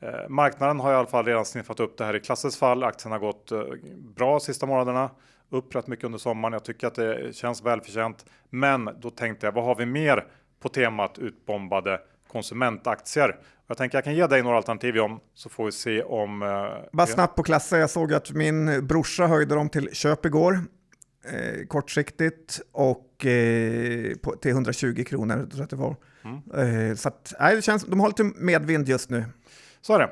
eh, 0.00 0.28
marknaden 0.28 0.80
har 0.80 0.92
i 0.92 0.94
alla 0.94 1.06
fall 1.06 1.24
redan 1.24 1.44
sniffat 1.44 1.80
upp 1.80 1.98
det 1.98 2.04
här 2.04 2.16
i 2.16 2.20
Klasses 2.20 2.56
fall. 2.56 2.84
Aktien 2.84 3.12
har 3.12 3.18
gått 3.18 3.52
eh, 3.52 3.62
bra 3.98 4.40
sista 4.40 4.66
månaderna. 4.66 5.10
Upp 5.50 5.74
rätt 5.74 5.86
mycket 5.86 6.04
under 6.04 6.18
sommaren. 6.18 6.52
Jag 6.52 6.64
tycker 6.64 6.86
att 6.86 6.94
det 6.94 7.36
känns 7.36 7.62
välförtjänt. 7.62 8.24
Men 8.50 8.90
då 9.00 9.10
tänkte 9.10 9.46
jag, 9.46 9.52
vad 9.52 9.64
har 9.64 9.74
vi 9.74 9.86
mer 9.86 10.24
på 10.60 10.68
temat 10.68 11.18
utbombade 11.18 12.00
konsumentaktier? 12.28 13.36
Jag 13.66 13.76
tänker 13.76 13.98
jag 13.98 14.04
kan 14.04 14.14
ge 14.14 14.26
dig 14.26 14.42
några 14.42 14.56
alternativ 14.56 14.96
John, 14.96 15.18
så 15.34 15.48
får 15.48 15.64
vi 15.64 15.72
se 15.72 16.02
om... 16.02 16.42
Eh, 16.42 16.88
Bara 16.92 17.06
snabbt 17.06 17.36
på 17.36 17.42
klasser. 17.42 17.78
Jag 17.78 17.90
såg 17.90 18.14
att 18.14 18.30
min 18.30 18.86
brorsa 18.86 19.26
höjde 19.26 19.54
dem 19.54 19.68
till 19.68 19.94
köp 19.94 20.26
igår. 20.26 20.58
Eh, 21.24 21.66
kortsiktigt 21.66 22.60
och 22.72 23.26
eh, 23.26 24.16
på, 24.22 24.36
till 24.36 24.50
120 24.50 25.04
kronor. 25.04 25.34
tror 25.34 25.50
jag 25.52 25.62
att 25.62 25.70
det 25.70 25.76
var. 25.76 25.96
Mm. 26.24 26.90
Eh, 26.90 26.94
så 26.96 27.08
att, 27.08 27.34
nej, 27.40 27.56
det 27.56 27.62
känns, 27.62 27.84
de 27.84 28.00
har 28.00 28.08
lite 28.08 28.24
medvind 28.24 28.88
just 28.88 29.10
nu. 29.10 29.24
Så 29.80 29.94
är 29.94 29.98
det. 29.98 30.10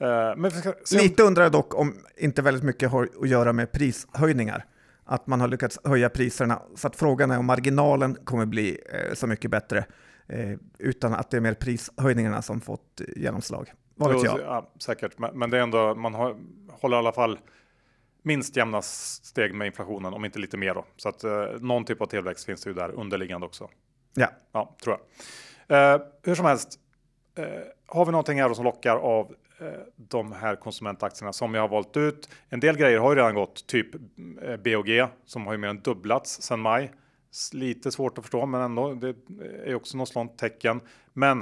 Eh, 0.00 0.36
men 0.36 0.50
Lite 0.92 1.22
undrar 1.22 1.42
jag 1.42 1.52
dock 1.52 1.74
om 1.74 1.94
inte 2.16 2.42
väldigt 2.42 2.64
mycket 2.64 2.90
har 2.90 3.08
att 3.22 3.28
göra 3.28 3.52
med 3.52 3.72
prishöjningar. 3.72 4.64
Att 5.04 5.26
man 5.26 5.40
har 5.40 5.48
lyckats 5.48 5.78
höja 5.84 6.08
priserna. 6.08 6.62
Så 6.74 6.86
att 6.86 6.96
frågan 6.96 7.30
är 7.30 7.38
om 7.38 7.46
marginalen 7.46 8.14
kommer 8.24 8.46
bli 8.46 8.78
eh, 8.92 9.14
så 9.14 9.26
mycket 9.26 9.50
bättre. 9.50 9.84
Eh, 10.28 10.50
utan 10.78 11.14
att 11.14 11.30
det 11.30 11.36
är 11.36 11.40
mer 11.40 11.54
prishöjningarna 11.54 12.42
som 12.42 12.60
fått 12.60 13.00
genomslag. 13.16 13.72
Vad 13.94 14.14
vet 14.14 14.24
jag? 14.24 14.40
Ja, 14.40 14.72
säkert, 14.78 15.18
men, 15.34 15.50
det 15.50 15.58
är 15.58 15.62
ändå, 15.62 15.94
man 15.94 16.14
har, 16.14 16.36
håller 16.70 16.96
i 16.96 16.98
alla 16.98 17.12
fall 17.12 17.38
minst 18.22 18.56
jämna 18.56 18.82
steg 18.82 19.54
med 19.54 19.66
inflationen, 19.66 20.14
om 20.14 20.24
inte 20.24 20.38
lite 20.38 20.56
mer 20.56 20.74
då. 20.74 20.84
Så 20.96 21.08
att 21.08 21.24
eh, 21.24 21.44
någon 21.60 21.84
typ 21.84 22.00
av 22.00 22.06
tillväxt 22.06 22.44
finns 22.44 22.62
det 22.62 22.70
ju 22.70 22.74
där 22.74 22.90
underliggande 22.90 23.46
också. 23.46 23.68
Ja. 24.14 24.28
Ja, 24.52 24.76
tror 24.84 24.96
jag. 25.66 25.94
Eh, 25.94 26.00
hur 26.22 26.34
som 26.34 26.46
helst, 26.46 26.78
eh, 27.38 27.44
har 27.86 28.04
vi 28.04 28.12
någonting 28.12 28.40
här 28.40 28.54
som 28.54 28.64
lockar 28.64 28.96
av 28.96 29.34
de 29.96 30.32
här 30.32 30.56
konsumentaktierna 30.56 31.32
som 31.32 31.54
jag 31.54 31.62
har 31.62 31.68
valt 31.68 31.96
ut? 31.96 32.28
En 32.48 32.60
del 32.60 32.76
grejer 32.76 32.98
har 32.98 33.10
ju 33.10 33.16
redan 33.16 33.34
gått, 33.34 33.66
typ 33.66 33.94
eh, 33.94 34.56
BOG 34.64 35.08
som 35.26 35.46
har 35.46 35.52
ju 35.52 35.58
mer 35.58 35.68
än 35.68 35.80
dubblats 35.80 36.42
sedan 36.42 36.60
maj. 36.60 36.92
Lite 37.52 37.90
svårt 37.90 38.18
att 38.18 38.24
förstå, 38.24 38.46
men 38.46 38.60
ändå. 38.60 38.94
Det 38.94 39.14
är 39.66 39.74
också 39.74 39.96
något 39.96 40.08
sånt 40.08 40.38
tecken. 40.38 40.80
Men 41.12 41.40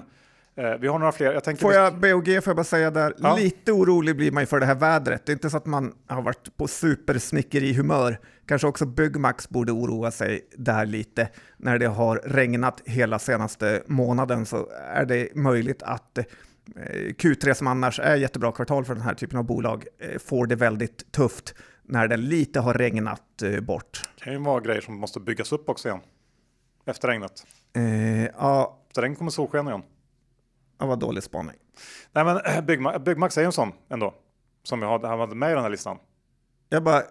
eh, 0.54 0.74
vi 0.80 0.88
har 0.88 0.98
några 0.98 1.12
fler. 1.12 1.32
Jag 1.32 1.44
tänker 1.44 1.62
Får 1.62 1.72
jag 1.72 1.94
BOG 2.00 2.26
får 2.26 2.50
jag 2.50 2.56
bara 2.56 2.64
säga 2.64 2.90
där, 2.90 3.14
Ja. 3.18 3.36
lite 3.36 3.72
orolig 3.72 4.16
blir 4.16 4.32
man 4.32 4.42
ju 4.42 4.46
för 4.46 4.60
det 4.60 4.66
här 4.66 4.74
vädret. 4.74 5.26
Det 5.26 5.32
är 5.32 5.34
inte 5.34 5.50
så 5.50 5.56
att 5.56 5.66
man 5.66 5.94
har 6.06 6.22
varit 6.22 6.56
på 6.56 6.68
supersnickerihumör. 6.68 8.18
Kanske 8.46 8.66
också 8.66 8.86
Byggmax 8.86 9.48
borde 9.48 9.72
oroa 9.72 10.10
sig 10.10 10.48
där 10.56 10.86
lite. 10.86 11.28
När 11.56 11.78
det 11.78 11.86
har 11.86 12.16
regnat 12.24 12.82
hela 12.84 13.18
senaste 13.18 13.82
månaden 13.86 14.46
så 14.46 14.68
är 14.70 15.04
det 15.04 15.34
möjligt 15.34 15.82
att 15.82 16.18
eh, 16.18 16.24
Q3 17.18 17.54
som 17.54 17.66
annars 17.66 18.00
är 18.00 18.16
jättebra 18.16 18.52
kvartal 18.52 18.84
för 18.84 18.94
den 18.94 19.02
här 19.02 19.14
typen 19.14 19.38
av 19.38 19.44
bolag 19.44 19.84
eh, 19.98 20.18
får 20.18 20.46
det 20.46 20.56
väldigt 20.56 21.12
tufft 21.12 21.54
när 21.82 22.08
det 22.08 22.16
lite 22.16 22.60
har 22.60 22.74
regnat 22.74 23.42
eh, 23.42 23.60
bort. 23.60 24.02
Det 24.18 24.24
kan 24.24 24.32
ju 24.32 24.38
vara 24.38 24.60
grejer 24.60 24.80
som 24.80 24.94
måste 25.00 25.20
byggas 25.20 25.52
upp 25.52 25.68
också 25.68 25.88
igen. 25.88 26.00
Efter 26.86 27.08
regnet. 27.08 27.46
Eh, 27.76 28.24
ja, 28.24 28.84
Efter 28.88 29.02
regn 29.02 29.16
kommer 29.16 29.30
solsken 29.30 29.68
igen. 29.68 29.82
det 30.78 30.86
var 30.86 30.96
dålig 30.96 31.22
spaning. 31.22 31.56
Nej, 32.12 32.24
men 32.24 32.36
eh, 32.36 32.60
Byggma 32.60 32.98
Byggmax 32.98 33.36
är 33.36 33.40
ju 33.42 33.46
en 33.46 33.52
sån 33.52 33.72
ändå. 33.90 34.14
Som 34.62 34.82
jag 34.82 34.98
hade, 34.98 35.34
med 35.34 35.50
i 35.50 35.54
den 35.54 35.62
här 35.62 35.70
listan. 35.70 35.98
Jag 36.68 36.82
bara, 36.82 37.02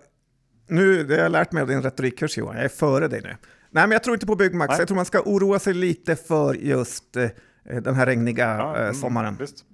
nu, 0.67 1.03
det 1.03 1.15
har 1.15 1.23
jag 1.23 1.31
lärt 1.31 1.51
mig 1.51 1.61
av 1.61 1.67
din 1.67 1.81
retorikkurs 1.81 2.37
Johan, 2.37 2.55
jag 2.55 2.65
är 2.65 2.69
före 2.69 3.07
dig 3.07 3.21
nu. 3.21 3.29
Nej, 3.69 3.87
men 3.87 3.91
jag 3.91 4.03
tror 4.03 4.13
inte 4.13 4.25
på 4.25 4.35
Byggmax. 4.35 4.69
Nej. 4.69 4.79
Jag 4.79 4.87
tror 4.87 4.95
man 4.95 5.05
ska 5.05 5.21
oroa 5.21 5.59
sig 5.59 5.73
lite 5.73 6.15
för 6.15 6.53
just 6.53 7.15
eh, 7.15 7.29
den 7.67 7.95
här 7.95 8.05
regniga 8.05 8.57
Ja, 8.57 8.75
eh, 8.75 8.81
mm, 8.81 8.93
sommaren. 8.93 9.35
Visst. 9.39 9.65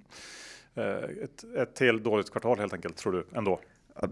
Eh, 0.76 0.84
ett, 1.24 1.44
ett 1.58 1.74
till 1.74 2.02
dåligt 2.02 2.30
kvartal 2.32 2.58
helt 2.58 2.72
enkelt, 2.72 2.96
tror 2.96 3.12
du 3.12 3.26
ändå. 3.38 3.60
Ja. 4.00 4.08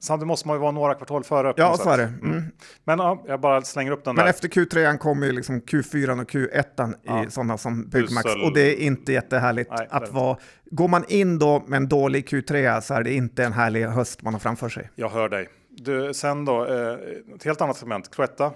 Samtidigt 0.00 0.26
måste 0.28 0.48
man 0.48 0.56
ju 0.56 0.60
vara 0.60 0.70
några 0.70 0.94
kvartal 0.94 1.24
före. 1.24 1.54
Ja, 1.56 1.76
så 1.76 1.90
är 1.90 1.98
det. 1.98 2.04
Mm. 2.22 2.42
Men 2.84 2.98
ja, 2.98 3.24
jag 3.26 3.40
bara 3.40 3.62
slänger 3.62 3.92
upp 3.92 4.04
den 4.04 4.14
Men 4.14 4.24
där. 4.24 4.30
efter 4.30 4.48
Q3 4.48 4.98
kommer 4.98 5.26
ju 5.26 5.32
liksom 5.32 5.60
Q4 5.60 6.20
och 6.22 6.30
Q1 6.30 6.94
Ja. 7.02 7.24
i 7.24 7.30
sådana 7.30 7.58
som 7.58 7.88
Byggmax. 7.88 8.26
Usel. 8.26 8.42
Och 8.42 8.54
det 8.54 8.60
är 8.60 8.76
inte 8.86 9.12
jättehärligt 9.12 9.70
Nej, 9.78 9.86
att 9.90 10.12
vara... 10.12 10.36
Går 10.70 10.88
man 10.88 11.04
in 11.08 11.38
då 11.38 11.64
med 11.66 11.76
en 11.76 11.88
dålig 11.88 12.28
Q3 12.28 12.80
så 12.80 12.94
är 12.94 13.02
det 13.02 13.12
inte 13.12 13.44
en 13.44 13.52
härlig 13.52 13.84
höst 13.86 14.22
man 14.22 14.32
har 14.32 14.40
framför 14.40 14.68
sig. 14.68 14.90
Jag 14.94 15.08
hör 15.08 15.28
dig. 15.28 15.48
Du, 15.70 16.14
sen 16.14 16.44
då, 16.44 16.66
eh, 16.66 16.92
ett 17.34 17.44
helt 17.44 17.60
annat 17.60 17.76
segment. 17.76 18.10
Cloetta. 18.14 18.52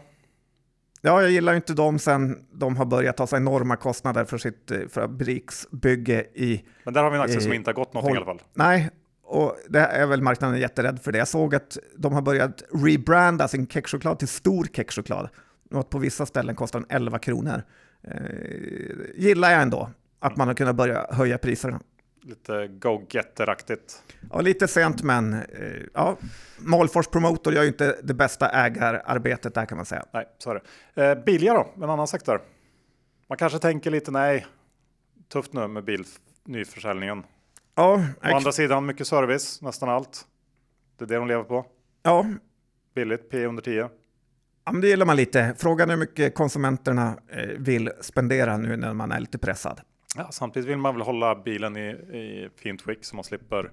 Ja, 1.07 1.23
jag 1.23 1.31
gillar 1.31 1.53
ju 1.53 1.57
inte 1.57 1.75
dem 1.75 1.99
sen 1.99 2.39
de 2.53 2.77
har 2.77 2.85
börjat 2.85 3.17
ta 3.17 3.27
sig 3.27 3.37
enorma 3.37 3.77
kostnader 3.77 4.25
för 4.25 4.39
sitt 4.39 4.71
eh, 4.71 4.79
fabriksbygge 4.89 6.21
i 6.35 6.65
Men 6.85 6.95
där 6.95 7.03
har 7.03 7.11
vi 7.11 7.17
en 7.17 7.23
aktie 7.23 7.41
som 7.41 7.53
inte 7.53 7.71
har 7.71 7.75
gått 7.75 7.95
någonting 7.95 8.15
i 8.15 8.17
alla 8.17 8.27
fall. 8.27 8.43
Nej, 8.55 8.91
och 9.25 9.57
det 9.69 9.81
är 9.81 10.07
väl 10.07 10.23
marknaden 10.23 10.61
jätterädd 10.61 11.01
för 11.03 11.13
det. 11.13 11.19
Jag 11.19 11.29
såg 11.29 11.55
att 11.55 11.79
de 11.97 12.13
har 12.13 12.23
börjat 12.23 12.63
rebranda 12.85 13.49
sin 13.49 13.67
kexchoklad 13.67 14.19
till 14.19 14.29
stor 14.29 14.67
kexchoklad. 14.73 15.29
Att 15.75 15.91
på 15.91 15.99
vissa 15.99 16.27
ställen 16.27 16.55
kostar 16.55 16.81
den 16.81 16.89
11 16.91 17.19
kronor. 17.19 17.63
Eh, 18.03 18.21
gillar 19.15 19.51
jag 19.51 19.63
ändå 19.63 19.91
att 20.21 20.37
man 20.37 20.49
har 20.49 20.55
kunnat 20.55 20.77
börja 20.77 21.07
höja 21.11 21.39
priserna. 21.39 21.81
Lite 22.27 22.67
go-getter-aktigt. 22.69 24.03
Ja, 24.33 24.41
lite 24.41 24.69
sent, 24.69 25.03
men 25.03 25.33
eh, 25.33 25.43
ja, 25.95 26.17
Malfors 26.59 27.07
Promotor 27.07 27.55
gör 27.55 27.63
ju 27.63 27.69
inte 27.69 27.97
det 28.03 28.15
bästa 28.15 28.49
ägararbetet 28.49 29.55
där 29.55 29.67
kan 29.67 29.77
man 29.77 29.87
säga. 29.87 30.05
Nej, 30.13 30.27
så 30.39 30.51
är 30.51 30.61
det. 30.95 31.05
Eh, 31.11 31.25
Bilja 31.25 31.55
då, 31.55 31.85
en 31.85 31.91
annan 31.91 32.07
sektor. 32.09 32.41
Man 33.29 33.39
kanske 33.39 33.59
tänker 33.59 33.91
lite 33.91 34.11
nej, 34.11 34.47
tufft 35.33 35.53
nu 35.53 35.69
med 35.69 35.85
bil 35.85 36.05
nyförsäljningen. 36.45 37.25
Ja, 37.75 37.95
Å 38.23 38.35
andra 38.35 38.53
sidan 38.53 38.87
mycket 38.87 39.07
service, 39.07 39.63
nästan 39.63 39.89
allt. 39.89 40.27
Det 40.99 41.05
är 41.05 41.09
det 41.09 41.15
de 41.17 41.29
lever 41.29 41.45
på. 41.45 41.67
ja, 42.03 42.27
Billigt, 42.95 43.31
P 43.31 43.47
under 43.47 43.63
10. 43.63 43.89
ja, 44.65 44.73
men 44.73 44.81
det 44.81 44.89
gillar 44.89 45.07
man 45.07 45.17
lite. 45.17 45.55
Frågan 45.59 45.89
är 45.91 45.95
hur 45.95 46.01
mycket 46.01 46.35
konsumenterna 46.35 47.19
eh, 47.29 47.49
vill 47.59 47.91
spendera 48.01 48.57
nu 48.57 48.77
när 48.77 48.95
man 48.95 49.13
är 49.13 49.21
lite 49.21 49.39
pressad. 49.39 49.81
Ja, 50.17 50.29
samtidigt 50.31 50.69
vill 50.69 50.79
man 50.79 50.95
väl 50.95 51.03
hålla 51.03 51.35
bilen 51.43 51.77
i, 51.77 51.81
i 51.91 52.49
fint 52.57 52.83
skick 52.83 53.05
så 53.05 53.17
man 53.17 53.25
slipper 53.25 53.71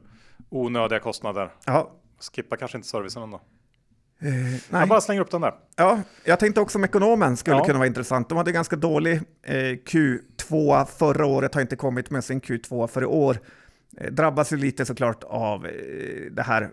onödiga 0.49 0.99
kostnader. 0.99 1.49
Ja, 1.65 1.91
Skippa 2.35 2.57
kanske 2.57 2.77
inte 2.77 2.87
servicen 2.87 3.23
ändå. 3.23 3.37
eh, 4.21 4.33
nej. 4.33 4.59
Jag 4.69 4.87
bara 4.89 5.01
slänger 5.01 5.21
upp 5.21 5.31
den 5.31 5.41
där. 5.41 5.53
Ja, 5.75 5.99
jag 6.23 6.39
tänkte 6.39 6.61
också 6.61 6.77
om 6.77 6.83
ekonomen 6.83 7.37
skulle 7.37 7.55
Ja. 7.57 7.63
kunna 7.65 7.77
vara 7.79 7.87
intressant. 7.87 8.29
De 8.29 8.37
hade 8.37 8.51
ganska 8.51 8.75
dålig 8.75 9.21
eh, 9.43 9.53
Q2 9.55 10.85
förra 10.85 11.25
året, 11.25 11.53
har 11.53 11.61
inte 11.61 11.75
kommit 11.75 12.09
med 12.09 12.23
sin 12.23 12.41
Q2 12.41 12.87
för 12.87 13.01
i 13.01 13.05
år. 13.05 13.37
Eh, 13.97 14.11
drabbas 14.11 14.53
ju 14.53 14.57
lite 14.57 14.85
såklart 14.85 15.23
av 15.23 15.65
eh, 15.65 15.71
det 16.31 16.41
här 16.43 16.69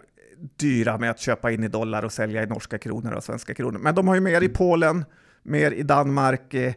dyra 0.57 0.99
med 0.99 1.11
att 1.11 1.21
köpa 1.21 1.51
in 1.51 1.65
i 1.65 1.69
dollar 1.69 2.05
och 2.05 2.13
sälja 2.13 2.43
i 2.43 2.47
norska 2.47 2.79
kronor 2.79 3.13
och 3.13 3.25
svenska 3.25 3.55
kronor. 3.55 3.79
Men 3.79 3.95
de 3.95 4.09
har 4.09 4.15
ju 4.15 4.21
mer 4.21 4.43
i 4.43 4.49
Polen, 4.49 5.05
mer 5.43 5.71
i 5.71 5.83
Danmark 5.83 6.55
eh, 6.55 6.73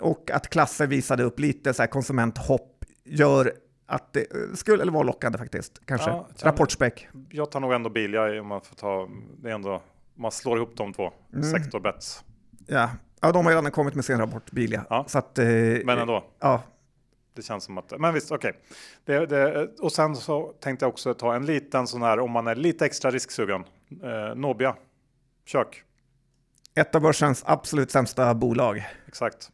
och 0.00 0.30
att 0.30 0.48
klasser 0.50 0.86
visade 0.86 1.22
upp 1.22 1.40
lite 1.40 1.74
så 1.74 1.82
här 1.82 1.86
konsumenthopp 1.86 2.84
gör 3.04 3.52
att 3.86 4.12
det 4.12 4.20
eh, 4.20 4.54
skulle 4.54 4.90
vara 4.90 5.02
lockande 5.02 5.38
faktiskt. 5.38 5.86
Kanske. 5.86 6.10
Ja, 6.10 6.28
jag- 6.38 6.46
Rapportspäck. 6.46 7.08
Jag 7.30 7.50
tar 7.50 7.60
nog 7.60 7.72
ändå 7.72 7.90
Bilja 7.90 8.40
om 8.40 8.46
man 8.46 8.60
får 8.60 8.76
ta, 8.76 9.08
det 9.42 9.50
är 9.50 9.54
ändå, 9.54 9.82
man 10.14 10.32
slår 10.32 10.56
ihop 10.56 10.76
de 10.76 10.92
två. 10.92 11.10
Mm. 11.32 11.42
Sektorbets. 11.50 12.24
Ja. 12.66 12.90
ja, 13.20 13.32
de 13.32 13.44
har 13.44 13.52
ju 13.52 13.58
redan 13.58 13.70
kommit 13.70 13.94
med 13.94 14.04
sin 14.04 14.18
rapport, 14.18 14.50
Bilia. 14.50 14.84
Ja. 14.90 15.04
Så 15.08 15.18
att, 15.18 15.38
eh, 15.38 15.46
Men 15.84 15.88
ändå. 15.98 16.24
Ja, 16.40 16.62
Det 17.34 17.42
känns 17.42 17.64
som 17.64 17.78
att, 17.78 17.92
men 18.00 18.14
visst, 18.14 18.32
okej. 18.32 18.52
Det, 19.04 19.26
det, 19.26 19.68
och 19.80 19.92
sen 19.92 20.16
så 20.16 20.52
tänkte 20.60 20.84
jag 20.84 20.90
också 20.92 21.14
ta 21.14 21.34
en 21.34 21.46
liten 21.46 21.86
sån 21.86 22.02
här, 22.02 22.18
om 22.20 22.30
man 22.30 22.46
är 22.46 22.54
lite 22.54 22.86
extra 22.86 23.10
risksugen. 23.10 23.64
Eh, 24.02 24.34
Nobia, 24.34 24.76
kök, 25.44 25.84
ett 26.74 26.94
av 26.94 27.00
börsens 27.02 27.42
absolut 27.46 27.90
sämsta 27.90 28.34
bolag. 28.34 28.84
exakt. 29.06 29.50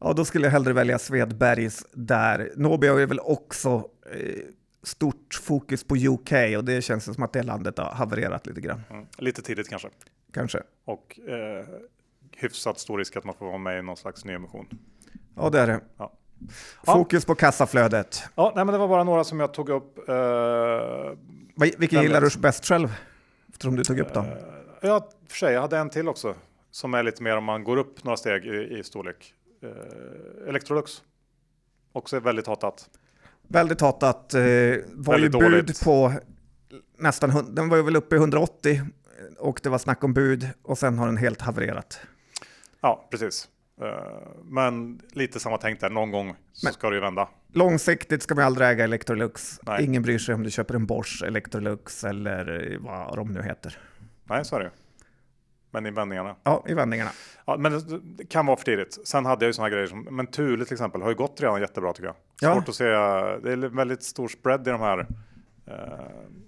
Ja, 0.00 0.12
då 0.12 0.24
skulle 0.24 0.46
jag 0.46 0.52
hellre 0.52 0.72
välja 0.72 0.98
Svedbergs 0.98 1.86
där. 1.92 2.52
Nobia 2.56 2.92
är 2.92 3.06
väl 3.06 3.20
också 3.20 3.88
eh, 4.12 4.44
stort 4.82 5.34
fokus 5.42 5.84
på 5.84 5.96
UK 5.96 6.32
och 6.56 6.64
det 6.64 6.82
känns 6.84 7.14
som 7.14 7.22
att 7.22 7.32
det 7.32 7.42
landet 7.42 7.78
har 7.78 7.94
havererat 7.94 8.46
lite 8.46 8.60
grann. 8.60 8.82
Mm. 8.90 9.06
Lite 9.18 9.42
tidigt 9.42 9.68
kanske. 9.68 9.88
Kanske. 10.32 10.62
Och 10.84 11.20
eh, 11.28 11.66
hyfsat 12.36 12.78
stor 12.78 12.98
risk 12.98 13.16
att 13.16 13.24
man 13.24 13.34
får 13.34 13.46
vara 13.46 13.58
med 13.58 13.78
i 13.78 13.82
någon 13.82 13.96
slags 13.96 14.24
nyemission. 14.24 14.66
Ja, 15.36 15.50
det 15.50 15.60
är 15.60 15.66
det. 15.66 15.80
Ja. 15.96 16.12
Fokus 16.84 17.24
på 17.24 17.34
kassaflödet. 17.34 18.22
Ja, 18.34 18.52
nej, 18.56 18.64
men 18.64 18.72
det 18.72 18.78
var 18.78 18.88
bara 18.88 19.04
några 19.04 19.24
som 19.24 19.40
jag 19.40 19.54
tog 19.54 19.68
upp. 19.68 20.08
Eh, 20.08 20.14
Vilka 21.78 22.02
gillar 22.02 22.20
du 22.20 22.40
bäst 22.40 22.64
själv? 22.64 22.94
Eftersom 23.48 23.76
du 23.76 23.84
tog 23.84 23.98
upp 23.98 24.14
dem. 24.14 24.24
Eh, 24.24 24.32
ja, 24.80 25.08
för 25.28 25.36
sig, 25.36 25.54
jag 25.54 25.60
hade 25.60 25.78
en 25.78 25.90
till 25.90 26.08
också. 26.08 26.34
Som 26.70 26.94
är 26.94 27.02
lite 27.02 27.22
mer 27.22 27.36
om 27.36 27.44
man 27.44 27.64
går 27.64 27.76
upp 27.76 28.04
några 28.04 28.16
steg 28.16 28.46
i, 28.46 28.78
i 28.78 28.84
storlek. 28.84 29.34
Eh, 29.62 30.48
Electrolux. 30.48 31.02
Också 31.92 32.20
väldigt 32.20 32.46
hatat. 32.46 32.90
Väldigt 33.48 33.80
hatat. 33.80 34.34
Eh, 34.34 34.40
var 34.40 35.12
Väldigt 35.12 35.34
ju 35.34 35.38
bud 35.38 35.50
dåligt. 35.52 35.84
på 35.84 36.12
nästan, 36.98 37.54
den 37.54 37.68
var 37.68 37.76
ju 37.76 37.82
väl 37.82 37.96
uppe 37.96 38.14
i 38.16 38.18
180 38.18 38.80
och 39.38 39.60
det 39.62 39.68
var 39.68 39.78
snack 39.78 40.04
om 40.04 40.14
bud 40.14 40.48
och 40.62 40.78
sen 40.78 40.98
har 40.98 41.06
den 41.06 41.16
helt 41.16 41.40
havererat. 41.40 42.00
Ja, 42.80 43.08
precis. 43.10 43.48
Eh, 43.80 44.28
men 44.44 45.00
lite 45.12 45.40
samma 45.40 45.58
tänk 45.58 45.80
där. 45.80 45.90
Någon 45.90 46.10
gång 46.10 46.36
så 46.52 46.66
Men- 46.66 46.72
ska 46.72 46.90
det 46.90 46.94
ju 46.96 47.00
vända. 47.02 47.28
Långsiktigt 47.52 48.22
ska 48.22 48.34
man 48.34 48.44
aldrig 48.44 48.68
äga 48.68 48.84
Electrolux. 48.84 49.60
Nej. 49.62 49.84
Ingen 49.84 50.02
bryr 50.02 50.18
sig 50.18 50.34
om 50.34 50.42
du 50.42 50.50
köper 50.50 50.74
en 50.74 50.86
Bosch 50.86 51.22
Electrolux 51.26 52.04
eller 52.04 52.72
eh, 52.72 52.78
vad 52.80 53.16
de 53.16 53.32
nu 53.32 53.42
heter. 53.42 53.78
Nej, 54.24 54.44
så 54.44 54.56
är 54.56 54.60
det 54.60 54.64
ju. 54.64 54.70
Men 55.70 55.86
i 55.86 55.90
vändningarna. 55.90 56.36
Ja, 56.42 56.64
i 56.68 56.74
vändningarna. 56.74 57.10
Ja, 57.46 57.56
men 57.56 57.72
det, 57.72 58.00
det 58.18 58.24
kan 58.24 58.46
vara 58.46 58.56
för 58.56 58.64
tidigt. 58.64 58.98
Sen 59.08 59.26
hade 59.26 59.44
jag 59.46 59.54
ju 59.54 59.62
här 59.62 59.70
grejer 59.70 59.86
som, 59.86 60.08
men 60.10 60.26
Thule 60.26 60.64
till 60.64 60.74
exempel 60.74 61.02
har 61.02 61.08
ju 61.08 61.14
gått 61.14 61.40
redan 61.40 61.60
jättebra 61.60 61.92
tycker 61.92 62.06
jag. 62.06 62.16
Ja. 62.40 62.54
Svårt 62.54 62.68
att 62.68 62.74
se, 62.74 62.84
det 62.84 63.52
är 63.52 63.76
väldigt 63.76 64.02
stor 64.02 64.28
spread 64.28 64.68
i 64.68 64.70
de 64.70 64.80
här 64.80 65.06
eh, 65.66 65.74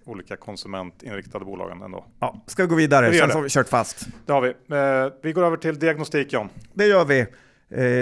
olika 0.04 0.36
konsumentinriktade 0.36 1.44
bolagen 1.44 1.82
ändå. 1.82 2.04
Ja, 2.20 2.44
ska 2.46 2.62
vi 2.62 2.68
gå 2.68 2.74
vidare? 2.74 3.10
Vi 3.10 3.18
Sen 3.18 3.30
har 3.30 3.42
vi 3.42 3.48
kört 3.48 3.68
fast. 3.68 4.06
Det 4.26 4.32
har 4.32 4.40
vi. 4.40 4.48
Eh, 4.48 5.12
vi 5.22 5.32
går 5.32 5.44
över 5.44 5.56
till 5.56 5.78
diagnostik 5.78 6.32
John. 6.32 6.48
Det 6.72 6.86
gör 6.86 7.04
vi. 7.04 7.20
Eh, 7.20 7.26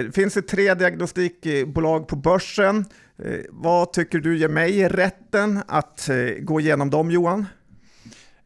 Det 0.05 0.14
finns 0.14 0.35
det 0.35 0.43
tre 0.43 0.75
diagnostikbolag 0.75 2.09
på 2.09 2.17
börsen. 2.17 2.85
Eh, 3.25 3.41
Vad 3.51 3.93
tycker 3.93 4.19
du 4.19 4.39
ger 4.39 4.49
mig 4.49 4.89
rätten 4.89 5.61
att 5.69 6.09
eh, 6.09 6.17
gå 6.41 6.61
igenom 6.61 6.91
dem, 6.91 7.11
Johan? 7.11 7.47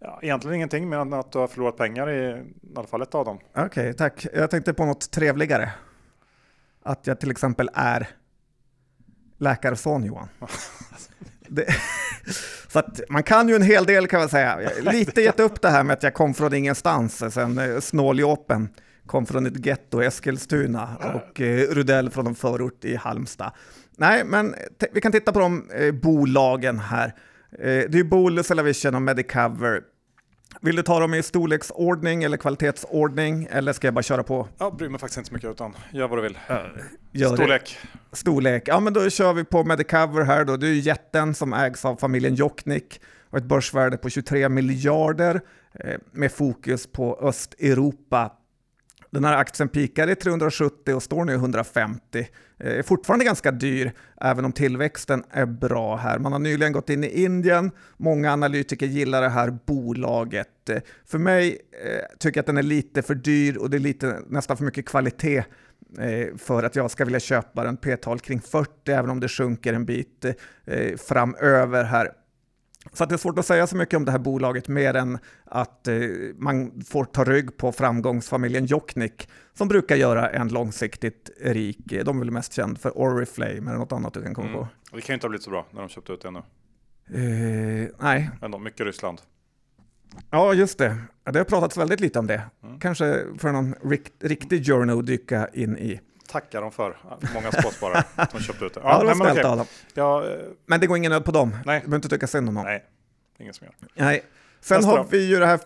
Ja, 0.01 0.19
egentligen 0.23 0.55
ingenting 0.55 0.89
mer 0.89 0.99
än 0.99 1.13
att 1.13 1.33
du 1.33 1.39
har 1.39 1.47
förlorat 1.47 1.77
pengar 1.77 2.11
i, 2.11 2.45
i 2.63 2.77
alla 2.77 2.87
fall 2.87 3.03
ett 3.03 3.15
av 3.15 3.25
dem. 3.25 3.39
Okej, 3.57 3.95
tack. 3.95 4.27
Jag 4.35 4.51
tänkte 4.51 4.75
på 4.75 4.85
något 4.85 5.11
trevligare. 5.11 5.73
Att 6.83 7.07
jag 7.07 7.21
till 7.21 7.31
exempel 7.31 7.71
är 7.75 8.09
läkarson, 9.39 10.05
Johan. 10.05 10.29
Det, 11.53 11.67
Så 12.69 12.79
att 12.79 13.01
man 13.09 13.23
kan 13.23 13.49
ju 13.49 13.55
en 13.55 13.63
hel 13.63 13.85
del 13.85 14.07
kan 14.07 14.21
man 14.21 14.29
säga. 14.29 14.59
Jag 14.63 14.95
lite 14.95 15.23
gett 15.23 15.41
upp 15.41 15.61
det 15.61 15.69
här 15.69 15.85
med 15.85 15.95
att 15.95 16.03
jag 16.03 16.15
kom 16.15 16.35
från 16.35 16.55
ingenstans, 16.55 17.35
sen 17.35 17.59
eh, 17.59 17.81
snåljåpen 17.81 18.69
kom 19.07 19.27
från 19.27 19.47
ett 19.47 19.67
getto 19.67 20.03
i 20.03 20.07
Eskilstuna 20.07 20.89
och 21.15 21.41
eh, 21.41 21.69
Rudell 21.71 22.11
från 22.11 22.27
en 22.27 22.35
förort 22.35 22.85
i 22.85 22.97
Halmstad. 22.97 23.53
Nej, 23.97 24.25
men 24.25 24.55
vi 24.93 25.01
kan 25.01 25.13
titta 25.13 25.33
på 25.33 25.39
de 25.39 25.71
eh, 25.71 25.93
bolagen 25.93 26.79
här. 26.79 27.15
Eh, 27.53 27.65
det 27.65 27.95
är 27.95 27.97
ju 27.97 28.05
Bool, 28.05 28.45
Cellavision 28.45 28.95
och 28.95 29.03
Medicover. 29.03 29.81
Vill 30.61 30.77
du 30.77 30.83
ta 30.83 31.01
dem 31.01 31.15
i 31.15 31.23
storleksordning 31.23 32.23
eller 32.23 32.37
kvalitetsordning 32.37 33.49
eller 33.51 33.73
ska 33.73 33.87
jag 33.87 33.95
bara 33.95 34.03
köra 34.03 34.23
på? 34.23 34.49
Jag 34.59 34.77
bryr 34.77 34.89
mig 34.89 35.01
faktiskt 35.01 35.19
inte 35.19 35.29
så 35.29 35.35
mycket 35.35 35.51
utan 35.51 35.75
gör 35.93 36.09
vad 36.09 36.19
du 36.19 36.23
vill. 36.23 36.39
Gör 37.13 37.35
Storlek. 37.35 37.79
Det. 38.11 38.17
Storlek. 38.17 38.63
Ja, 38.67 38.81
men 38.81 38.93
då 38.93 39.11
kör 39.11 39.33
vi 39.33 39.45
på 39.45 39.65
Medicover 39.65 40.23
här 40.25 40.45
då. 40.45 40.57
Det 40.57 40.67
är 40.67 40.73
ju 40.73 40.81
jätten 40.81 41.35
som 41.35 41.53
ägs 41.53 41.85
av 41.85 41.97
familjen 41.97 42.35
Jocknick 42.35 43.01
och 43.31 43.39
ett 43.39 43.45
börsvärde 43.45 43.97
på 43.97 44.11
23 44.11 44.49
miljarder 44.49 45.41
eh, 45.75 45.99
med 46.13 46.33
fokus 46.33 46.87
på 46.87 47.19
Östeuropa. 47.23 48.33
Den 49.11 49.25
här 49.25 49.37
aktien 49.37 49.69
pikade 49.69 50.13
i 50.13 50.15
370 50.15 50.95
och 50.95 51.03
står 51.03 51.25
nu 51.25 51.33
i 51.33 51.35
150. 51.35 52.29
Eh, 52.59 52.79
är 52.79 52.83
fortfarande 52.83 53.25
ganska 53.25 53.51
dyr, 53.51 53.93
även 54.21 54.45
om 54.45 54.53
tillväxten 54.53 55.25
är 55.31 55.47
bra 55.47 55.97
här. 55.97 56.19
Man 56.19 56.33
har 56.33 56.39
nyligen 56.39 56.73
gått 56.73 56.91
in 56.91 57.05
i 57.05 57.25
Indien. 57.25 57.71
Många 57.97 58.33
analytiker 58.33 58.87
gillar 58.87 59.23
det 59.23 59.29
här 59.29 59.59
bolaget. 59.67 60.69
Eh, 60.69 60.79
för 61.07 61.19
mig 61.19 61.59
eh, 61.85 62.19
tycker 62.19 62.39
jag 62.39 62.43
att 62.43 62.47
den 62.47 62.59
är 62.59 62.63
lite 62.63 63.03
för 63.03 63.15
dyr 63.15 63.57
och 63.57 63.71
det 63.71 63.77
är 63.77 63.79
lite, 63.79 64.21
nästan 64.29 64.57
för 64.57 64.65
mycket 64.65 64.89
kvalitet 64.89 65.45
eh, 65.99 66.37
för 66.39 66.63
att 66.63 66.77
jag 66.77 66.91
ska 66.91 67.05
vilja 67.05 67.21
köpa 67.21 67.65
den. 67.65 67.77
P-tal 67.77 68.21
kring 68.21 68.41
40, 68.41 68.71
även 68.93 69.11
om 69.11 69.21
det 69.21 69.29
sjunker 69.29 69.73
en 69.73 69.85
bit 69.85 70.25
eh, 70.65 70.97
framöver 70.97 71.85
här. 71.85 72.09
Så 72.93 73.05
det 73.05 73.15
är 73.15 73.17
svårt 73.17 73.39
att 73.39 73.47
säga 73.47 73.67
så 73.67 73.77
mycket 73.77 73.97
om 73.97 74.05
det 74.05 74.13
här 74.13 74.19
bolaget 74.19 74.69
mer 74.69 74.95
än 74.95 75.19
att 75.45 75.89
eh, 75.89 75.99
man 76.37 76.83
får 76.83 77.05
ta 77.05 77.25
rygg 77.25 77.57
på 77.57 77.73
framgångsfamiljen 77.73 78.67
Jocknick 78.67 79.29
som 79.55 79.69
brukar 79.69 79.97
göra 79.97 80.31
en 80.31 80.49
långsiktigt 80.49 81.31
rik. 81.41 81.79
De 82.05 82.17
är 82.17 82.19
väl 82.19 82.31
mest 82.31 82.53
känd 82.53 82.81
för 82.81 82.99
Oriflame 82.99 83.71
eller 83.71 83.79
något 83.79 83.93
annat 83.93 84.15
du 84.15 84.23
kan 84.23 84.35
komma 84.35 84.49
mm. 84.49 84.61
på. 84.61 84.69
Det 84.93 85.01
kan 85.01 85.13
ju 85.13 85.15
inte 85.15 85.27
ha 85.27 85.29
blivit 85.29 85.45
så 85.45 85.51
bra 85.51 85.67
när 85.71 85.81
de 85.81 85.89
köpte 85.89 86.13
ut 86.13 86.23
det 86.23 86.31
nu. 86.31 86.43
Eh, 87.15 87.89
nej. 87.99 88.31
Ändå 88.43 88.59
mycket 88.59 88.87
Ryssland. 88.87 89.21
Ja, 90.31 90.55
just 90.55 90.79
det. 90.79 90.97
Det 91.25 91.39
har 91.39 91.45
pratats 91.45 91.77
väldigt 91.77 92.01
lite 92.01 92.19
om 92.19 92.27
det. 92.27 92.43
Mm. 92.63 92.81
Kanske 92.81 93.25
för 93.39 93.53
någon 93.53 93.75
rikt, 93.83 94.13
riktig 94.25 94.67
journal 94.67 95.07
dyka 95.07 95.49
in 95.53 95.79
i 95.79 96.01
tackar 96.31 96.61
de 96.63 96.73
för. 96.73 96.97
Många 97.35 97.53
småsparare 97.53 98.05
de 98.33 98.41
köpte 98.41 98.65
ut 98.65 98.75
det. 98.75 98.81
Ja, 98.85 98.91
ja 98.93 98.99
det 98.99 99.05
var 99.07 99.15
snällt 99.15 99.45
av 99.45 99.57
dem. 99.57 99.67
Ja, 99.95 100.25
men 100.67 100.81
det 100.81 100.87
går 100.87 100.97
ingen 100.97 101.13
nöd 101.13 101.25
på 101.25 101.31
dem. 101.31 101.51
Nej. 101.51 101.81
Du 101.81 101.87
behöver 101.87 101.97
inte 101.97 102.09
tycka 102.09 102.27
synd 102.27 102.49
om 102.49 102.55
dem. 102.55 102.65
Nej, 102.65 102.85
ingen 103.39 103.55
som 103.55 103.65
gör. 103.65 103.75
Nej. 103.95 104.23
Sen 104.61 104.77
Nästa 104.77 104.91
har 104.91 104.99
då. 104.99 105.07
vi 105.11 105.27
ju 105.29 105.39
det 105.39 105.47
här 105.47 105.61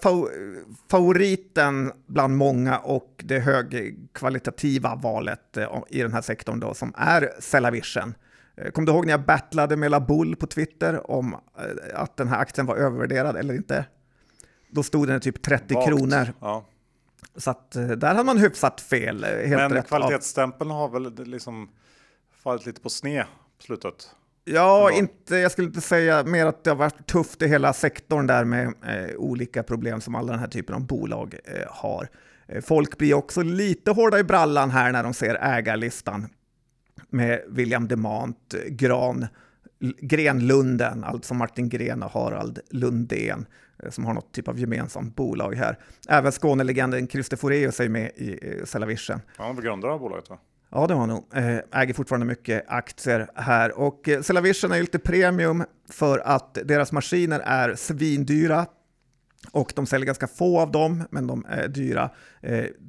favoriten 0.91 1.93
bland 2.07 2.37
många 2.37 2.79
och 2.79 3.23
det 3.25 3.39
högkvalitativa 3.39 4.95
valet 4.95 5.57
eh, 5.57 5.83
i 5.89 6.03
den 6.03 6.13
här 6.13 6.23
sektorn 6.23 6.61
då 6.61 6.75
som 6.75 6.95
är 6.97 7.31
Cellavision. 7.39 8.15
Eh, 8.57 8.71
Kommer 8.71 8.87
du 8.87 8.93
ihåg 8.93 9.07
när 9.07 9.13
jag 9.13 9.25
battlade 9.25 9.77
med 9.77 9.91
Labull 9.91 10.37
på 10.37 10.47
Twitter 10.47 11.11
om 11.11 11.35
eh, 11.35 12.01
att 12.01 12.17
den 12.17 12.29
här 12.29 12.39
aktien 12.39 12.67
var 12.67 12.77
övervärderad 12.77 13.37
eller 13.37 13.55
inte? 13.55 13.85
Då 14.71 14.83
stod 14.83 15.09
den 15.09 15.21
typ 15.21 15.43
30 15.43 15.75
Vagt. 15.75 15.87
kronor. 15.89 16.33
Ja. 16.41 16.65
Så 17.37 17.51
att 17.51 17.77
eh, 17.77 17.87
där 17.87 18.15
har 18.15 18.25
man 18.25 18.39
hyfsat 18.39 18.81
fel. 18.81 19.25
Eh, 19.25 19.31
helt 19.31 19.73
Men 19.73 19.83
kvalitetsstämpeln 19.83 20.71
har 20.71 20.89
väl 20.89 21.27
liksom 21.27 21.69
fallit 22.43 22.67
lite 22.67 22.81
på 22.81 22.91
sned 22.91 23.25
på 23.59 23.65
slutet? 23.65 24.15
Ja, 24.45 24.93
inte, 24.93 25.37
jag 25.37 25.53
skulle 25.53 25.67
inte 25.67 25.81
säga 25.81 26.25
mer 26.25 26.47
att 26.47 26.65
det 26.65 26.71
har 26.71 26.77
varit 26.77 27.07
tufft 27.07 27.43
i 27.43 27.47
hela 27.47 27.73
sektorn 27.73 28.27
där 28.27 28.45
med 28.45 28.67
eh, 28.67 29.17
olika 29.17 29.63
problem 29.63 30.01
som 30.01 30.15
alla 30.15 30.33
den 30.33 30.41
här 30.41 30.49
typen 30.49 30.75
av 30.75 30.87
bolag 30.87 31.35
eh, 31.45 31.69
har. 31.71 32.09
Eh, 32.47 32.63
folk 32.63 32.99
blir 32.99 33.15
också 33.15 33.43
lite 33.43 33.91
hårda 33.91 34.19
i 34.19 34.25
brallan 34.25 34.71
här 34.71 34.93
när 34.93 35.03
de 35.03 35.15
ser 35.15 35.35
ägarlistan 35.35 36.29
med 37.09 37.43
William 37.49 37.89
Demant, 37.89 38.55
Gran, 38.69 39.27
Grenlunden, 40.01 41.05
alltså 41.05 41.35
Martin 41.35 41.69
Gren 41.69 42.03
och 42.03 42.11
Harald 42.11 42.59
Lundén. 42.71 43.47
Eh, 43.83 43.91
som 43.91 44.05
har 44.05 44.15
något 44.15 44.33
typ 44.33 44.49
av 44.49 44.59
gemensamt 44.59 45.17
bolag 45.17 45.55
här. 45.55 45.79
Även 46.09 46.33
Skånelegenden 46.33 47.09
Christer 47.09 47.37
Foreus 47.37 47.81
är 47.81 47.89
med 47.89 48.11
i 48.17 48.61
Cellavision. 48.65 49.21
Han 49.37 49.57
var 49.57 49.63
grundare 49.63 49.93
av 49.93 50.01
bolaget 50.01 50.31
va? 50.31 50.39
Ja, 50.71 50.87
det 50.87 50.95
var 50.95 51.07
nog. 51.07 51.25
Eh, 51.35 51.81
äger 51.81 51.95
fortfarande 51.95 52.27
mycket 52.27 52.65
aktier 52.69 53.29
här. 53.35 53.79
Och 53.79 54.09
eh, 54.09 54.23
Cellavision 54.23 54.73
är 54.73 54.77
ju 54.77 54.83
lite 54.83 54.99
premium 54.99 55.65
för 55.91 56.19
att 56.19 56.55
deras 56.65 56.93
maskiner 56.93 57.41
är 57.41 57.75
svindyra. 57.75 58.67
Och 59.53 59.73
de 59.77 59.87
säljer 59.87 60.07
ganska 60.07 60.27
få 60.27 60.61
av 60.61 60.71
dem, 60.71 61.05
men 61.11 61.27
de 61.27 61.45
är 61.49 61.69
dyra. 61.69 62.11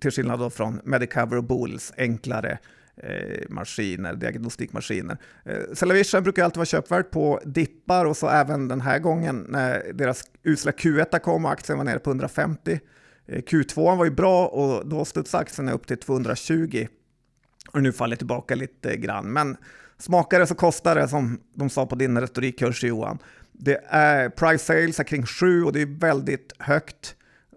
till 0.01 0.11
skillnad 0.11 0.53
från 0.53 0.81
Medicover 0.83 1.37
och 1.37 1.43
Bulls 1.43 1.93
enklare 1.97 2.51
eh, 2.51 2.57
Eh, 2.97 3.43
maskiner, 3.49 4.15
diagnostikmaskiner. 4.15 5.17
Eh, 5.45 5.73
Cellavision 5.73 6.23
brukar 6.23 6.43
alltid 6.43 6.57
vara 6.57 6.65
köpvärt 6.65 7.11
på 7.11 7.41
dippar 7.45 8.05
och 8.05 8.17
så 8.17 8.29
även 8.29 8.67
den 8.67 8.81
här 8.81 8.99
gången 8.99 9.45
när 9.49 9.93
deras 9.93 10.23
usla 10.43 10.71
Q1 10.71 11.19
kom 11.19 11.45
och 11.45 11.51
aktien 11.51 11.77
var 11.77 11.85
nere 11.85 11.99
på 11.99 12.09
150. 12.09 12.79
Eh, 13.25 13.41
Q2 13.41 13.97
var 13.97 14.05
ju 14.05 14.11
bra 14.11 14.47
och 14.47 14.87
då 14.87 15.05
studsade 15.05 15.41
aktien 15.41 15.69
upp 15.69 15.87
till 15.87 15.97
220 15.97 16.87
och 17.71 17.83
nu 17.83 17.91
faller 17.91 18.15
tillbaka 18.15 18.55
lite 18.55 18.97
grann. 18.97 19.33
Men 19.33 19.57
smakar 19.97 20.39
det 20.39 20.47
så 20.47 20.55
kostar 20.55 20.95
det 20.95 21.07
som 21.07 21.41
de 21.53 21.69
sa 21.69 21.85
på 21.85 21.95
din 21.95 22.21
retorikkurs 22.21 22.83
Johan. 22.83 23.19
Det 23.51 23.81
är 23.87 24.29
price 24.29 24.65
sales 24.65 24.99
är 24.99 25.03
kring 25.03 25.25
7 25.25 25.63
och 25.63 25.73
det 25.73 25.81
är 25.81 25.99
väldigt 25.99 26.53
högt. 26.59 27.15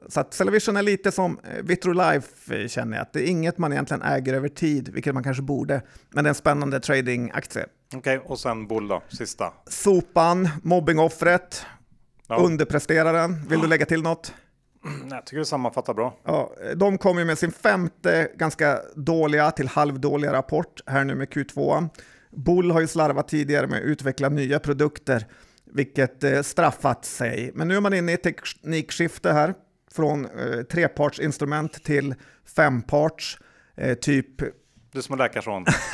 Så 0.09 0.21
att 0.21 0.35
Cellavision 0.35 0.77
är 0.77 0.83
lite 0.83 1.13
som 1.13 1.39
eh, 1.45 1.63
Vitrolife 1.63 2.63
eh, 2.63 2.69
känner 2.69 2.97
jag, 2.97 3.03
att 3.03 3.13
det 3.13 3.23
är 3.23 3.27
inget 3.27 3.59
man 3.59 3.73
egentligen 3.73 4.03
äger 4.03 4.35
över 4.35 4.49
tid, 4.49 4.89
vilket 4.89 5.15
man 5.15 5.23
kanske 5.23 5.43
borde. 5.43 5.83
Men 6.11 6.25
det 6.25 6.29
är 6.29 6.31
en 6.31 6.35
spännande 6.35 6.81
tradingaktie. 6.81 7.67
Okej, 7.95 8.19
okay, 8.19 8.31
och 8.31 8.39
sen 8.39 8.67
Bull 8.67 8.89
då, 8.89 9.03
sista? 9.09 9.53
Sopan, 9.67 10.49
mobbingoffret, 10.63 11.67
ja. 12.29 12.37
underpresteraren. 12.37 13.47
Vill 13.49 13.61
du 13.61 13.67
lägga 13.67 13.87
till 13.87 14.03
något? 14.03 14.35
Jag 15.11 15.27
tycker 15.27 15.39
det 15.39 15.45
sammanfattar 15.45 15.95
bra. 15.95 16.17
Ja, 16.25 16.53
de 16.77 16.99
kom 16.99 17.19
ju 17.19 17.25
med 17.25 17.39
sin 17.39 17.53
femte 17.53 18.31
ganska 18.37 18.79
dåliga 18.97 19.51
till 19.51 19.69
halvdåliga 19.69 20.33
rapport 20.33 20.81
här 20.87 21.05
nu 21.05 21.15
med 21.15 21.29
Q2. 21.29 21.89
Bull 22.31 22.71
har 22.71 22.81
ju 22.81 22.87
slarvat 22.87 23.29
tidigare 23.29 23.67
med 23.67 23.79
att 23.79 23.85
utveckla 23.85 24.29
nya 24.29 24.59
produkter, 24.59 25.27
vilket 25.65 26.25
eh, 26.25 26.43
straffat 26.43 27.05
sig. 27.05 27.51
Men 27.55 27.69
nu 27.69 27.77
är 27.77 27.81
man 27.81 27.95
inne 27.95 28.13
i 28.13 28.17
teknikskifte 28.17 29.33
här 29.33 29.55
från 29.99 30.25
eh, 30.25 30.63
trepartsinstrument 30.63 31.85
till 31.85 32.15
femparts, 32.57 33.39
eh, 33.77 33.95
typ 33.95 34.43
du 34.93 35.03
som 35.03 35.13
är 35.13 35.19
läkarson. 35.19 35.65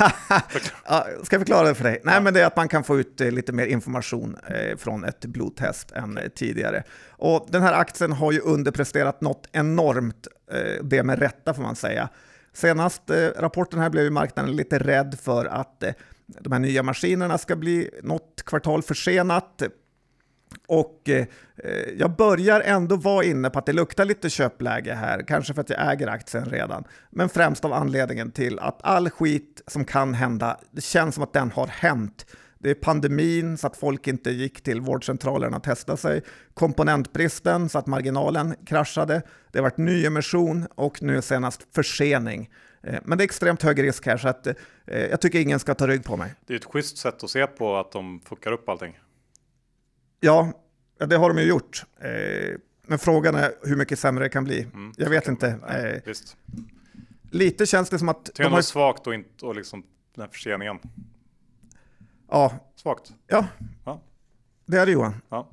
ja, 0.85 1.07
ska 1.23 1.35
jag 1.35 1.41
förklara 1.41 1.67
det 1.67 1.75
för 1.75 1.83
dig? 1.83 2.01
Nej, 2.03 2.13
ja. 2.13 2.21
men 2.21 2.33
det 2.33 2.41
är 2.41 2.45
att 2.45 2.55
man 2.55 2.67
kan 2.67 2.83
få 2.83 2.99
ut 2.99 3.21
eh, 3.21 3.31
lite 3.31 3.53
mer 3.53 3.67
information 3.67 4.37
eh, 4.47 4.77
från 4.77 5.03
ett 5.03 5.25
blodtest 5.25 5.91
än 5.91 6.17
eh, 6.17 6.27
tidigare. 6.27 6.83
Och 7.09 7.47
den 7.49 7.61
här 7.61 7.73
aktien 7.73 8.11
har 8.11 8.31
ju 8.31 8.39
underpresterat 8.39 9.21
något 9.21 9.47
enormt, 9.51 10.27
det 10.81 11.03
med 11.03 11.19
rätta 11.19 11.53
får 11.53 11.61
man 11.61 11.75
säga. 11.75 12.09
Senast 12.53 13.01
rapporten 13.35 13.79
här 13.79 13.89
blev 13.89 14.11
marknaden 14.11 14.55
lite 14.55 14.79
rädd 14.79 15.17
för 15.21 15.45
att 15.45 15.83
de 16.27 16.51
här 16.51 16.59
nya 16.59 16.83
maskinerna 16.83 17.37
ska 17.37 17.55
bli 17.55 17.89
något 18.03 18.43
kvartal 18.45 18.83
försenat. 18.83 19.63
Och 20.67 21.09
eh, 21.09 21.25
eh, 21.63 21.93
jag 21.97 22.15
börjar 22.15 22.61
ändå 22.61 22.95
vara 22.95 23.23
inne 23.23 23.49
på 23.49 23.59
att 23.59 23.65
det 23.65 23.73
luktar 23.73 24.05
lite 24.05 24.29
köpläge 24.29 24.93
här, 24.93 25.23
kanske 25.27 25.53
för 25.53 25.61
att 25.61 25.69
jag 25.69 25.91
äger 25.91 26.07
aktien 26.07 26.45
redan, 26.45 26.83
men 27.09 27.29
främst 27.29 27.65
av 27.65 27.73
anledningen 27.73 28.31
till 28.31 28.59
att 28.59 28.79
all 28.83 29.09
skit 29.09 29.61
som 29.67 29.85
kan 29.85 30.13
hända, 30.13 30.59
det 30.71 30.83
känns 30.83 31.15
som 31.15 31.23
att 31.23 31.33
den 31.33 31.51
har 31.51 31.67
hänt. 31.67 32.25
Det 32.59 32.69
är 32.69 32.75
pandemin 32.75 33.57
så 33.57 33.67
att 33.67 33.77
folk 33.77 34.07
inte 34.07 34.31
gick 34.31 34.61
till 34.61 34.81
vårdcentralerna 34.81 35.57
och 35.57 35.63
testade 35.63 35.97
sig, 35.97 36.21
komponentbristen 36.53 37.69
så 37.69 37.79
att 37.79 37.87
marginalen 37.87 38.55
kraschade, 38.65 39.21
det 39.51 39.59
har 39.59 39.63
varit 39.63 39.77
nyemission 39.77 40.67
och 40.75 41.03
nu 41.03 41.21
senast 41.21 41.67
försening. 41.75 42.49
Eh, 42.83 42.99
men 43.03 43.17
det 43.17 43.23
är 43.23 43.25
extremt 43.25 43.63
hög 43.63 43.83
risk 43.83 44.05
här 44.05 44.17
så 44.17 44.27
att 44.27 44.47
eh, 44.47 44.55
jag 44.85 45.21
tycker 45.21 45.39
ingen 45.39 45.59
ska 45.59 45.73
ta 45.73 45.87
rygg 45.87 46.03
på 46.03 46.17
mig. 46.17 46.33
Det 46.45 46.53
är 46.53 46.57
ett 46.57 46.65
schysst 46.65 46.97
sätt 46.97 47.23
att 47.23 47.29
se 47.29 47.47
på 47.47 47.77
att 47.77 47.91
de 47.91 48.19
fuckar 48.19 48.51
upp 48.51 48.69
allting. 48.69 48.99
Ja, 50.19 50.51
det 50.97 51.15
har 51.15 51.29
de 51.29 51.41
ju 51.41 51.47
gjort. 51.47 51.83
Eh, 51.99 52.57
men 52.87 52.99
frågan 52.99 53.35
är 53.35 53.51
hur 53.63 53.75
mycket 53.75 53.99
sämre 53.99 54.23
det 54.23 54.29
kan 54.29 54.43
bli. 54.43 54.61
Mm, 54.61 54.93
jag 54.97 55.09
vet 55.09 55.27
inte. 55.27 55.59
Nej, 55.67 56.01
eh, 56.05 56.13
lite 57.29 57.65
känns 57.65 57.89
det 57.89 57.99
som 57.99 58.09
att... 58.09 58.25
Det 58.25 58.39
är 58.39 58.43
de 58.43 58.53
har... 58.53 58.61
svagt 58.61 59.07
och, 59.07 59.13
inte, 59.13 59.45
och 59.45 59.55
liksom 59.55 59.83
den 60.15 60.21
här 60.21 60.29
förseningen. 60.31 60.79
Ja. 62.29 62.53
Svagt. 62.75 63.13
Ja, 63.27 63.47
ja. 63.85 64.01
det 64.65 64.77
är 64.77 64.85
det 64.85 64.91
Johan. 64.91 65.21
Ja. 65.29 65.49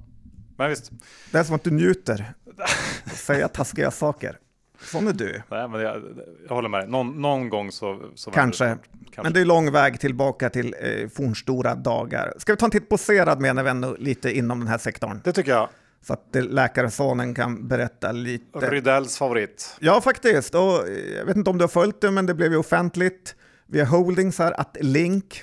Men 0.56 0.70
visst. 0.70 0.92
Det 1.30 1.38
är 1.38 1.44
som 1.44 1.54
att 1.54 1.64
du 1.64 1.70
njuter 1.70 2.34
säga 3.14 3.48
taskiga 3.48 3.90
saker. 3.90 4.38
Sån 4.82 5.08
är 5.08 5.12
du. 5.12 5.42
Nej, 5.50 5.68
men 5.68 5.80
jag, 5.80 6.02
jag 6.48 6.54
håller 6.54 6.68
med 6.68 6.80
dig. 6.80 6.88
Någon, 6.88 7.22
någon 7.22 7.48
gång 7.48 7.72
så... 7.72 8.00
så 8.14 8.30
Kanske. 8.30 8.64
det, 8.64 8.78
kanske. 9.04 9.22
Men 9.22 9.32
det 9.32 9.40
är 9.40 9.44
lång 9.44 9.72
väg 9.72 10.00
tillbaka 10.00 10.50
till 10.50 10.74
eh, 10.80 11.08
fornstora 11.08 11.74
dagar. 11.74 12.34
Ska 12.38 12.52
vi 12.52 12.56
ta 12.56 12.64
en 12.66 12.70
titt 12.70 12.88
på 12.88 12.98
Serad 12.98 13.40
menar 13.40 13.62
vi 13.62 13.70
ändå 13.70 13.96
lite 13.98 14.30
inom 14.38 14.58
den 14.58 14.68
här 14.68 14.78
sektorn? 14.78 15.20
Det 15.24 15.32
tycker 15.32 15.50
jag. 15.52 15.68
Så 16.06 16.12
att 16.12 16.36
eh, 16.36 16.42
läkarsonen 16.42 17.34
kan 17.34 17.68
berätta 17.68 18.12
lite. 18.12 18.70
Rydells 18.70 19.18
favorit. 19.18 19.76
Ja, 19.80 20.00
faktiskt. 20.00 20.54
Och 20.54 20.88
eh, 20.88 21.16
jag 21.18 21.24
vet 21.24 21.36
inte 21.36 21.50
om 21.50 21.58
du 21.58 21.62
har 21.64 21.68
följt 21.68 22.00
det, 22.00 22.10
men 22.10 22.26
det 22.26 22.34
blev 22.34 22.52
ju 22.52 22.58
offentligt 22.58 23.36
via 23.66 23.84
Holdings 23.84 24.38
här 24.38 24.60
att 24.60 24.76
Link, 24.80 25.42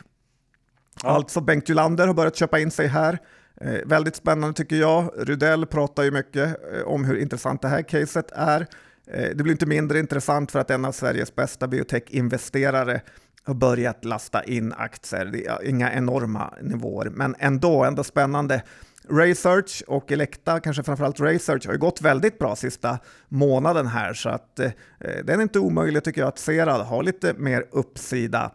Ja. 1.04 1.10
alltså 1.10 1.42
Bengt 1.42 1.70
Julander, 1.70 2.08
har 2.08 2.14
börjat 2.14 2.36
köpa 2.36 2.60
in 2.60 2.72
sig 2.72 2.88
här. 2.88 3.18
Eh, 3.62 3.74
väldigt 3.86 4.16
spännande 4.16 4.54
tycker 4.58 4.76
jag. 4.76 5.12
Rydell 5.18 5.66
pratar 5.66 6.04
ju 6.04 6.12
mycket 6.12 6.58
eh, 6.74 6.82
om 6.88 7.06
hur 7.06 7.18
intressant 7.18 7.62
det 7.62 7.68
här 7.68 7.82
caset 7.82 8.32
är. 8.32 8.68
Eh, 9.14 9.30
det 9.36 9.44
blir 9.44 9.52
inte 9.52 9.66
mindre 9.66 10.00
intressant 10.00 10.52
för 10.52 10.60
att 10.60 10.72
en 10.72 10.86
av 10.86 10.92
Sveriges 10.92 11.36
bästa 11.36 11.68
biotech-investerare 11.68 13.02
har 13.44 13.54
börjat 13.54 14.06
lasta 14.06 14.44
in 14.44 14.74
aktier. 14.78 15.26
Det 15.26 15.46
är 15.46 15.66
inga 15.66 15.94
enorma 15.94 16.54
nivåer, 16.62 17.10
men 17.10 17.36
ändå, 17.40 17.84
ändå 17.84 18.04
spännande. 18.04 18.64
Research 19.10 19.84
och 19.88 20.12
Elekta, 20.12 20.60
kanske 20.60 20.84
framförallt 20.84 21.20
Research, 21.20 21.66
har 21.66 21.74
ju 21.74 21.80
gått 21.80 22.02
väldigt 22.02 22.40
bra 22.40 22.56
sista 22.56 23.00
månaden 23.28 23.88
här, 23.88 24.14
så 24.14 24.30
att 24.30 24.60
eh, 24.60 24.72
det 25.00 25.34
är 25.34 25.42
inte 25.42 25.60
omöjligt 25.60 26.04
tycker 26.04 26.22
jag 26.22 26.28
att 26.28 26.40
Serad 26.40 26.82
har 26.82 27.04
lite 27.04 27.34
mer 27.34 27.66
uppsida. 27.72 28.52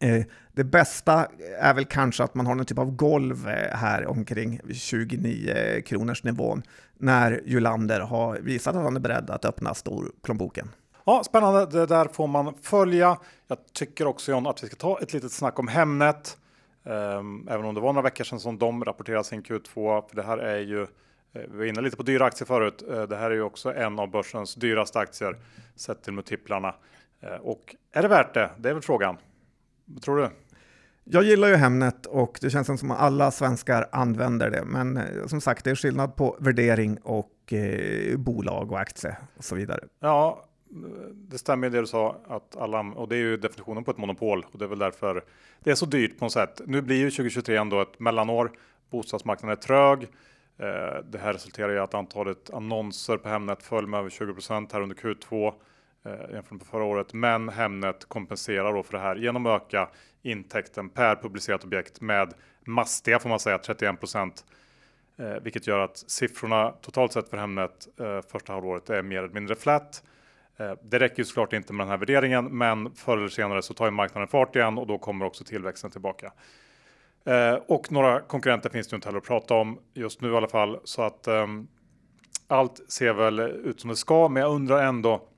Eh, 0.00 0.24
det 0.52 0.64
bästa 0.64 1.26
är 1.60 1.74
väl 1.74 1.84
kanske 1.84 2.24
att 2.24 2.34
man 2.34 2.46
har 2.46 2.54
någon 2.54 2.66
typ 2.66 2.78
av 2.78 2.90
golv 2.90 3.48
eh, 3.48 3.76
här 3.76 4.06
omkring 4.06 4.60
29 4.74 5.82
kronors 5.86 6.24
nivån 6.24 6.62
när 6.94 7.42
Julander 7.44 8.00
har 8.00 8.38
visat 8.38 8.76
att 8.76 8.82
han 8.82 8.96
är 8.96 9.00
beredd 9.00 9.30
att 9.30 9.44
öppna 9.44 9.74
storplånboken. 9.74 10.70
Ja, 11.04 11.22
spännande. 11.24 11.66
Det 11.66 11.86
där 11.86 12.08
får 12.12 12.26
man 12.26 12.54
följa. 12.62 13.18
Jag 13.46 13.58
tycker 13.72 14.06
också 14.06 14.30
John 14.30 14.46
att 14.46 14.62
vi 14.62 14.66
ska 14.66 14.76
ta 14.76 14.98
ett 15.00 15.12
litet 15.12 15.32
snack 15.32 15.58
om 15.58 15.68
Hemnet. 15.68 16.36
Ehm, 16.84 17.48
även 17.48 17.66
om 17.66 17.74
det 17.74 17.80
var 17.80 17.92
några 17.92 18.02
veckor 18.02 18.24
sedan 18.24 18.40
som 18.40 18.58
de 18.58 18.84
rapporterade 18.84 19.24
sin 19.24 19.42
Q2. 19.42 20.08
För 20.08 20.16
det 20.16 20.22
här 20.22 20.38
är 20.38 20.58
ju, 20.58 20.82
eh, 20.82 20.86
vi 21.32 21.58
var 21.58 21.64
inne 21.64 21.80
lite 21.80 21.96
på 21.96 22.02
dyra 22.02 22.24
aktier 22.24 22.46
förut. 22.46 22.84
Det 23.08 23.16
här 23.16 23.30
är 23.30 23.34
ju 23.34 23.42
också 23.42 23.74
en 23.74 23.98
av 23.98 24.10
börsens 24.10 24.54
dyraste 24.54 24.98
aktier 24.98 25.36
sett 25.76 26.02
till 26.02 26.12
multiplarna. 26.12 26.74
Och 27.40 27.76
är 27.92 28.02
det 28.02 28.08
värt 28.08 28.34
det? 28.34 28.50
Det 28.58 28.68
är 28.68 28.72
väl 28.72 28.82
frågan. 28.82 29.16
Vad 29.86 30.02
tror 30.02 30.16
du? 30.16 30.30
Jag 31.04 31.24
gillar 31.24 31.48
ju 31.48 31.54
Hemnet 31.54 32.06
och 32.06 32.38
det 32.40 32.50
känns 32.50 32.80
som 32.80 32.90
att 32.90 32.98
alla 32.98 33.30
svenskar 33.30 33.86
använder 33.92 34.50
det. 34.50 34.64
Men 34.64 34.96
eh, 34.96 35.26
som 35.26 35.40
sagt, 35.40 35.64
det 35.64 35.70
är 35.70 35.74
skillnad 35.74 36.16
på 36.16 36.36
värdering 36.40 36.98
och 37.02 37.52
eh, 37.52 38.16
bolag 38.16 38.72
och 38.72 38.80
aktie 38.80 39.16
och 39.36 39.44
så 39.44 39.54
vidare. 39.54 39.80
Ja, 40.00 40.44
det 41.12 41.38
stämmer 41.38 41.70
det 41.70 41.80
du 41.80 41.86
sa 41.86 42.16
att 42.28 42.56
alla 42.56 42.80
och 42.80 43.08
det 43.08 43.16
är 43.16 43.20
ju 43.20 43.36
definitionen 43.36 43.84
på 43.84 43.90
ett 43.90 43.98
monopol 43.98 44.46
och 44.52 44.58
det 44.58 44.64
är 44.64 44.68
väl 44.68 44.78
därför 44.78 45.24
det 45.60 45.70
är 45.70 45.74
så 45.74 45.86
dyrt 45.86 46.18
på 46.18 46.24
något 46.24 46.32
sätt. 46.32 46.60
Nu 46.66 46.82
blir 46.82 46.96
ju 46.96 47.10
2023 47.10 47.56
ändå 47.56 47.80
ett 47.80 48.00
mellanår. 48.00 48.52
Bostadsmarknaden 48.90 49.58
är 49.58 49.62
trög. 49.62 50.02
Eh, 50.58 51.04
Det 51.10 51.18
här 51.18 51.32
resulterar 51.32 51.74
i 51.74 51.78
att 51.78 51.94
antalet 51.94 52.50
annonser 52.50 53.16
på 53.16 53.28
Hemnet 53.28 53.62
föll 53.62 53.86
med 53.86 54.00
över 54.00 54.10
20% 54.10 54.72
här 54.72 54.80
under 54.80 54.96
Q2 54.96 55.52
eh, 56.06 56.32
jämfört 56.32 56.52
med 56.52 56.66
förra 56.66 56.84
året. 56.84 57.14
Men 57.14 57.48
Hemnet 57.48 58.04
kompenserar 58.04 58.72
då 58.72 58.82
för 58.82 58.92
det 58.92 58.98
här 58.98 59.16
genom 59.16 59.46
att 59.46 59.62
öka 59.62 59.88
intäkten 60.22 60.88
per 60.88 61.16
publicerat 61.16 61.64
objekt 61.64 62.00
med 62.00 62.34
mastiga 62.64 63.18
får 63.18 63.28
man 63.28 63.40
säga 63.40 63.58
31 63.58 63.98
Eh, 65.18 65.42
vilket 65.42 65.66
gör 65.66 65.78
att 65.78 65.96
siffrorna 65.96 66.70
totalt 66.70 67.12
sett 67.12 67.28
för 67.28 67.36
Hemnet 67.36 67.88
eh, 68.00 68.20
första 68.32 68.52
halvåret 68.52 68.90
är 68.90 69.02
mer 69.02 69.18
eller 69.18 69.34
mindre 69.34 69.54
flat. 69.56 70.02
Eh, 70.56 70.72
det 70.82 70.98
räcker 70.98 71.18
ju 71.18 71.24
såklart 71.24 71.52
inte 71.52 71.72
med 71.72 71.86
den 71.86 71.90
här 71.90 71.98
värderingen, 71.98 72.58
men 72.58 72.94
förr 72.94 73.16
eller 73.18 73.28
senare 73.28 73.62
så 73.62 73.74
tar 73.74 73.84
ju 73.84 73.90
marknaden 73.90 74.28
fart 74.28 74.56
igen 74.56 74.78
och 74.78 74.86
då 74.86 74.98
kommer 74.98 75.26
också 75.26 75.44
tillväxten 75.44 75.90
tillbaka. 75.90 76.32
Eh, 77.24 77.54
och 77.54 77.92
några 77.92 78.20
konkurrenter 78.20 78.70
finns 78.70 78.88
det 78.88 78.94
ju 78.94 78.96
inte 78.96 79.08
heller 79.08 79.18
att 79.18 79.26
prata 79.26 79.54
om 79.54 79.78
just 79.94 80.20
nu 80.20 80.32
i 80.32 80.36
alla 80.36 80.48
fall, 80.48 80.80
så 80.84 81.02
att 81.02 81.26
ehm, 81.26 81.68
allt 82.48 82.80
ser 82.88 83.12
väl 83.12 83.40
ut 83.40 83.80
som 83.80 83.90
det 83.90 83.96
ska, 83.96 84.28
men 84.28 84.42
jag 84.42 84.52
undrar 84.54 84.82
ändå 84.82 85.28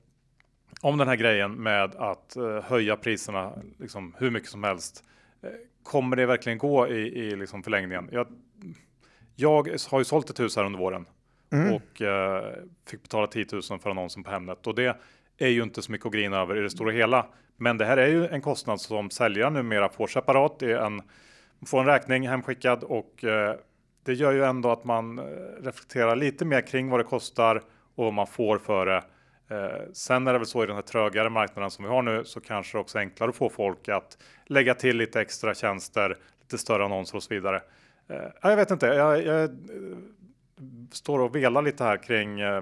om 0.81 0.97
den 0.97 1.07
här 1.07 1.15
grejen 1.15 1.51
med 1.51 1.95
att 1.95 2.35
eh, 2.35 2.63
höja 2.63 2.95
priserna 2.95 3.53
liksom, 3.79 4.15
hur 4.17 4.31
mycket 4.31 4.49
som 4.49 4.63
helst. 4.63 5.03
Eh, 5.41 5.49
kommer 5.83 6.15
det 6.15 6.25
verkligen 6.25 6.57
gå 6.57 6.87
i, 6.87 6.99
i 6.99 7.35
liksom 7.35 7.63
förlängningen? 7.63 8.09
Jag, 8.11 8.27
jag 9.35 9.69
har 9.89 9.99
ju 9.99 10.05
sålt 10.05 10.29
ett 10.29 10.39
hus 10.39 10.55
här 10.55 10.65
under 10.65 10.79
våren 10.79 11.05
och 11.73 12.01
eh, 12.01 12.53
fick 12.89 13.01
betala 13.01 13.27
10 13.27 13.45
000 13.51 13.61
för 13.61 13.89
annonsen 13.89 14.23
på 14.23 14.31
Hemnet 14.31 14.67
och 14.67 14.75
det 14.75 14.97
är 15.37 15.47
ju 15.47 15.63
inte 15.63 15.81
så 15.81 15.91
mycket 15.91 16.07
att 16.07 16.13
grina 16.13 16.37
över 16.37 16.57
i 16.57 16.61
det 16.61 16.69
stora 16.69 16.91
hela. 16.91 17.25
Men 17.57 17.77
det 17.77 17.85
här 17.85 17.97
är 17.97 18.07
ju 18.07 18.27
en 18.27 18.41
kostnad 18.41 18.81
som 18.81 19.09
säljaren 19.09 19.53
numera 19.53 19.89
får 19.89 20.07
separat. 20.07 20.59
Det 20.59 20.71
är 20.71 20.77
en, 20.77 20.95
man 20.95 21.65
får 21.67 21.79
en 21.79 21.85
räkning 21.85 22.27
hemskickad 22.27 22.83
och 22.83 23.23
eh, 23.23 23.55
det 24.03 24.13
gör 24.13 24.31
ju 24.31 24.43
ändå 24.43 24.71
att 24.71 24.83
man 24.83 25.19
eh, 25.19 25.25
reflekterar 25.61 26.15
lite 26.15 26.45
mer 26.45 26.61
kring 26.61 26.89
vad 26.89 26.99
det 26.99 27.03
kostar 27.03 27.55
och 27.95 28.05
vad 28.05 28.13
man 28.13 28.27
får 28.27 28.57
för 28.57 28.85
det. 28.85 29.03
Eh, 29.49 29.91
sen 29.93 30.27
är 30.27 30.33
det 30.33 30.39
väl 30.39 30.47
så 30.47 30.63
i 30.63 30.67
den 30.67 30.75
här 30.75 30.81
trögare 30.81 31.29
marknaden 31.29 31.71
som 31.71 31.85
vi 31.85 31.91
har 31.91 32.01
nu 32.01 32.23
så 32.25 32.41
kanske 32.41 32.77
det 32.77 32.81
också 32.81 32.97
är 32.97 33.01
enklare 33.01 33.29
att 33.29 33.35
få 33.35 33.49
folk 33.49 33.89
att 33.89 34.17
lägga 34.45 34.73
till 34.73 34.97
lite 34.97 35.21
extra 35.21 35.53
tjänster, 35.53 36.17
lite 36.41 36.57
större 36.57 36.85
annonser 36.85 37.15
och 37.15 37.23
så 37.23 37.33
vidare. 37.33 37.61
Eh, 38.09 38.31
jag 38.41 38.55
vet 38.55 38.71
inte, 38.71 38.85
jag, 38.85 39.25
jag 39.25 39.43
eh, 39.43 39.49
står 40.91 41.19
och 41.19 41.35
velar 41.35 41.61
lite 41.61 41.83
här 41.83 42.03
kring 42.03 42.39
eh, 42.39 42.61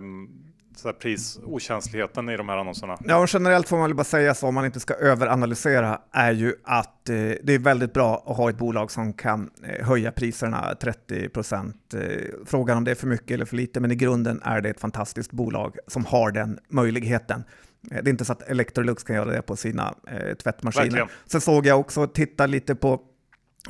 så 0.79 0.87
här 0.87 0.93
prisokänsligheten 0.93 2.29
i 2.29 2.37
de 2.37 2.49
här 2.49 2.57
annonserna. 2.57 2.97
Ja, 3.05 3.17
och 3.17 3.27
generellt 3.33 3.67
får 3.69 3.77
man 3.77 3.89
väl 3.89 3.95
bara 3.95 4.03
säga 4.03 4.33
så 4.33 4.47
om 4.47 4.53
man 4.55 4.65
inte 4.65 4.79
ska 4.79 4.93
överanalysera 4.93 6.01
är 6.11 6.31
ju 6.31 6.53
att 6.63 7.09
eh, 7.09 7.15
det 7.15 7.53
är 7.53 7.59
väldigt 7.59 7.93
bra 7.93 8.23
att 8.27 8.37
ha 8.37 8.49
ett 8.49 8.57
bolag 8.57 8.91
som 8.91 9.13
kan 9.13 9.49
eh, 9.63 9.85
höja 9.87 10.11
priserna 10.11 10.75
30 10.81 11.29
procent. 11.29 11.93
Eh, 11.93 12.01
frågan 12.45 12.77
om 12.77 12.83
det 12.83 12.91
är 12.91 12.95
för 12.95 13.07
mycket 13.07 13.31
eller 13.31 13.45
för 13.45 13.55
lite, 13.55 13.79
men 13.79 13.91
i 13.91 13.95
grunden 13.95 14.41
är 14.43 14.61
det 14.61 14.69
ett 14.69 14.79
fantastiskt 14.79 15.31
bolag 15.31 15.75
som 15.87 16.05
har 16.05 16.31
den 16.31 16.59
möjligheten. 16.69 17.43
Eh, 17.91 18.03
Det 18.03 18.09
är 18.09 18.11
inte 18.11 18.25
så 18.25 18.31
att 18.33 18.41
Electrolux 18.41 19.03
kan 19.03 19.15
göra 19.15 19.31
det 19.31 19.41
på 19.41 19.55
sina 19.55 19.95
eh, 20.07 20.33
tvättmaskiner. 20.35 20.85
Verkligen. 20.85 21.07
Sen 21.25 21.41
såg 21.41 21.65
jag 21.65 21.79
också, 21.79 22.07
titta 22.07 22.45
lite 22.45 22.75
på 22.75 23.01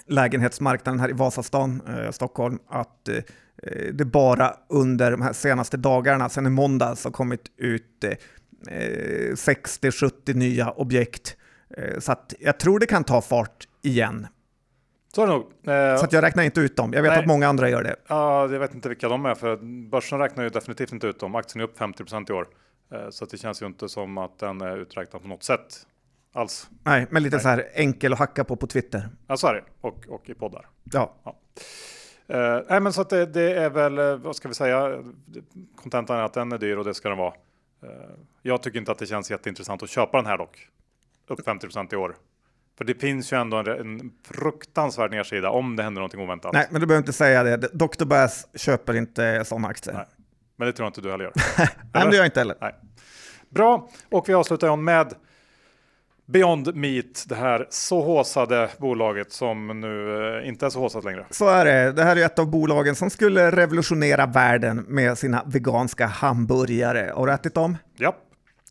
lägenhetsmarknaden 0.05 0.99
här 0.99 1.09
i 1.09 1.13
Vasastan, 1.13 1.81
eh, 1.87 2.11
Stockholm, 2.11 2.59
att 2.69 3.07
eh, 3.09 3.15
det 3.93 4.05
bara 4.05 4.55
under 4.69 5.11
de 5.11 5.21
här 5.21 5.33
senaste 5.33 5.77
dagarna, 5.77 6.29
sen 6.29 6.45
i 6.45 6.49
måndags, 6.49 7.03
har 7.03 7.11
kommit 7.11 7.51
ut 7.57 8.03
eh, 8.03 8.13
60-70 8.69 10.33
nya 10.33 10.71
objekt. 10.71 11.37
Eh, 11.77 11.99
så 11.99 12.11
att 12.11 12.33
jag 12.39 12.59
tror 12.59 12.79
det 12.79 12.85
kan 12.85 13.03
ta 13.03 13.21
fart 13.21 13.67
igen. 13.81 14.27
Så 15.15 15.23
är 15.23 15.27
det 15.27 15.33
nog. 15.33 15.41
Eh, 15.67 15.97
Så 15.99 16.05
att 16.05 16.13
jag 16.13 16.23
räknar 16.23 16.43
inte 16.43 16.59
ut 16.61 16.75
dem. 16.75 16.93
Jag 16.93 17.01
vet 17.01 17.11
Nej. 17.11 17.19
att 17.19 17.25
många 17.27 17.47
andra 17.47 17.69
gör 17.69 17.83
det. 17.83 17.95
ja, 18.07 18.41
jag 18.51 18.59
vet 18.59 18.73
inte 18.73 18.89
vilka 18.89 19.09
de 19.09 19.25
är 19.25 19.35
för 19.35 19.57
börsen 19.89 20.19
räknar 20.19 20.43
ju 20.43 20.49
definitivt 20.49 20.91
inte 20.91 21.07
ut 21.07 21.19
dem. 21.19 21.35
Aktien 21.35 21.61
är 21.61 21.65
upp 21.67 21.79
50% 21.79 22.29
i 22.29 22.33
år. 22.33 22.47
Eh, 22.93 23.09
så 23.09 23.25
det 23.25 23.37
känns 23.37 23.61
ju 23.61 23.65
inte 23.65 23.89
som 23.89 24.17
att 24.17 24.39
den 24.39 24.61
är 24.61 24.77
uträknad 24.77 25.21
på 25.21 25.27
något 25.27 25.43
sätt 25.43 25.85
alls. 26.33 26.69
Nej, 26.83 27.07
men 27.09 27.23
lite 27.23 27.39
så 27.39 27.47
här 27.47 27.67
enkel 27.73 28.13
att 28.13 28.19
hacka 28.19 28.43
på 28.43 28.55
på 28.55 28.67
Twitter. 28.67 29.09
Ja, 29.27 29.37
så 29.37 29.47
är 29.47 29.53
det. 29.53 29.63
Och, 29.81 30.07
och 30.07 30.29
i 30.29 30.33
poddar. 30.33 30.69
Ja, 30.83 31.13
Eh, 32.27 32.59
nej, 32.69 32.79
men 32.79 32.93
så 32.93 33.01
att 33.01 33.09
det, 33.09 33.25
det 33.25 33.53
är 33.53 33.69
väl, 33.69 33.97
eh, 33.97 34.15
vad 34.15 34.35
ska 34.35 34.47
vi 34.47 34.53
säga, 34.53 35.03
kontentan 35.75 36.17
är 36.17 36.23
att 36.23 36.33
den 36.33 36.51
är 36.51 36.57
dyr 36.57 36.77
och 36.77 36.85
det 36.85 36.93
ska 36.93 37.09
den 37.09 37.17
vara. 37.17 37.33
Eh, 37.83 37.89
jag 38.41 38.61
tycker 38.61 38.79
inte 38.79 38.91
att 38.91 38.99
det 38.99 39.05
känns 39.05 39.31
jätteintressant 39.31 39.83
att 39.83 39.89
köpa 39.89 40.17
den 40.17 40.25
här 40.25 40.37
dock. 40.37 40.67
Upp 41.27 41.39
50% 41.39 41.93
i 41.93 41.95
år. 41.95 42.15
För 42.77 42.85
det 42.85 42.95
finns 43.01 43.33
ju 43.33 43.37
ändå 43.37 43.57
en, 43.57 43.67
en 43.67 44.11
fruktansvärd 44.23 45.11
nedsida 45.11 45.49
om 45.49 45.75
det 45.75 45.83
händer 45.83 45.99
någonting 45.99 46.21
oväntat. 46.21 46.53
nej, 46.53 46.67
men 46.71 46.81
du 46.81 46.87
behöver 46.87 47.01
inte 47.01 47.13
säga 47.13 47.43
det. 47.43 47.57
Dr. 47.57 48.05
Bass 48.05 48.47
köper 48.55 48.95
inte 48.95 49.45
sådana 49.45 49.67
aktier. 49.67 49.93
Nej. 49.93 50.05
Men 50.55 50.65
det 50.65 50.73
tror 50.73 50.85
jag 50.85 50.89
inte 50.89 51.01
du 51.01 51.11
heller 51.11 51.23
gör. 51.23 51.33
Nej, 51.57 51.69
men 51.91 52.09
det 52.09 52.15
gör 52.15 52.23
jag 52.23 52.27
inte 52.27 52.39
heller. 52.39 52.55
Nej. 52.61 52.75
Bra, 53.49 53.89
och 54.11 54.29
vi 54.29 54.33
avslutar 54.33 54.75
med 54.75 55.13
Beyond 56.31 56.75
Meat, 56.75 57.25
det 57.27 57.35
här 57.35 57.67
så 57.69 58.01
håsade 58.01 58.69
bolaget 58.77 59.31
som 59.31 59.81
nu 59.81 60.25
eh, 60.41 60.47
inte 60.47 60.65
är 60.65 60.69
så 60.69 60.79
håsat 60.79 61.03
längre. 61.03 61.25
Så 61.29 61.49
är 61.49 61.65
det. 61.65 61.91
Det 61.91 62.03
här 62.03 62.15
är 62.15 62.25
ett 62.25 62.39
av 62.39 62.49
bolagen 62.51 62.95
som 62.95 63.09
skulle 63.09 63.51
revolutionera 63.51 64.25
världen 64.25 64.85
med 64.87 65.17
sina 65.17 65.43
veganska 65.45 66.05
hamburgare. 66.05 67.11
Har 67.15 67.27
du 67.27 67.33
ätit 67.33 67.53
dem? 67.53 67.77
Ja, 67.97 68.15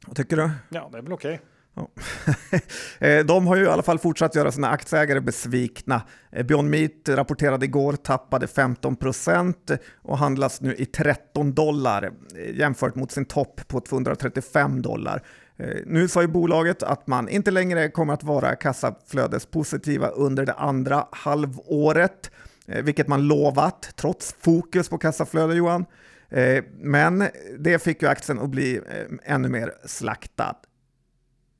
Vad 0.06 0.16
tycker 0.16 0.36
du? 0.36 0.50
ja 0.68 0.88
det 0.92 0.98
är 0.98 1.02
väl 1.02 1.12
okej. 1.12 1.40
Ja. 1.74 1.88
Eh, 2.98 3.24
De 3.24 3.46
har 3.46 3.56
ju 3.56 3.64
i 3.64 3.68
alla 3.68 3.82
fall 3.82 3.98
fortsatt 3.98 4.34
göra 4.34 4.52
sina 4.52 4.68
aktieägare 4.68 5.20
besvikna. 5.20 6.02
Eh, 6.32 6.46
Beyond 6.46 6.70
Meat 6.70 7.08
rapporterade 7.08 7.64
igår 7.66 7.92
tappade 7.92 8.46
15 8.46 8.96
procent 8.96 9.70
och 10.02 10.18
handlas 10.18 10.60
nu 10.60 10.74
i 10.74 10.86
13 10.86 11.54
dollar 11.54 12.10
jämfört 12.54 12.94
mot 12.94 13.12
sin 13.12 13.24
topp 13.24 13.60
på 13.68 13.80
235 13.80 14.82
dollar. 14.82 15.22
Eh, 15.58 15.76
Nu 15.86 16.08
sa 16.08 16.22
ju 16.22 16.28
bolaget 16.28 16.82
att 16.82 17.06
man 17.06 17.28
inte 17.28 17.50
längre 17.50 17.90
kommer 17.90 18.14
att 18.14 18.24
vara 18.24 18.56
kassaflödespositiva 18.56 20.08
under 20.08 20.46
det 20.46 20.52
andra 20.52 21.06
halvåret, 21.12 22.30
eh, 22.66 22.82
vilket 22.82 23.08
man 23.08 23.28
lovat 23.28 23.92
trots 23.96 24.34
fokus 24.40 24.88
på 24.88 24.98
kassaflöde 24.98 25.54
Johan. 25.54 25.86
Eh, 26.28 26.64
men 26.80 27.28
det 27.58 27.82
fick 27.82 28.02
ju 28.02 28.08
aktien 28.08 28.38
att 28.38 28.50
bli 28.50 28.80
ännu 29.24 29.48
mer 29.48 29.72
slaktad. 29.84 30.56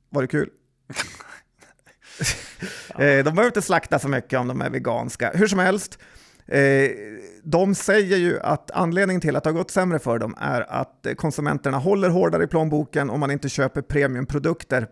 Var 0.09 0.21
det 0.21 0.27
kul? 0.27 0.49
de 2.97 3.23
behöver 3.23 3.45
inte 3.45 3.61
slakta 3.61 3.99
så 3.99 4.07
mycket 4.07 4.39
om 4.39 4.47
de 4.47 4.61
är 4.61 4.69
veganska. 4.69 5.31
Hur 5.33 5.47
som 5.47 5.59
helst, 5.59 5.99
de 7.43 7.75
säger 7.75 8.17
ju 8.17 8.39
att 8.39 8.71
anledningen 8.71 9.21
till 9.21 9.35
att 9.35 9.43
det 9.43 9.49
har 9.49 9.57
gått 9.57 9.71
sämre 9.71 9.99
för 9.99 10.19
dem 10.19 10.35
är 10.37 10.61
att 10.61 11.07
konsumenterna 11.17 11.77
håller 11.77 12.09
hårdare 12.09 12.43
i 12.43 12.47
plånboken 12.47 13.09
om 13.09 13.19
man 13.19 13.31
inte 13.31 13.49
köper 13.49 13.81
premiumprodukter 13.81 14.87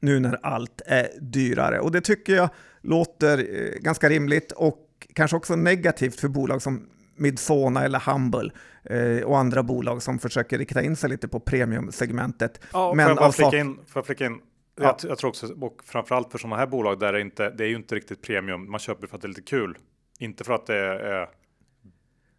nu 0.00 0.20
när 0.20 0.46
allt 0.46 0.82
är 0.86 1.08
dyrare. 1.20 1.80
Och 1.80 1.92
det 1.92 2.00
tycker 2.00 2.34
jag 2.34 2.48
låter 2.82 3.38
ganska 3.80 4.08
rimligt 4.08 4.52
och 4.52 4.86
kanske 5.14 5.36
också 5.36 5.56
negativt 5.56 6.20
för 6.20 6.28
bolag 6.28 6.62
som 6.62 6.88
Midsona 7.16 7.84
eller 7.84 8.12
Humble 8.12 8.50
eh, 8.84 9.24
och 9.24 9.38
andra 9.38 9.62
bolag 9.62 10.02
som 10.02 10.18
försöker 10.18 10.58
rikta 10.58 10.82
in 10.82 10.96
sig 10.96 11.10
lite 11.10 11.28
på 11.28 11.40
premiumsegmentet. 11.40 12.60
Ja, 12.72 12.94
Men 12.94 13.04
får 13.04 13.10
jag 13.10 13.16
bara 13.16 13.32
flika 13.32 13.58
in? 13.58 13.76
Får 13.76 14.00
jag 14.00 14.06
flika 14.06 14.26
in? 14.26 14.40
Ja. 14.80 14.84
Jag, 15.02 15.10
jag, 15.10 15.18
tror 15.18 15.28
också, 15.28 15.46
och 15.60 15.80
framförallt 15.84 16.30
för 16.32 16.38
sådana 16.38 16.56
här 16.56 16.66
bolag 16.66 16.98
där 16.98 17.12
det 17.12 17.20
inte, 17.20 17.50
det 17.50 17.64
är 17.64 17.68
ju 17.68 17.76
inte 17.76 17.94
riktigt 17.94 18.22
premium. 18.22 18.70
Man 18.70 18.80
köper 18.80 19.06
för 19.06 19.16
att 19.16 19.22
det 19.22 19.26
är 19.26 19.28
lite 19.28 19.42
kul, 19.42 19.78
inte 20.18 20.44
för 20.44 20.52
att 20.52 20.66
det 20.66 20.76
är 20.76 21.28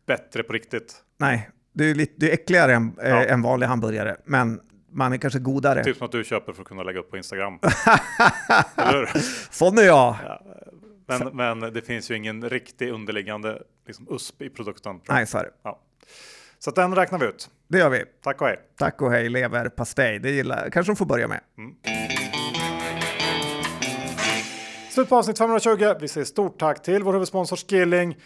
bättre 0.06 0.44
på 0.44 0.54
riktigt. 0.54 0.96
Nej, 1.18 1.50
det 1.74 1.90
är, 1.90 1.96
lite, 1.96 2.14
det 2.18 2.30
är 2.30 2.34
äckligare 2.34 2.74
än 2.74 2.96
ja. 2.98 3.26
en 3.26 3.42
vanlig 3.42 3.68
hamburgare, 3.68 4.18
men 4.26 4.62
man 4.92 5.14
är 5.14 5.18
kanske 5.18 5.40
godare. 5.40 5.84
Typ 5.84 5.98
som 5.98 6.06
att 6.06 6.12
du 6.12 6.24
köper 6.24 6.54
för 6.54 6.62
att 6.62 6.68
kunna 6.68 6.84
lägga 6.84 7.00
upp 7.00 7.10
på 7.10 7.18
Instagram. 7.18 7.60
Eller 8.76 9.10
Sån 9.52 9.78
är 9.78 9.84
jag. 9.84 10.16
Ja, 10.24 10.42
men, 11.08 11.60
men 11.60 11.74
det 11.74 11.82
finns 11.82 12.12
ju 12.12 12.16
ingen 12.16 12.50
riktig 12.50 12.90
underliggande 12.90 13.62
liksom, 13.88 14.08
USP 14.10 14.42
i 14.42 14.50
produkten. 14.50 15.02
Nej, 15.10 15.28
så 15.28 15.38
är 15.38 15.44
det. 15.44 15.52
Ja. 15.64 15.80
Så 16.60 16.72
den 16.72 16.96
räknar 16.96 17.20
vi 17.20 17.26
ut. 17.26 17.50
Det 17.68 17.78
gör 17.78 17.90
vi. 17.90 18.04
Tack 18.24 18.42
och 18.42 18.48
hej. 18.48 18.60
Tack 18.78 19.02
och 19.02 19.12
hej, 19.12 19.30
leverpastej. 19.30 20.20
Det 20.20 20.32
gillar 20.32 20.70
kanske 20.70 20.92
de 20.92 20.96
får 20.96 21.06
börja 21.06 21.28
med. 21.28 21.40
Mm. 21.58 21.76
Slut 24.98 25.10
på 25.10 25.16
avsnitt 25.16 25.38
520. 25.38 25.94
Vi 26.00 26.08
säger 26.08 26.26
stort 26.26 26.60
tack 26.60 26.84
till 26.84 27.04
vår 27.04 27.14
huvudsponsor 27.14 27.56
Skilling. 27.56 28.18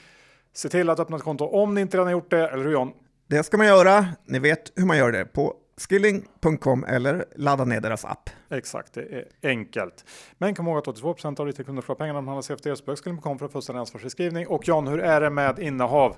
Se 0.54 0.70
till 0.70 0.90
att 0.90 1.00
öppna 1.00 1.18
ett 1.18 1.24
konto 1.24 1.46
om 1.46 1.74
ni 1.74 1.82
inte 1.82 1.98
redan 1.98 2.12
gjort 2.12 2.32
det, 2.32 2.48
eller 2.48 2.64
hur 2.64 2.72
John? 2.72 2.92
Det 3.28 3.44
ska 3.44 3.58
man 3.58 3.68
göra. 3.68 4.06
Ni 4.26 4.40
vet 4.40 4.72
hur 4.76 4.86
man 4.86 4.98
gör 4.98 5.12
det 5.12 5.26
på 5.26 5.54
skilling.com 5.78 6.84
eller 6.84 7.26
ladda 7.36 7.66
ner 7.66 7.82
deras 7.82 8.06
app. 8.06 8.30
Exakt, 8.50 8.94
det 8.94 9.02
är 9.02 9.26
enkelt. 9.44 10.06
Men 10.38 10.56
kom 10.56 10.68
ihåg 10.68 10.78
att 10.78 10.88
82 10.88 11.16
av 11.38 11.46
ditt 11.46 11.66
kunder 11.66 11.82
får 11.82 11.96
pengarna 11.96 12.20
om 12.20 12.26
man 12.26 12.36
har 12.36 12.42
CFD 12.42 12.76
så 12.76 12.96
skilling.com 12.96 13.40
för 13.40 13.46
att 13.46 13.52
fullständig 13.52 13.80
ansvarsfriskrivning. 13.80 14.48
Och 14.48 14.68
John, 14.68 14.88
hur 14.88 15.00
är 15.00 15.22
det 15.22 15.30
med 15.30 15.60
innehav? 15.60 16.16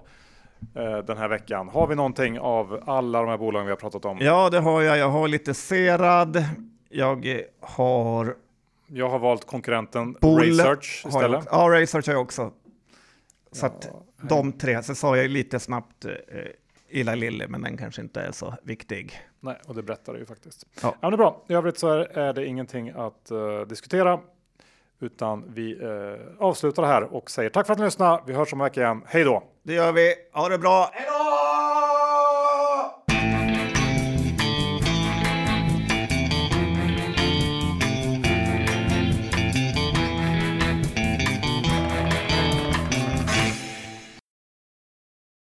Eh, 0.76 0.98
den 0.98 1.18
här 1.18 1.28
veckan. 1.28 1.70
Har 1.70 1.88
vi 1.88 1.96
någonting 1.96 2.40
av 2.40 2.84
alla 2.86 3.20
de 3.20 3.30
här 3.30 3.38
bolagen 3.38 3.66
vi 3.66 3.72
har 3.72 3.78
pratat 3.78 4.06
om? 4.06 4.18
Ja, 4.22 4.50
det 4.50 4.60
har 4.60 4.82
jag. 4.82 4.98
Jag 4.98 5.10
har 5.10 5.28
lite 5.28 5.54
Serad. 5.54 6.46
Jag 6.90 7.42
har... 7.62 8.43
Jag 8.96 9.10
har 9.10 9.20
valt 9.20 9.46
konkurrenten 9.46 10.14
Bull 10.22 10.40
Research 10.40 11.04
istället. 11.08 11.46
ja, 11.52 11.70
Research 11.72 12.08
har 12.08 12.14
jag 12.14 12.22
också. 12.22 12.52
Så 13.52 13.66
ja, 13.66 13.70
att 13.70 13.90
de 14.30 14.52
tre, 14.52 14.84
så 14.84 14.96
sa 14.96 15.18
jag 15.18 15.30
lite 15.30 15.60
snabbt 15.60 16.06
eh, 16.06 16.12
Illa 16.90 17.16
Lille, 17.16 17.48
men 17.48 17.62
den 17.62 17.78
kanske 17.78 18.02
inte 18.02 18.22
är 18.22 18.32
så 18.32 18.54
viktig. 18.64 19.22
Nej, 19.40 19.56
och 19.68 19.76
det 19.76 19.84
berättar 19.84 20.14
det 20.14 20.20
ju 20.20 20.26
faktiskt. 20.26 20.66
Ja. 20.74 20.80
ja 20.82 20.96
men 21.02 21.12
det 21.12 21.16
är 21.16 21.18
bra. 21.18 21.44
I 21.48 21.54
övrigt 21.54 21.78
så 21.78 21.90
är, 21.90 22.18
är 22.18 22.34
det 22.34 22.46
ingenting 22.46 22.90
att 22.90 23.32
uh, 23.32 23.62
diskutera, 23.62 24.20
utan 25.00 25.44
vi 25.54 25.76
uh, 25.76 26.18
avslutar 26.40 26.84
här 26.84 27.04
och 27.14 27.32
säger 27.32 27.50
tack 27.50 27.66
för 27.66 27.74
att 27.74 27.80
ni 27.80 27.86
lyssnade. 27.86 28.24
Vi 28.28 28.34
hörs 28.34 28.54
om 28.54 28.62
en 28.62 28.66
vecka 28.66 28.82
igen. 28.82 29.04
Hej 29.06 29.24
då! 29.24 29.44
Det 29.64 29.74
gör 29.74 29.92
vi. 29.92 30.16
Ha 30.34 30.50
det 30.50 30.58
bra. 30.58 30.90
Hej 30.94 31.06
då! 31.08 31.33